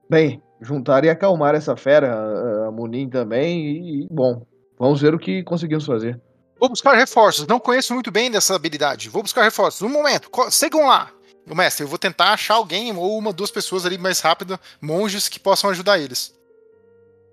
[0.09, 4.45] Bem, juntar e acalmar essa fera, a- Munin também, e, bom,
[4.77, 6.19] vamos ver o que conseguimos fazer.
[6.63, 7.45] Vou buscar reforços.
[7.45, 9.09] Não conheço muito bem dessa habilidade.
[9.09, 9.81] Vou buscar reforços.
[9.81, 10.29] Um momento.
[10.49, 11.11] Sigam lá.
[11.45, 15.27] O mestre, eu vou tentar achar alguém ou uma, duas pessoas ali mais rápido, monges
[15.27, 16.33] que possam ajudar eles.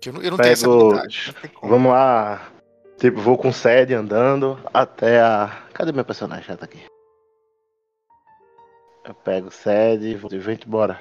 [0.05, 1.33] Eu não, eu não tenho essa Pego- habilidade.
[1.63, 2.51] Vamos lá.
[2.99, 5.63] Tipo, vou com Sede andando até a.
[5.73, 6.43] Cadê meu personagem?
[6.43, 6.83] Já tá aqui.
[9.05, 10.99] Eu pego Sede e vou vem embora.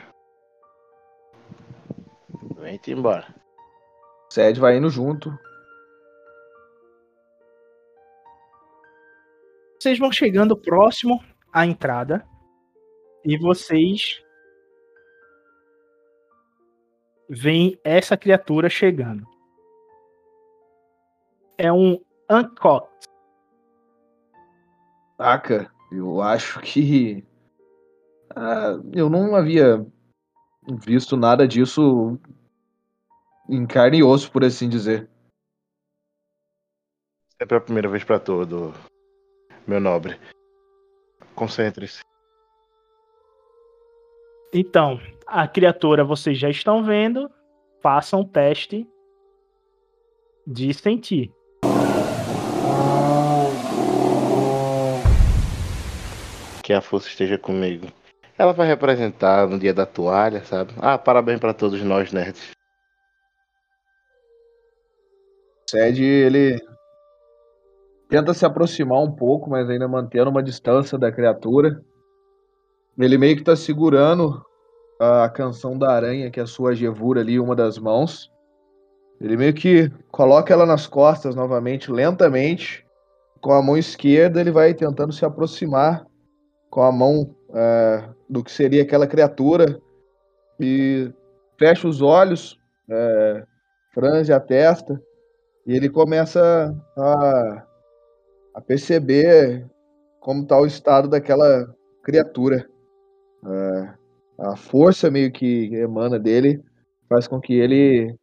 [2.61, 3.27] Vem embora.
[4.32, 5.36] Sed vai indo junto.
[9.81, 12.28] Vocês vão chegando próximo à entrada
[13.24, 14.23] e vocês
[17.27, 19.27] veem essa criatura chegando.
[21.57, 21.98] É um
[22.31, 22.90] Uncocked.
[25.16, 27.27] Saca, eu acho que.
[28.36, 29.86] Ah, eu não havia
[30.85, 32.19] visto nada disso
[33.48, 35.09] em carne e osso, por assim dizer.
[37.40, 38.74] Sempre a primeira vez pra todo,
[39.66, 40.19] meu nobre.
[41.35, 42.01] Concentre-se.
[44.53, 47.31] Então, a criatura vocês já estão vendo.
[47.81, 48.87] Façam um teste
[50.47, 51.32] de sentir.
[56.62, 57.87] Que a força esteja comigo.
[58.37, 60.73] Ela vai representar no dia da toalha, sabe?
[60.78, 62.51] Ah, parabéns pra todos nós, nerds.
[65.69, 66.59] Sed, ele
[68.11, 71.81] tenta se aproximar um pouco, mas ainda mantendo uma distância da criatura.
[72.99, 74.45] Ele meio que tá segurando
[74.99, 78.31] a canção da aranha, que é a sua gevura ali, uma das mãos.
[79.20, 82.85] Ele meio que coloca ela nas costas novamente, lentamente.
[83.41, 86.05] Com a mão esquerda, ele vai tentando se aproximar
[86.69, 89.81] com a mão é, do que seria aquela criatura
[90.59, 91.11] e
[91.59, 92.59] fecha os olhos,
[92.91, 93.45] é,
[93.95, 95.01] franze a testa
[95.66, 97.62] e ele começa a,
[98.55, 99.68] a perceber
[100.20, 102.68] como está o estado daquela criatura.
[103.44, 103.94] É,
[104.39, 106.62] a força meio que emana dele
[107.09, 108.16] faz com que ele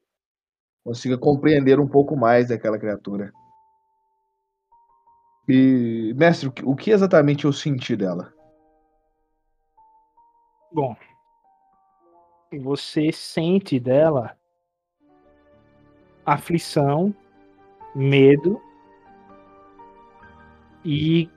[0.83, 3.31] consiga compreender um pouco mais daquela criatura.
[5.49, 8.33] E, mestre, o que exatamente eu senti dela?
[10.71, 10.95] Bom,
[12.59, 14.37] você sente dela
[16.25, 17.15] aflição,
[17.95, 18.61] medo
[20.83, 21.29] e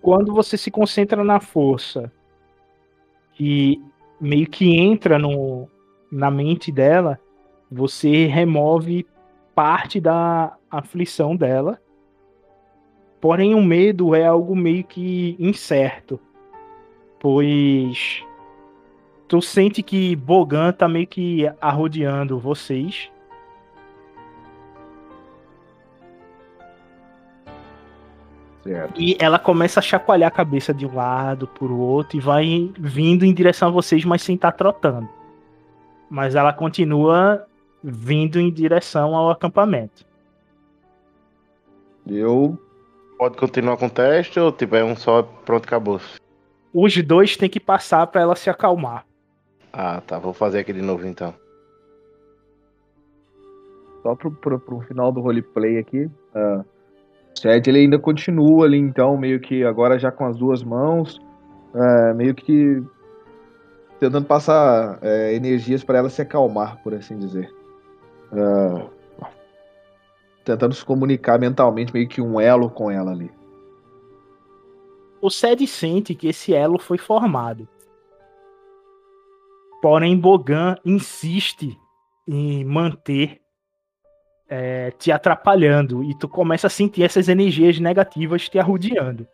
[0.00, 2.10] quando você se concentra na força
[3.38, 3.80] e
[4.20, 5.68] meio que entra no,
[6.10, 7.18] na mente dela,
[7.70, 9.06] você remove
[9.54, 11.80] parte da aflição dela.
[13.20, 16.18] Porém, o medo é algo meio que incerto,
[17.20, 18.24] pois
[19.28, 23.10] tu sente que Bogan tá meio que arrodeando vocês.
[28.62, 29.00] Certo.
[29.00, 33.24] E ela começa a chacoalhar a cabeça de um lado pro outro e vai vindo
[33.24, 35.08] em direção a vocês, mas sem estar trotando.
[36.08, 37.44] Mas ela continua
[37.82, 40.04] vindo em direção ao acampamento.
[42.06, 42.58] Eu
[43.22, 46.00] Pode continuar com o teste ou tipo, é um só pronto, acabou.
[46.74, 49.06] Os dois têm que passar para ela se acalmar.
[49.72, 50.18] Ah, tá.
[50.18, 51.32] Vou fazer aqui de novo então.
[54.02, 56.10] só pro, pro, pro final do roleplay aqui.
[56.34, 56.64] Uh,
[57.34, 61.20] o Sed ele ainda continua ali, então, meio que agora já com as duas mãos,
[61.74, 62.82] é, meio que
[63.98, 67.52] tentando passar é, energias para ela se acalmar, por assim dizer.
[68.32, 68.86] É,
[70.44, 73.30] tentando se comunicar mentalmente, meio que um elo com ela ali.
[75.20, 77.68] O Sed sente que esse elo foi formado.
[79.80, 81.76] Porém, Bogan insiste
[82.26, 83.41] em manter
[84.54, 89.26] é, te atrapalhando e tu começa a sentir essas energias negativas te arrodeando.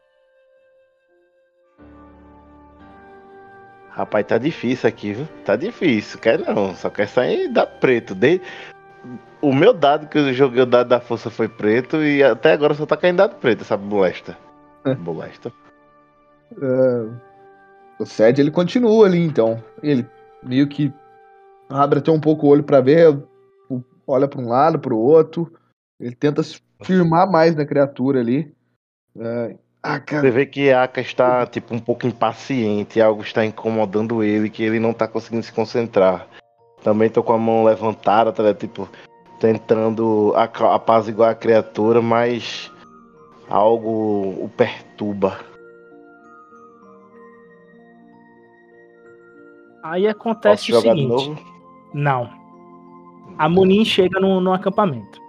[3.91, 5.27] Rapaz, tá difícil aqui, viu?
[5.45, 6.21] Tá difícil.
[6.21, 8.15] Quer não, só quer sair da preto.
[8.15, 8.41] De...
[9.43, 12.75] O meu dado que eu joguei, o dado da força foi preto e até agora
[12.75, 14.39] só tá caindo dado preto, essa molesta.
[14.85, 14.95] É.
[14.95, 15.53] Molesta.
[16.63, 17.09] É,
[17.99, 19.61] o Sed ele continua ali, então.
[19.83, 20.07] Ele
[20.45, 20.93] meio que
[21.69, 23.19] abre até um pouco o olho para ver,
[24.09, 25.53] olha para um lado, para o outro.
[26.01, 28.53] Ele tenta se firmar mais na criatura ali.
[29.17, 30.23] É, ah, cara.
[30.23, 34.81] Você vê que Aka está tipo um pouco impaciente, algo está incomodando ele, que ele
[34.81, 36.27] não tá conseguindo se concentrar.
[36.83, 38.89] Também tô com a mão levantada, tá tipo
[39.39, 42.71] tentando apaziguar a criatura, mas
[43.49, 45.39] algo o perturba.
[49.83, 51.07] Aí acontece o seguinte.
[51.07, 51.39] novo?
[51.95, 52.38] Não.
[53.39, 55.21] A Munin chega no, no acampamento.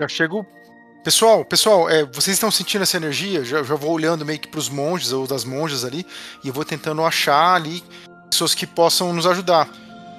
[0.00, 0.46] Já chego.
[1.02, 3.42] Pessoal, pessoal, é, vocês estão sentindo essa energia?
[3.42, 6.04] Já, já vou olhando meio que pros monges ou das monjas ali
[6.44, 7.82] e eu vou tentando achar ali
[8.30, 9.66] pessoas que possam nos ajudar.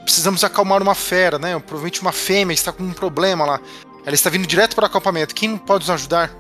[0.04, 1.58] Precisamos acalmar uma fera, né?
[1.60, 3.60] Provavelmente uma fêmea está com um problema lá.
[4.04, 5.36] Ela está vindo direto para o acampamento.
[5.36, 6.32] Quem pode nos ajudar?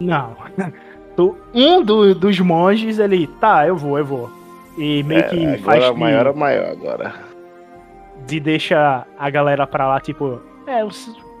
[0.00, 0.36] Não.
[1.54, 4.43] Um do- dos monges, ele, tá, eu vou, eu vou.
[4.76, 7.14] E meio que É, faz agora de, maior é maior agora.
[8.26, 10.80] de deixa a galera pra lá, tipo, é,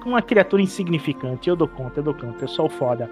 [0.06, 3.10] uma criatura insignificante, eu dou conta, eu dou conta, eu sou o foda.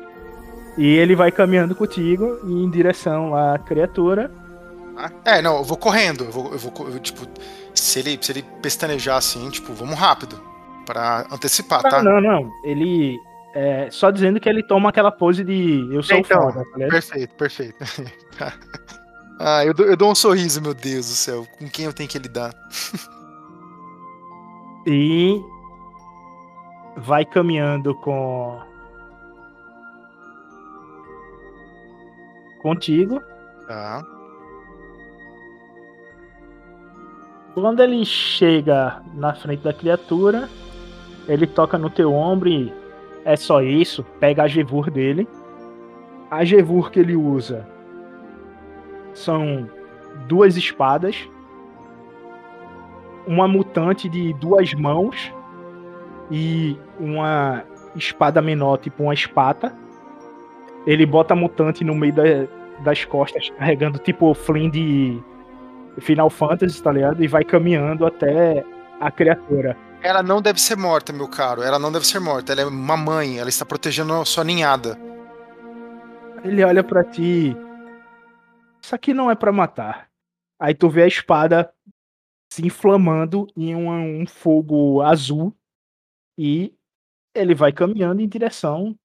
[0.78, 4.30] E ele vai caminhando contigo em direção à criatura.
[5.24, 6.24] É, não, eu vou correndo.
[6.24, 7.26] Eu vou, eu vou eu, tipo,
[7.74, 10.40] se ele, se ele pestanejar assim, tipo, vamos rápido.
[10.86, 12.02] Pra antecipar, não, tá?
[12.02, 13.16] Não, não, Ele.
[13.54, 16.90] É, só dizendo que ele toma aquela pose de eu sou então, foda, tá ligado?
[16.90, 17.76] Perfeito, perfeito.
[19.38, 21.46] ah, eu dou, eu dou um sorriso, meu Deus do céu.
[21.58, 22.54] Com quem eu tenho que lidar?
[24.84, 25.40] E
[26.96, 28.60] vai caminhando com
[32.60, 33.22] contigo.
[33.68, 34.02] Tá.
[37.54, 40.50] Quando ele chega na frente da criatura,
[41.28, 42.74] ele toca no teu ombro e
[43.24, 44.02] é só isso.
[44.18, 45.28] Pega a Gevur dele.
[46.28, 47.71] A Gevur que ele usa
[49.14, 49.68] são
[50.26, 51.28] duas espadas,
[53.26, 55.32] uma mutante de duas mãos
[56.30, 57.64] e uma
[57.94, 59.76] espada menor, tipo uma espata.
[60.86, 62.22] Ele bota a mutante no meio da,
[62.82, 65.22] das costas, carregando tipo o Flynn de
[66.00, 67.22] Final Fantasy, tá ligado?
[67.22, 68.64] E vai caminhando até
[69.00, 69.76] a criatura.
[70.02, 71.62] Ela não deve ser morta, meu caro.
[71.62, 72.52] Ela não deve ser morta.
[72.52, 73.38] Ela é uma mãe.
[73.38, 74.98] Ela está protegendo a sua ninhada.
[76.44, 77.56] Ele olha para ti.
[78.82, 80.10] Isso aqui não é para matar.
[80.60, 81.72] Aí tu vê a espada
[82.52, 85.56] se inflamando em um, um fogo azul
[86.38, 86.74] e
[87.34, 88.96] ele vai caminhando em direção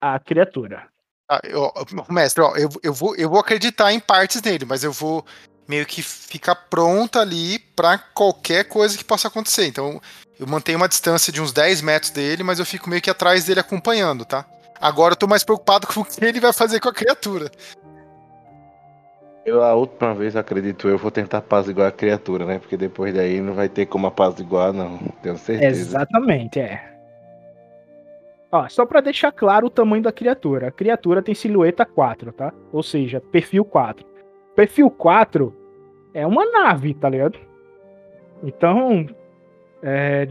[0.00, 0.88] à criatura.
[1.28, 1.72] Ah, eu,
[2.08, 5.24] mestre, ó, eu, eu, vou, eu vou acreditar em partes dele, mas eu vou
[5.68, 9.66] meio que ficar pronto ali para qualquer coisa que possa acontecer.
[9.66, 10.00] Então,
[10.38, 13.44] eu mantenho uma distância de uns 10 metros dele, mas eu fico meio que atrás
[13.44, 14.44] dele acompanhando, tá?
[14.80, 17.50] Agora eu tô mais preocupado com o que ele vai fazer com a criatura.
[19.44, 22.58] Eu, a última vez, acredito eu, vou tentar apaziguar a criatura, né?
[22.58, 24.98] Porque depois daí não vai ter como apaziguar, não.
[25.22, 25.80] Tenho certeza.
[25.80, 26.90] Exatamente, é.
[28.52, 30.68] Ó, só para deixar claro o tamanho da criatura.
[30.68, 32.52] A criatura tem silhueta 4, tá?
[32.72, 34.04] Ou seja, perfil 4.
[34.56, 35.54] Perfil 4
[36.12, 37.38] é uma nave, tá ligado?
[38.42, 39.06] Então,
[39.82, 40.28] é...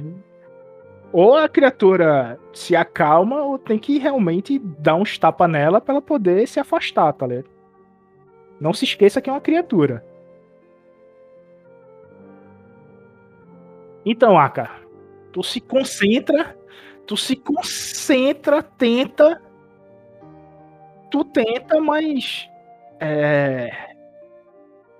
[1.11, 6.01] ou a criatura se acalma ou tem que realmente dar uns tapa nela para ela
[6.01, 7.49] poder se afastar, tá ligado?
[8.59, 10.05] Não se esqueça que é uma criatura.
[14.05, 14.69] Então, Aka,
[15.31, 16.57] tu se concentra
[17.09, 19.41] tu se concentra, tenta.
[21.09, 22.47] Tu tenta, mas.
[22.99, 23.71] É.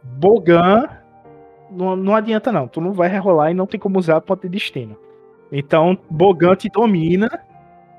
[0.01, 0.89] Bogan.
[1.69, 2.67] Não, não adianta, não.
[2.67, 4.97] Tu não vai rerolar e não tem como usar ponto de destino.
[5.51, 7.43] Então, Bogan te domina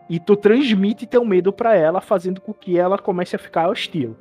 [0.08, 4.16] e tu transmite teu medo para ela, fazendo com que ela comece a ficar hostil.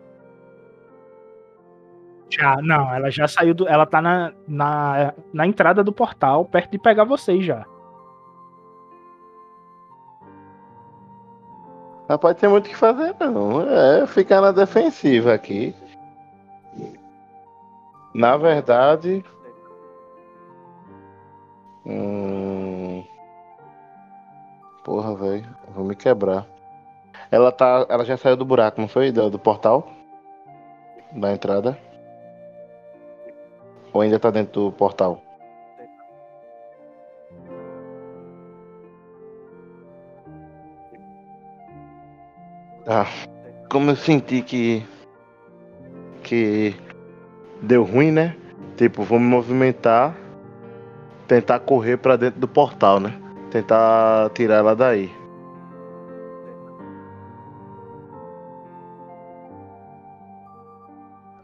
[2.29, 3.67] Já, não, ela já saiu do.
[3.67, 7.65] Ela tá na, na, na entrada do portal, perto de pegar vocês já.
[12.21, 13.61] Pode ter muito o que fazer, não.
[13.61, 15.75] É ficar na defensiva aqui.
[18.13, 19.23] Na verdade.
[21.85, 22.78] Hum...
[24.89, 25.45] Porra, velho.
[25.75, 26.47] Vou me quebrar.
[27.29, 27.85] Ela tá.
[27.89, 29.11] Ela já saiu do buraco, não foi?
[29.11, 29.87] Do, do portal?
[31.11, 31.77] Da entrada?
[33.93, 35.21] Ou ainda tá dentro do portal?
[42.87, 43.05] Ah,
[43.69, 44.83] como eu senti que.
[46.23, 46.75] que.
[47.61, 48.35] deu ruim, né?
[48.75, 50.17] Tipo, vou me movimentar,
[51.27, 53.28] tentar correr para dentro do portal, né?
[53.51, 55.11] Tentar tirar ela daí.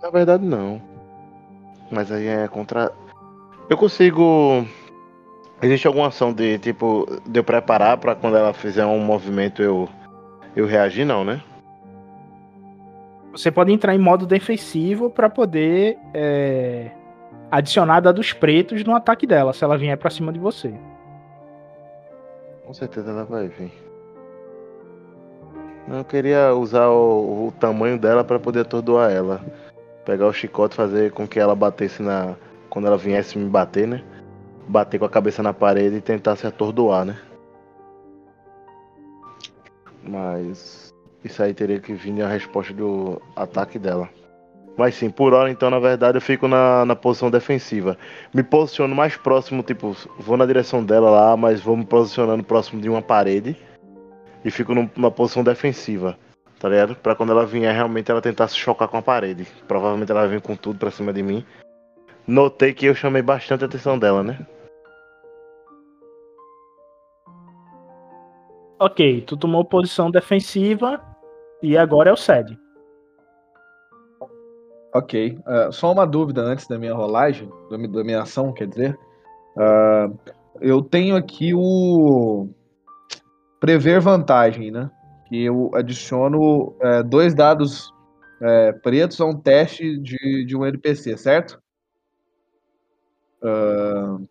[0.02, 0.80] Na verdade, não.
[1.91, 2.91] Mas aí é contra.
[3.69, 4.65] Eu consigo.
[5.61, 9.90] Existe alguma ação de tipo de eu preparar para quando ela fizer um movimento eu
[10.56, 11.41] eu reagi não, né?
[13.32, 16.91] Você pode entrar em modo defensivo para poder é,
[17.52, 20.73] adicionar dados pretos no ataque dela, se ela vier para cima de você.
[22.66, 23.72] Com certeza ela vai vir.
[25.88, 29.46] Eu queria usar o, o tamanho dela para poder atordoar ela.
[30.04, 32.36] Pegar o chicote fazer com que ela batesse na.
[32.70, 34.04] Quando ela viesse me bater, né?
[34.68, 37.18] Bater com a cabeça na parede e tentar se atordoar, né?
[40.04, 40.92] Mas
[41.24, 44.10] isso aí teria que vir a resposta do ataque dela.
[44.77, 47.97] Mas sim, por hora então, na verdade, eu fico na, na posição defensiva.
[48.34, 52.81] Me posiciono mais próximo, tipo, vou na direção dela lá, mas vou me posicionando próximo
[52.81, 53.56] de uma parede.
[54.43, 56.18] E fico numa posição defensiva,
[56.60, 56.95] tá ligado?
[56.95, 59.47] Pra quando ela vier, realmente ela tentar se chocar com a parede.
[59.68, 61.43] Provavelmente ela vir com tudo pra cima de mim.
[62.27, 64.38] Notei que eu chamei bastante a atenção dela, né?
[68.77, 71.02] Ok, tu tomou posição defensiva
[71.64, 72.65] e agora é o SED.
[74.96, 75.38] Ok.
[75.46, 78.98] Uh, só uma dúvida antes da minha rolagem, da minha ação, quer dizer.
[79.58, 80.18] Uh,
[80.62, 82.48] eu tenho aqui o
[83.60, 84.90] prever vantagem, né?
[85.28, 87.92] Que eu adiciono é, dois dados
[88.42, 91.62] é, pretos a um teste de, de um NPC, certo?
[93.44, 94.26] Uh,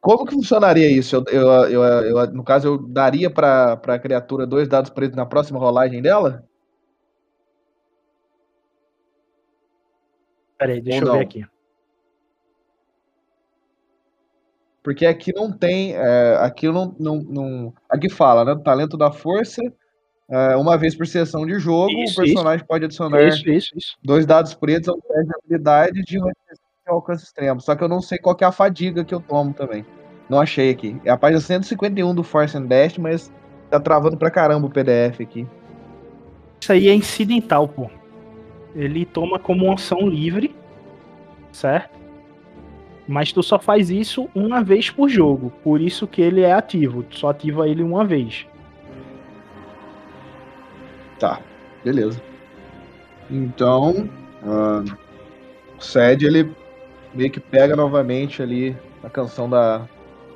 [0.00, 1.16] como que funcionaria isso?
[1.16, 5.26] Eu, eu, eu, eu no caso, eu daria para a criatura dois dados pretos na
[5.26, 6.45] próxima rolagem dela?
[10.58, 11.18] Peraí, deixa Ou eu não?
[11.18, 11.46] ver aqui.
[14.82, 15.94] Porque aqui não tem.
[15.96, 17.74] É, aqui não, não, não.
[17.90, 18.62] Aqui fala, né?
[18.64, 19.60] Talento da força.
[20.28, 22.66] É, uma vez por sessão de jogo, isso, o personagem isso.
[22.66, 23.44] pode adicionar isso,
[24.02, 26.28] dois dados pretos ao teste de habilidade de um
[26.86, 27.60] alcance extremo.
[27.60, 29.84] Só que eu não sei qual é a fadiga que eu tomo também.
[30.28, 31.00] Não achei aqui.
[31.04, 33.32] É a página 151 do Force and Dash, mas
[33.70, 35.46] tá travando pra caramba o PDF aqui.
[36.60, 37.88] Isso aí é incidental, pô.
[38.76, 40.54] Ele toma como ação livre,
[41.50, 41.96] certo?
[43.08, 45.50] Mas tu só faz isso uma vez por jogo.
[45.64, 47.02] Por isso que ele é ativo.
[47.04, 48.46] Tu só ativa ele uma vez.
[51.18, 51.40] Tá,
[51.82, 52.20] beleza.
[53.30, 54.10] Então,
[54.42, 54.84] uh,
[55.78, 56.52] o Sed ele
[57.14, 59.86] meio que pega novamente ali a canção da,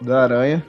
[0.00, 0.64] da aranha.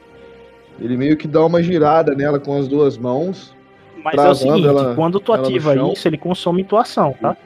[0.77, 3.55] Ele meio que dá uma girada nela com as duas mãos.
[4.03, 7.37] Mas é o seguinte, ela, quando tu ativa isso, ele consome tua ação, tá?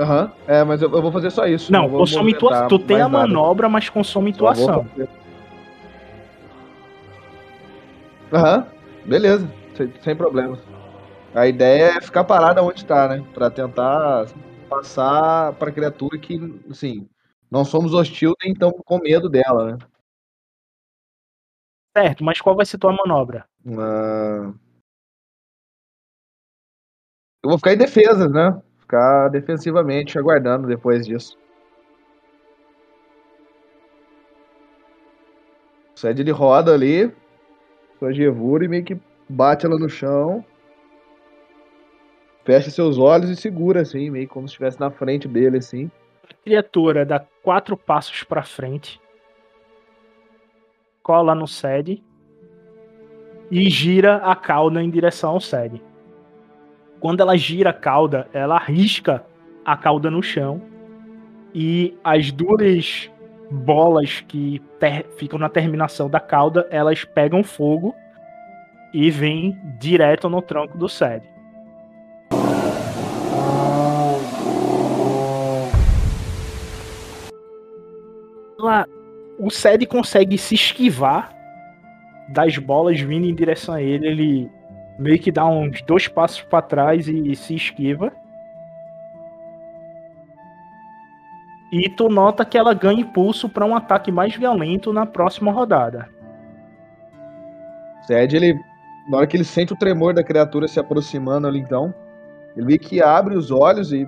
[0.00, 0.30] Aham, uhum.
[0.46, 1.70] é, mas eu, eu, vou fazer só isso.
[1.70, 3.72] Não, consome tua Tu tem a manobra, nada.
[3.72, 4.86] mas consome tua ação.
[8.32, 8.64] Aham, uhum.
[9.04, 10.58] beleza, sem, sem problema.
[11.34, 13.22] A ideia é ficar parada onde tá, né?
[13.34, 14.26] Pra tentar
[14.70, 16.40] passar pra criatura que,
[16.70, 17.06] assim,
[17.50, 19.78] não somos hostil nem tão com medo dela, né?
[21.94, 23.46] Certo, mas qual vai ser tua manobra?
[23.66, 24.54] Uh...
[27.42, 28.62] Eu vou ficar em defesa, né?
[28.90, 31.38] Ficar defensivamente, aguardando depois disso.
[35.94, 37.12] O Sed ele roda ali,
[37.98, 38.98] sua Gevura e meio que
[39.28, 40.44] bate ela no chão.
[42.44, 45.90] Fecha seus olhos e segura, assim, meio como se estivesse na frente dele, assim
[46.42, 49.00] criatura dá quatro passos para frente,
[51.02, 52.02] cola no sede
[53.50, 55.82] e gira a cauda em direção ao sede.
[57.00, 59.24] Quando ela gira a cauda, ela risca
[59.64, 60.60] a cauda no chão
[61.54, 63.10] e as duas
[63.50, 64.62] bolas que
[65.16, 67.94] ficam na terminação da cauda, elas pegam fogo
[68.92, 71.26] e vêm direto no tronco do sede.
[79.38, 81.34] o Sed consegue se esquivar
[82.28, 84.06] das bolas vindo em direção a ele.
[84.06, 84.50] Ele
[85.00, 88.12] meio que dá uns dois passos para trás e se esquiva.
[91.72, 96.08] E tu nota que ela ganha impulso para um ataque mais violento na próxima rodada.
[98.02, 98.60] Sed, ele,
[99.08, 101.94] na hora que ele sente o tremor da criatura se aproximando ali, então,
[102.54, 104.06] ele meio que abre os olhos e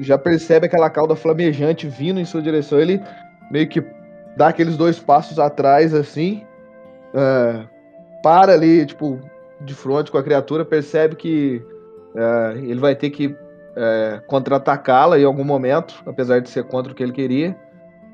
[0.00, 2.80] já percebe aquela cauda flamejante vindo em sua direção.
[2.80, 3.00] Ele
[3.50, 3.84] meio que
[4.36, 6.42] dá aqueles dois passos atrás, assim,
[7.10, 7.68] uh,
[8.22, 9.20] para ali, tipo,
[9.60, 11.62] de frente com a criatura, percebe que
[12.14, 16.94] uh, ele vai ter que uh, contra-atacá-la em algum momento, apesar de ser contra o
[16.94, 17.56] que ele queria.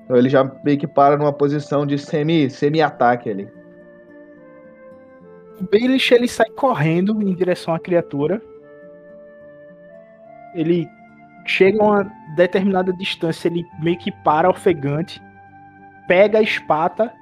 [0.05, 3.49] Então ele já meio que para numa posição de semi, semi-ataque ali.
[5.61, 8.41] O Baelish ele sai correndo em direção à criatura.
[10.55, 10.89] Ele
[11.47, 15.23] chega a uma determinada distância, ele meio que para ofegante
[16.09, 17.13] pega a espada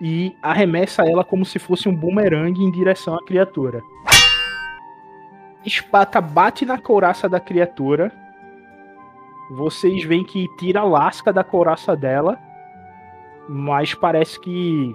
[0.00, 3.82] e arremessa ela como se fosse um bumerangue em direção à criatura.
[4.06, 8.12] A espada bate na couraça da criatura.
[9.52, 12.38] Vocês veem que tira a lasca da couraça dela,
[13.48, 14.94] mas parece que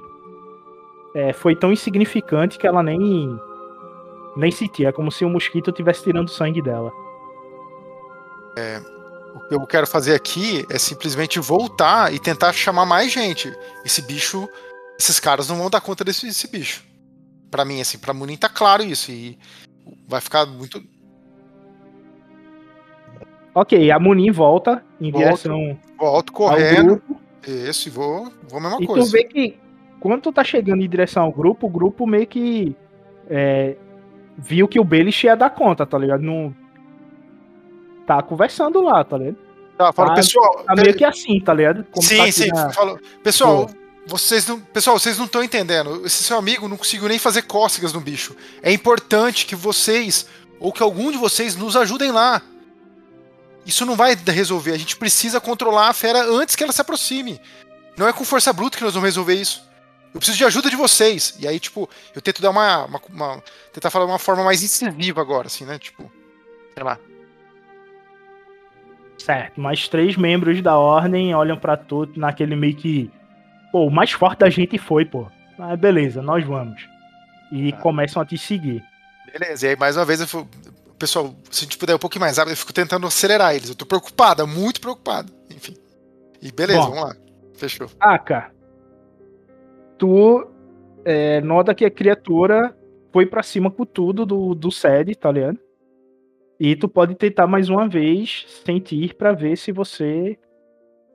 [1.15, 3.39] é, foi tão insignificante que ela nem
[4.35, 6.93] nem sentia, é como se um mosquito estivesse tirando sangue dela.
[8.55, 8.79] É,
[9.35, 13.53] o que eu quero fazer aqui é simplesmente voltar e tentar chamar mais gente.
[13.83, 14.47] Esse bicho,
[14.99, 16.83] esses caras não vão dar conta desse, desse bicho.
[17.49, 19.09] Para mim, assim, pra Munin tá claro isso.
[19.11, 19.39] E
[20.05, 20.83] vai ficar muito.
[23.55, 25.79] Ok, a Munin volta em volto, direção.
[25.97, 27.01] Volto correndo.
[27.47, 29.01] Isso, e vou, vou a mesma e coisa.
[29.01, 29.57] E tu vê que
[30.01, 32.75] quando tu tá chegando em direção ao grupo, o grupo meio que
[33.29, 33.77] é,
[34.37, 36.21] viu que o Belish ia dar conta, tá ligado?
[36.21, 36.53] Não,
[38.05, 39.37] tá conversando lá, tá ligado?
[39.77, 40.63] Tá, fala, tá, pessoal.
[40.65, 41.85] Tá meio que assim, tá ligado?
[41.85, 42.49] Como sim, tá sim.
[42.49, 42.69] Na...
[42.71, 43.69] Falo, pessoal.
[44.09, 44.59] Vocês não.
[44.59, 46.05] Pessoal, vocês não estão entendendo.
[46.05, 48.35] Esse seu amigo não conseguiu nem fazer cócegas no bicho.
[48.61, 50.25] É importante que vocês
[50.59, 52.41] Ou que algum de vocês nos ajudem lá.
[53.65, 54.73] Isso não vai resolver.
[54.73, 57.39] A gente precisa controlar a fera antes que ela se aproxime.
[57.95, 59.63] Não é com força bruta que nós vamos resolver isso.
[60.13, 61.35] Eu preciso de ajuda de vocês.
[61.39, 62.85] E aí, tipo, eu tento dar uma.
[62.85, 65.77] uma, uma tentar falar de uma forma mais incisiva agora, assim, né?
[65.77, 66.11] Tipo.
[66.73, 66.97] Sei lá.
[69.19, 73.11] Certo, mais três membros da ordem olham pra tu naquele meio que.
[73.71, 75.27] Pô, o mais forte da gente foi, pô.
[75.57, 76.81] Ah, beleza, nós vamos.
[77.51, 77.77] E Ah.
[77.77, 78.83] começam a te seguir.
[79.31, 80.47] Beleza, e aí mais uma vez eu fico,
[80.97, 83.69] pessoal, se a gente puder um pouquinho mais rápido, eu fico tentando acelerar eles.
[83.69, 85.31] Eu tô preocupado, muito preocupado.
[85.51, 85.75] Enfim.
[86.41, 86.91] E beleza, Bom.
[86.91, 87.15] vamos lá.
[87.55, 87.87] Fechou.
[87.99, 88.51] Aka,
[89.97, 90.47] tu
[91.05, 92.75] é, nota que a criatura
[93.11, 95.59] foi pra cima com tudo do, do SED, tá ligado?
[96.59, 100.37] E tu pode tentar mais uma vez sentir pra ver se você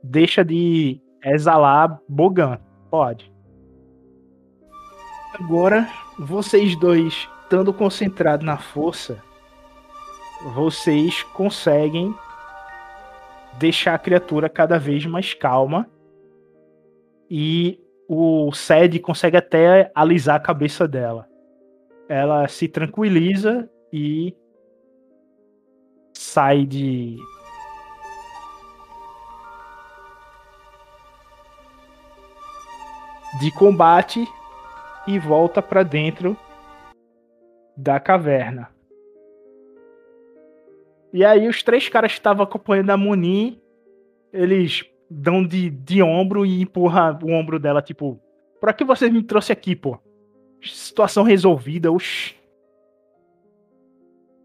[0.02, 2.58] deixa de exalar Bogan.
[2.90, 3.32] Pode.
[5.34, 5.88] Agora,
[6.18, 9.20] vocês dois, estando concentrados na força,
[10.54, 12.14] vocês conseguem
[13.58, 15.88] deixar a criatura cada vez mais calma
[17.30, 21.28] e o Sed consegue até alisar a cabeça dela.
[22.08, 24.36] Ela se tranquiliza e
[26.12, 27.16] sai de
[33.40, 34.26] de combate
[35.06, 36.36] e volta pra dentro
[37.76, 38.70] da caverna.
[41.12, 43.62] E aí os três caras que estavam acompanhando a Muni,
[44.32, 48.20] eles dão de, de ombro e empurra o ombro dela, tipo,
[48.60, 49.98] pra que vocês me trouxe aqui, pô?
[50.62, 52.34] Situação resolvida, oxi.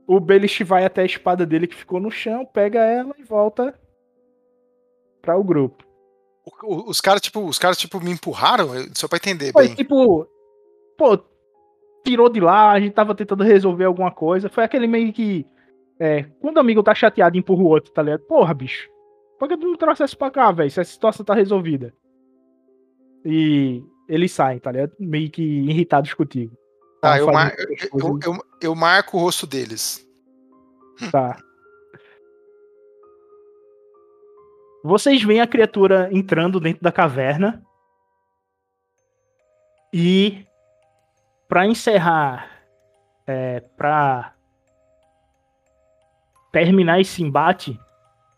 [0.06, 3.74] O Belish vai até a espada dele que ficou no chão, pega ela e volta
[5.22, 5.89] para o grupo.
[6.64, 9.76] O- Os caras, tipo, os caras, tipo, me empurraram, só pra entender Foi bem.
[9.76, 10.28] tipo,
[10.98, 11.18] pô,
[12.06, 14.50] tirou de lá, a gente tava tentando resolver alguma coisa.
[14.50, 15.46] Foi aquele meio que.
[16.00, 18.22] É, quando o amigo tá chateado, empurra o outro, tá ligado?
[18.22, 18.88] Porra, bicho.
[19.38, 20.70] Por que tu não trouxe isso pra cá, velho?
[20.72, 21.94] Se a situação tá resolvida.
[23.26, 24.94] E eles saem, tá ligado?
[25.00, 26.56] Meio que irritados contigo.
[27.02, 30.06] Tá, eu, mar- eu, eu, eu marco o rosto deles.
[31.12, 31.38] Tá.
[34.84, 37.62] Vocês veem a criatura entrando dentro da caverna.
[39.92, 40.46] E
[41.48, 42.50] pra encerrar,
[43.28, 44.34] é, para
[46.52, 47.80] terminar esse embate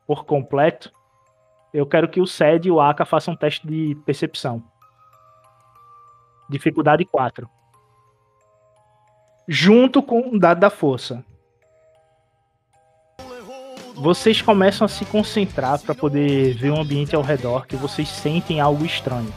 [0.08, 0.92] por completo,
[1.74, 4.64] eu quero que o Sed e o Aka façam um teste de percepção.
[6.50, 7.50] Dificuldade 4.
[9.48, 11.24] Junto com o dado da força
[14.02, 18.60] vocês começam a se concentrar para poder ver o ambiente ao redor, que vocês sentem
[18.60, 19.32] algo estranho.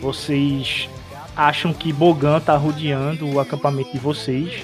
[0.00, 0.88] Vocês
[1.36, 4.62] acham que Bogan tá rodeando o acampamento de vocês,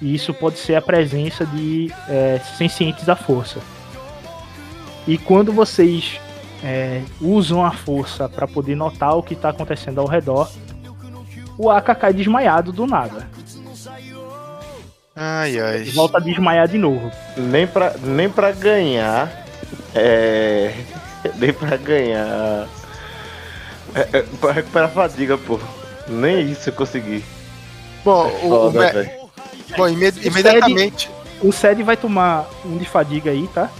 [0.00, 3.58] e isso pode ser a presença de é, sencientes da força.
[5.08, 6.20] E quando vocês
[6.62, 10.48] é, usam a força para poder notar o que está acontecendo ao redor,
[11.58, 13.28] o Aka cai desmaiado do nada.
[15.16, 15.84] Ai, ai.
[15.84, 17.10] Volta a desmaiar de novo.
[17.36, 19.44] Nem pra, nem pra ganhar.
[19.94, 20.74] É.
[21.36, 22.68] Nem pra ganhar.
[23.94, 25.58] É, é, pra recuperar a fadiga, pô.
[26.06, 27.24] Nem isso eu consegui.
[28.04, 31.10] Bom, É o, o foda, me- bom imed- imediatamente.
[31.40, 33.70] O Sed vai tomar um de fadiga aí, tá?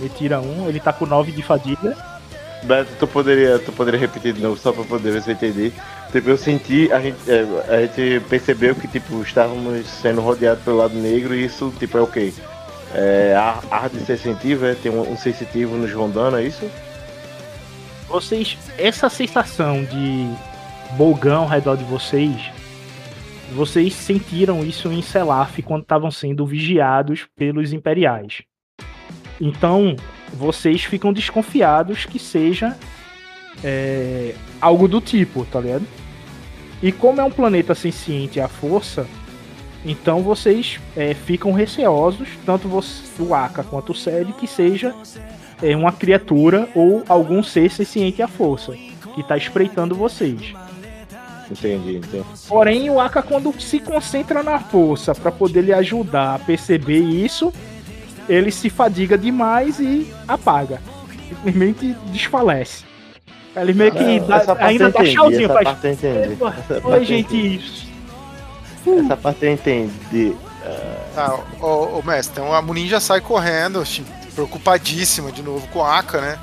[0.00, 1.94] Ele tira um, ele tá com 9 de fadiga.
[2.62, 5.70] Beto, tu poderia, tu poderia repetir de novo, só pra poder ver se eu entendi.
[6.14, 10.76] Tipo, eu senti, a gente, é, a gente percebeu que, tipo, estávamos sendo rodeados pelo
[10.76, 12.32] lado negro e isso, tipo, é o quê?
[12.94, 14.76] É, ar, ar de sensitivo, é?
[14.76, 16.70] Tem um, um sensitivo nos rondando, é isso?
[18.06, 20.28] Vocês, essa sensação de
[20.96, 22.40] bolgão ao redor de vocês,
[23.52, 28.42] vocês sentiram isso em Selaf quando estavam sendo vigiados pelos imperiais.
[29.40, 29.96] Então,
[30.32, 32.78] vocês ficam desconfiados que seja
[33.64, 36.03] é, algo do tipo, tá ligado?
[36.82, 39.06] E como é um planeta senciente à força,
[39.84, 44.94] então vocês é, ficam receosos, tanto você, o Aka quanto o Sed, que seja
[45.62, 48.72] é, uma criatura ou algum ser senciente à força,
[49.14, 50.54] que tá espreitando vocês.
[51.50, 52.24] Entendi, entendi.
[52.48, 57.52] Porém, o Aka, quando se concentra na força para poder lhe ajudar a perceber isso,
[58.28, 60.80] ele se fadiga demais e apaga.
[61.28, 62.84] Simplesmente desfalece.
[63.56, 65.64] Ele meio que Não, dá- ainda dá tchauzinho, essa faz.
[65.64, 66.32] parte eu entendi.
[66.32, 67.36] "Epa, Essa parte Oi, gente.
[67.36, 69.04] entendi.
[69.04, 70.36] Essa parte eu entendi.
[71.14, 74.04] Tá, o, mestre, então a Munin já sai correndo, assim,
[74.34, 76.38] preocupadíssima de novo com a Aka, né?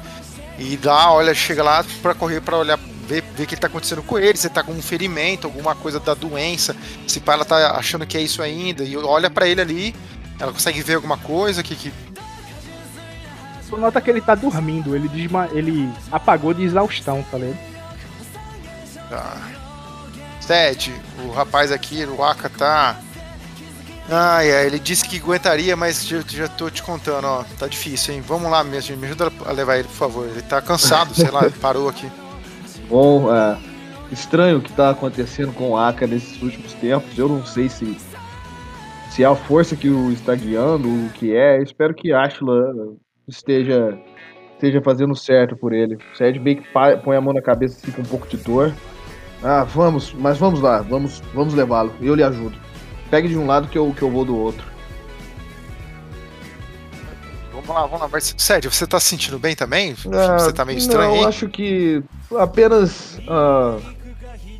[0.60, 2.78] E lá, olha, chega lá pra correr pra olhar,
[3.08, 6.00] vê, vê o que tá acontecendo com ele, se tá com um ferimento, alguma coisa
[6.00, 6.76] da doença,
[7.08, 9.96] se pá, ela tá achando que é isso ainda, e olha para ele ali,
[10.40, 11.76] ela consegue ver alguma coisa que.
[11.76, 11.92] que...
[13.72, 15.48] Tu nota que ele tá dormindo, ele, desma...
[15.54, 17.58] ele apagou de exaustão, tá ligado?
[19.10, 19.38] Tá.
[20.42, 20.94] Sete,
[21.26, 23.00] o rapaz aqui, o Aka tá.
[24.10, 27.46] Ai, ai, ele disse que aguentaria, mas já, já tô te contando, ó.
[27.58, 28.22] Tá difícil, hein?
[28.28, 30.28] Vamos lá mesmo, me ajuda a levar ele, por favor.
[30.28, 32.12] Ele tá cansado, sei lá, parou aqui.
[32.90, 33.58] Bom, é,
[34.12, 37.18] estranho o que tá acontecendo com o Aka nesses últimos tempos.
[37.18, 37.98] Eu não sei se
[39.12, 41.62] se é a força que o está guiando, o que é.
[41.64, 42.74] Espero que Ashla
[43.32, 43.98] esteja
[44.54, 45.96] esteja fazendo certo por ele.
[45.96, 46.68] O Sed bem que
[47.04, 48.72] põe a mão na cabeça e fica um pouco de dor.
[49.44, 51.92] Ah, vamos, mas vamos lá, vamos, vamos levá-lo.
[52.00, 52.56] Eu lhe ajudo.
[53.10, 54.64] Pegue de um lado que eu, que eu vou do outro.
[57.52, 58.10] Vamos lá, vamos lá.
[58.12, 59.96] Mas, Sérgio, você tá se sentindo bem também?
[60.14, 62.04] Ah, você tá meio estranho não, acho que
[62.38, 63.82] apenas uh,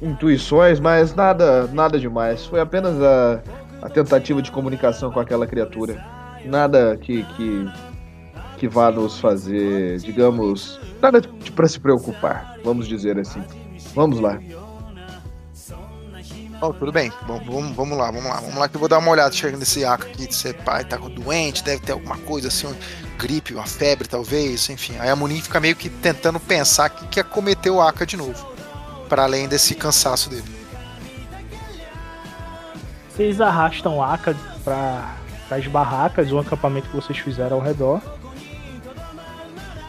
[0.02, 2.46] intuições, mas nada, nada demais.
[2.46, 3.42] Foi apenas a,
[3.84, 6.04] a tentativa de comunicação com aquela criatura.
[6.44, 7.70] Nada que, que,
[8.62, 11.20] que vá nos fazer, digamos, nada
[11.56, 13.44] para se preocupar, vamos dizer assim.
[13.96, 14.40] Vamos lá.
[16.62, 19.00] Oh, tudo bem, Bom, vamos, vamos lá, vamos lá, vamos lá que eu vou dar
[19.00, 22.50] uma olhada chegando nesse Aka aqui, de ser pai, tá doente, deve ter alguma coisa
[22.50, 22.76] assim, um
[23.18, 24.94] gripe, uma febre talvez, enfim.
[25.00, 28.46] Aí a Munin fica meio que tentando pensar que quer cometer o Aka de novo,
[29.10, 30.46] para além desse cansaço dele.
[33.10, 35.16] Vocês arrastam o Aka para
[35.50, 38.00] as barracas, o acampamento que vocês fizeram ao redor.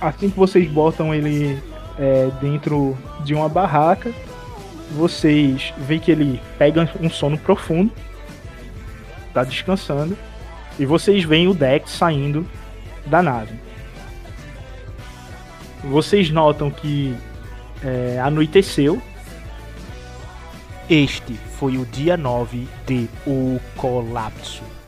[0.03, 1.63] Assim que vocês botam ele
[1.97, 4.13] é, dentro de uma barraca,
[4.91, 7.93] vocês veem que ele pega um sono profundo,
[9.33, 10.19] tá descansando,
[10.77, 12.45] e vocês veem o Dex saindo
[13.07, 13.55] da nave.
[15.85, 17.17] Vocês notam que
[17.85, 19.01] é, anoiteceu.
[20.91, 24.82] Este foi o dia 9 de O Colapso.